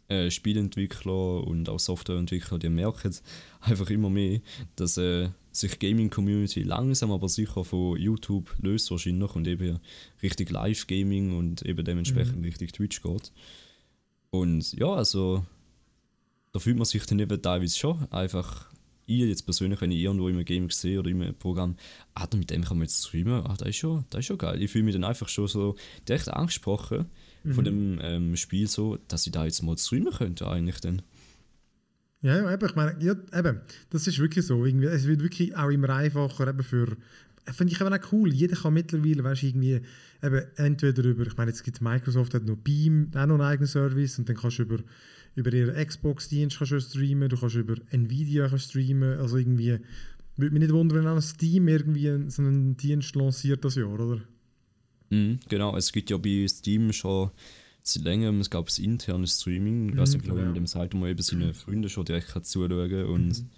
äh, 0.10 0.30
Spielentwickler 0.30 1.46
und 1.46 1.70
auch 1.70 1.80
Softwareentwickler, 1.80 2.60
die 2.60 2.70
merken 2.70 3.16
einfach 3.62 3.90
immer 3.90 4.10
mehr, 4.10 4.42
dass 4.76 4.98
äh, 4.98 5.30
sich 5.52 5.80
Gaming-Community 5.80 6.64
langsam 6.64 7.12
aber 7.12 7.30
sicher 7.30 7.64
von 7.64 7.98
YouTube 7.98 8.54
löst 8.60 8.92
wahrscheinlich 8.92 9.36
und 9.36 9.48
eben 9.48 9.80
richtig 10.22 10.50
Live-Gaming 10.50 11.38
und 11.38 11.62
eben 11.64 11.86
dementsprechend 11.86 12.38
mhm. 12.38 12.44
richtig 12.44 12.74
Twitch 12.74 13.02
geht. 13.02 13.32
Und 14.32 14.74
ja, 14.74 14.94
also 14.94 15.46
da 16.52 16.60
fühlt 16.60 16.78
man 16.78 16.86
sich 16.86 17.06
dann 17.06 17.20
eben 17.20 17.42
teilweise 17.42 17.78
schon 17.78 18.12
einfach 18.12 18.70
ich 19.06 19.22
jetzt 19.22 19.46
persönlich, 19.46 19.82
wenn 19.82 19.92
ich 19.92 20.00
irgendwo 20.00 20.30
im 20.30 20.44
Game 20.46 20.70
sehe 20.70 21.00
oder 21.00 21.10
im 21.10 21.34
Programm, 21.36 21.76
ah, 22.14 22.28
mit 22.36 22.52
dem 22.52 22.64
kann 22.64 22.78
man 22.78 22.86
jetzt 22.86 23.08
streamen, 23.08 23.44
ah, 23.44 23.56
das 23.58 23.70
ist 23.70 23.78
schon, 23.78 24.06
das 24.10 24.20
ist 24.20 24.26
schon 24.28 24.38
geil. 24.38 24.62
Ich 24.62 24.72
fühle 24.72 24.84
mich 24.84 24.94
dann 24.94 25.04
einfach 25.04 25.28
schon 25.28 25.48
so 25.48 25.76
direkt 26.08 26.30
angesprochen 26.30 27.08
mhm. 27.44 27.54
von 27.54 27.64
dem 27.66 28.00
ähm, 28.02 28.36
Spiel 28.36 28.68
so, 28.68 28.98
dass 29.08 29.26
ich 29.26 29.32
da 29.32 29.46
jetzt 29.46 29.62
mal 29.62 29.78
streamen 29.78 30.14
könnte 30.14 30.48
eigentlich 30.48 30.80
dann. 30.82 31.02
Ja, 32.22 32.38
ja, 32.38 32.54
eben, 32.54 32.66
ich 32.66 32.76
meine, 32.76 33.04
ja, 33.04 33.14
eben, 33.38 33.62
das 33.92 34.08
ist 34.08 34.20
wirklich 34.20 34.46
so. 34.46 34.66
Irgendwie, 34.66 34.88
es 34.88 35.08
wird 35.08 35.22
wirklich 35.22 35.56
auch 35.56 35.70
immer 35.70 35.90
einfacher 35.90 36.48
eben 36.48 36.64
für 36.64 36.98
finde 37.54 37.74
ich 37.74 37.82
eben 37.82 37.94
auch 37.94 38.12
cool. 38.12 38.34
Jeder 38.34 38.56
kann 38.56 38.74
mittlerweile, 38.74 39.24
weißt 39.24 39.44
irgendwie, 39.44 39.82
eben 40.24 40.42
entweder 40.56 41.04
über, 41.04 41.26
ich 41.26 41.38
meine, 41.38 41.52
jetzt 41.52 41.64
gibt 41.64 41.82
Microsoft 41.82 42.34
hat 42.34 42.46
noch 42.46 42.58
Beam, 42.58 43.12
auch 43.16 43.26
noch 43.26 43.36
einen 43.36 43.42
eigenen 43.42 43.68
Service 43.68 44.20
und 44.20 44.30
dann 44.30 44.36
kannst 44.36 44.60
du 44.60 44.64
über, 44.64 44.80
über 45.36 45.54
ihren 45.54 45.76
Xbox-Dienst 45.86 46.58
streamen, 46.58 47.30
du 47.30 47.38
kannst 47.38 47.56
über 47.56 47.76
Nvidia 47.92 48.56
streamen, 48.58 49.20
also 49.20 49.38
irgendwie, 49.38 49.80
würde 50.38 50.54
mich 50.54 50.62
nicht 50.62 50.74
wundern, 50.74 51.00
wenn 51.00 51.08
auch 51.08 51.22
Steam 51.22 51.68
irgendwie 51.68 52.30
so 52.30 52.42
einen 52.42 52.78
Dienst 52.78 53.16
lanciert 53.16 53.64
das 53.66 53.76
Jahr, 53.76 54.00
oder? 54.00 54.22
Mhm, 55.10 55.40
genau, 55.48 55.76
es 55.76 55.92
gibt 55.92 56.10
ja 56.10 56.18
bei 56.18 56.46
Steam 56.48 56.94
schon 56.94 57.32
seit 57.82 58.04
längerem, 58.04 58.40
es 58.42 58.50
gab 58.50 58.66
das 58.68 58.80
interne 58.80 59.28
Streaming, 59.28 59.94
mhm, 59.94 60.00
also 60.00 60.18
ich 60.18 60.24
glaube, 60.24 60.40
genau. 60.40 60.52
mit 60.52 60.58
dem 60.58 60.68
Seite, 60.68 60.94
wo 60.94 61.02
man 61.02 61.10
eben 61.10 61.22
seine 61.22 61.54
Freunde 61.54 61.90
schon 61.90 62.06
direkt 62.06 62.30
kann 62.30 62.44
zuschauen 62.44 62.90
kann 62.90 63.06
und 63.06 63.28
mhm. 63.28 63.50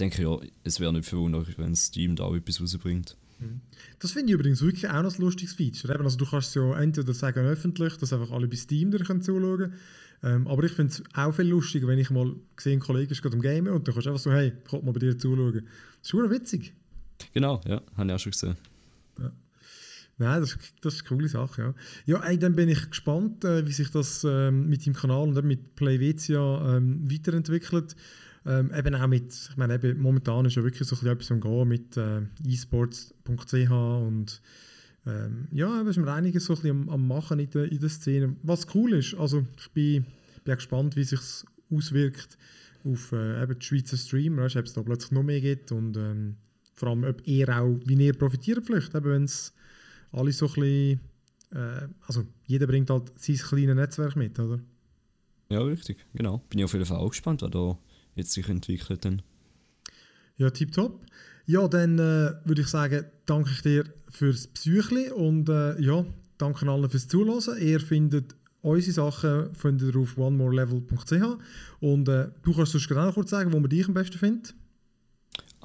denke 0.00 0.22
ja, 0.22 0.38
es 0.64 0.80
wäre 0.80 0.92
nicht 0.92 1.08
verwunderlich, 1.08 1.58
wenn 1.58 1.74
Steam 1.74 2.16
da 2.16 2.24
auch 2.24 2.34
etwas 2.34 2.60
rausbringt. 2.60 3.16
Mhm. 3.38 3.60
Das 3.98 4.12
finde 4.12 4.32
ich 4.32 4.38
übrigens 4.38 4.62
wirklich 4.62 4.88
auch 4.88 5.02
noch 5.02 5.14
ein 5.14 5.20
lustiges 5.20 5.54
Feature. 5.54 5.98
also 5.98 6.16
du 6.16 6.26
kannst 6.26 6.54
ja 6.54 6.78
entweder 6.78 7.12
sagen 7.12 7.46
öffentlich, 7.46 7.96
dass 7.96 8.12
einfach 8.12 8.30
alle 8.30 8.48
bei 8.48 8.56
Steam 8.56 8.90
dir 8.90 8.98
zuschauen 9.04 9.22
können. 9.58 9.74
Ähm, 10.22 10.48
aber 10.48 10.64
ich 10.64 10.72
finde 10.72 10.92
es 10.92 11.02
auch 11.14 11.32
viel 11.32 11.46
lustiger, 11.46 11.86
wenn 11.86 11.98
ich 11.98 12.10
mal 12.10 12.34
sehe, 12.56 12.72
ein 12.72 12.80
Kollege 12.80 13.12
ist 13.12 13.20
gerade 13.20 13.36
am 13.36 13.42
Gamen 13.42 13.68
und 13.68 13.86
dann 13.86 13.94
kannst 13.94 14.06
du 14.06 14.10
einfach 14.10 14.22
so, 14.22 14.32
hey, 14.32 14.52
kommt 14.68 14.84
mal 14.84 14.92
bei 14.92 15.00
dir 15.00 15.18
zuschauen. 15.18 15.52
Das 15.52 15.62
ist 16.02 16.08
schon 16.08 16.30
witzig. 16.30 16.72
Genau, 17.32 17.60
ja, 17.66 17.82
habe 17.96 18.08
ich 18.08 18.14
auch 18.14 18.18
schon 18.18 18.32
gesehen. 18.32 18.56
Ja. 19.18 19.32
Nein, 20.18 20.40
das, 20.40 20.56
das 20.80 20.94
ist 20.94 21.00
eine 21.02 21.08
coole 21.08 21.28
Sache, 21.28 21.62
ja. 21.62 21.74
Ja, 22.06 22.24
ey, 22.24 22.38
dann 22.38 22.56
bin 22.56 22.70
ich 22.70 22.88
gespannt, 22.88 23.44
äh, 23.44 23.66
wie 23.66 23.72
sich 23.72 23.90
das 23.90 24.24
ähm, 24.24 24.66
mit 24.66 24.86
dem 24.86 24.94
Kanal 24.94 25.28
und 25.28 25.44
mit 25.44 25.74
PlayVetia 25.76 26.76
ähm, 26.76 27.10
weiterentwickelt. 27.10 27.94
Ähm, 28.46 28.72
eben 28.74 28.94
auch 28.94 29.06
mit, 29.08 29.34
ich 29.50 29.56
meine, 29.56 29.74
eben, 29.74 30.00
momentan 30.00 30.46
ist 30.46 30.54
ja 30.54 30.62
wirklich 30.62 30.88
so 30.88 30.94
etwas 31.06 31.30
am 31.32 31.40
Gehen 31.40 31.68
mit 31.68 31.96
äh, 31.96 32.22
esports.ch 32.46 33.70
und 33.70 34.40
ähm, 35.04 35.48
ja, 35.52 35.82
da 35.82 35.90
ist 35.90 35.96
mir 35.98 36.12
einiges 36.12 36.46
so 36.46 36.54
ein 36.54 36.56
bisschen 36.56 36.82
am, 36.82 36.88
am 36.88 37.08
Machen 37.08 37.38
in 37.38 37.50
der, 37.50 37.70
in 37.70 37.80
der 37.80 37.88
Szene. 37.88 38.36
Was 38.42 38.74
cool 38.74 38.94
ist, 38.94 39.14
also 39.14 39.44
ich 39.58 39.70
bin, 39.72 40.06
bin 40.44 40.54
gespannt, 40.54 40.96
wie 40.96 41.04
sich 41.04 41.20
auswirkt 41.70 42.38
auf 42.84 43.12
äh, 43.12 43.42
eben 43.42 43.58
die 43.58 43.66
Schweizer 43.66 43.96
Streamer, 43.96 44.46
ob 44.46 44.64
es 44.64 44.72
da 44.72 44.82
plötzlich 44.82 45.10
noch 45.10 45.24
mehr 45.24 45.40
gibt 45.40 45.72
und 45.72 45.96
ähm, 45.96 46.36
vor 46.72 46.90
allem, 46.90 47.04
ob 47.04 47.26
ihr 47.26 47.48
auch, 47.48 47.78
wie 47.84 47.94
ihr 47.94 48.12
profitiert 48.14 48.64
vielleicht, 48.64 48.94
wenn 48.94 49.24
es 49.24 49.52
alle 50.16 50.32
so 50.32 50.46
ein 50.46 50.54
bisschen, 50.54 51.00
äh, 51.52 51.88
also 52.06 52.24
jeder 52.46 52.66
bringt 52.66 52.90
halt 52.90 53.12
sein 53.16 53.36
kleines 53.36 53.76
Netzwerk 53.76 54.16
mit, 54.16 54.38
oder? 54.38 54.60
Ja, 55.48 55.60
richtig, 55.60 56.04
genau. 56.14 56.38
Bin 56.48 56.58
ich 56.58 56.64
auf 56.64 56.72
jeden 56.72 56.86
Fall 56.86 56.98
auch 56.98 57.10
gespannt, 57.10 57.42
was 57.42 57.50
da 57.50 57.78
jetzt 58.14 58.32
sich 58.32 58.48
entwickelt 58.48 59.04
dann. 59.04 59.22
Ja, 60.36 60.50
tipptopp. 60.50 61.00
Ja, 61.46 61.68
dann 61.68 61.98
äh, 61.98 62.32
würde 62.44 62.62
ich 62.62 62.66
sagen, 62.66 63.04
danke 63.26 63.50
ich 63.52 63.62
dir 63.62 63.84
fürs 64.08 64.48
Psychli 64.48 65.10
und 65.10 65.48
äh, 65.48 65.80
ja, 65.80 66.04
danke 66.38 66.68
allen 66.68 66.90
fürs 66.90 67.06
Zuhören. 67.06 67.58
Ihr 67.60 67.80
findet 67.80 68.34
unsere 68.62 68.92
Sachen 68.92 69.54
findet 69.54 69.94
ihr 69.94 70.00
auf 70.00 70.18
onemorelevel.ch 70.18 71.38
und 71.80 72.08
äh, 72.08 72.28
du 72.42 72.52
kannst 72.52 72.74
uns 72.74 72.88
gerade 72.88 73.06
noch 73.06 73.14
kurz 73.14 73.30
sagen, 73.30 73.52
wo 73.52 73.60
man 73.60 73.70
dich 73.70 73.86
am 73.86 73.94
besten 73.94 74.18
findet. 74.18 74.54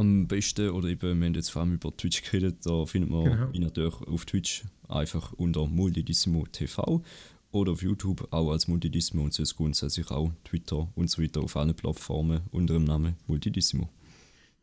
Am 0.01 0.27
besten, 0.27 0.71
oder 0.71 0.89
eben, 0.89 1.19
wir 1.19 1.27
haben 1.27 1.33
jetzt 1.35 1.51
vor 1.51 1.61
allem 1.61 1.73
über 1.73 1.95
Twitch 1.95 2.23
geredet, 2.23 2.65
da 2.65 2.85
findet 2.87 3.11
man 3.11 3.25
genau. 3.25 3.47
mich 3.49 3.59
natürlich 3.59 3.93
auf 3.93 4.25
Twitch 4.25 4.63
einfach 4.89 5.31
unter 5.33 5.67
Multidissimo 5.67 6.45
TV 6.51 7.03
oder 7.51 7.73
auf 7.73 7.83
YouTube 7.83 8.27
auch 8.31 8.51
als 8.51 8.67
Multidissimo 8.67 9.23
und 9.23 9.33
sonst 9.33 9.55
grundsätzlich 9.55 10.09
auch 10.09 10.31
Twitter 10.43 10.87
und 10.95 11.09
so 11.09 11.21
weiter 11.21 11.41
auf 11.41 11.55
allen 11.55 11.75
Plattformen 11.75 12.41
unter 12.51 12.73
dem 12.73 12.85
Namen 12.85 13.15
Multidissimo. 13.27 13.89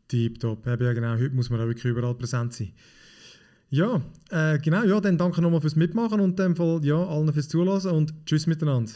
Tipptopp, 0.09 0.65
ja 0.65 0.75
genau, 0.75 1.13
heute 1.13 1.33
muss 1.33 1.49
man 1.49 1.61
auch 1.61 1.67
wirklich 1.67 1.85
überall 1.85 2.15
präsent 2.15 2.53
sein. 2.53 2.73
Ja, 3.69 4.01
äh, 4.31 4.57
genau, 4.57 4.83
ja, 4.83 4.99
dann 4.99 5.17
danke 5.17 5.41
nochmal 5.41 5.61
fürs 5.61 5.75
Mitmachen 5.75 6.19
und 6.19 6.31
in 6.31 6.35
dem 6.35 6.55
Fall 6.57 6.83
ja, 6.83 7.01
allen 7.01 7.31
fürs 7.31 7.47
Zuhören 7.47 7.95
und 7.95 8.13
tschüss 8.25 8.45
miteinander. 8.45 8.91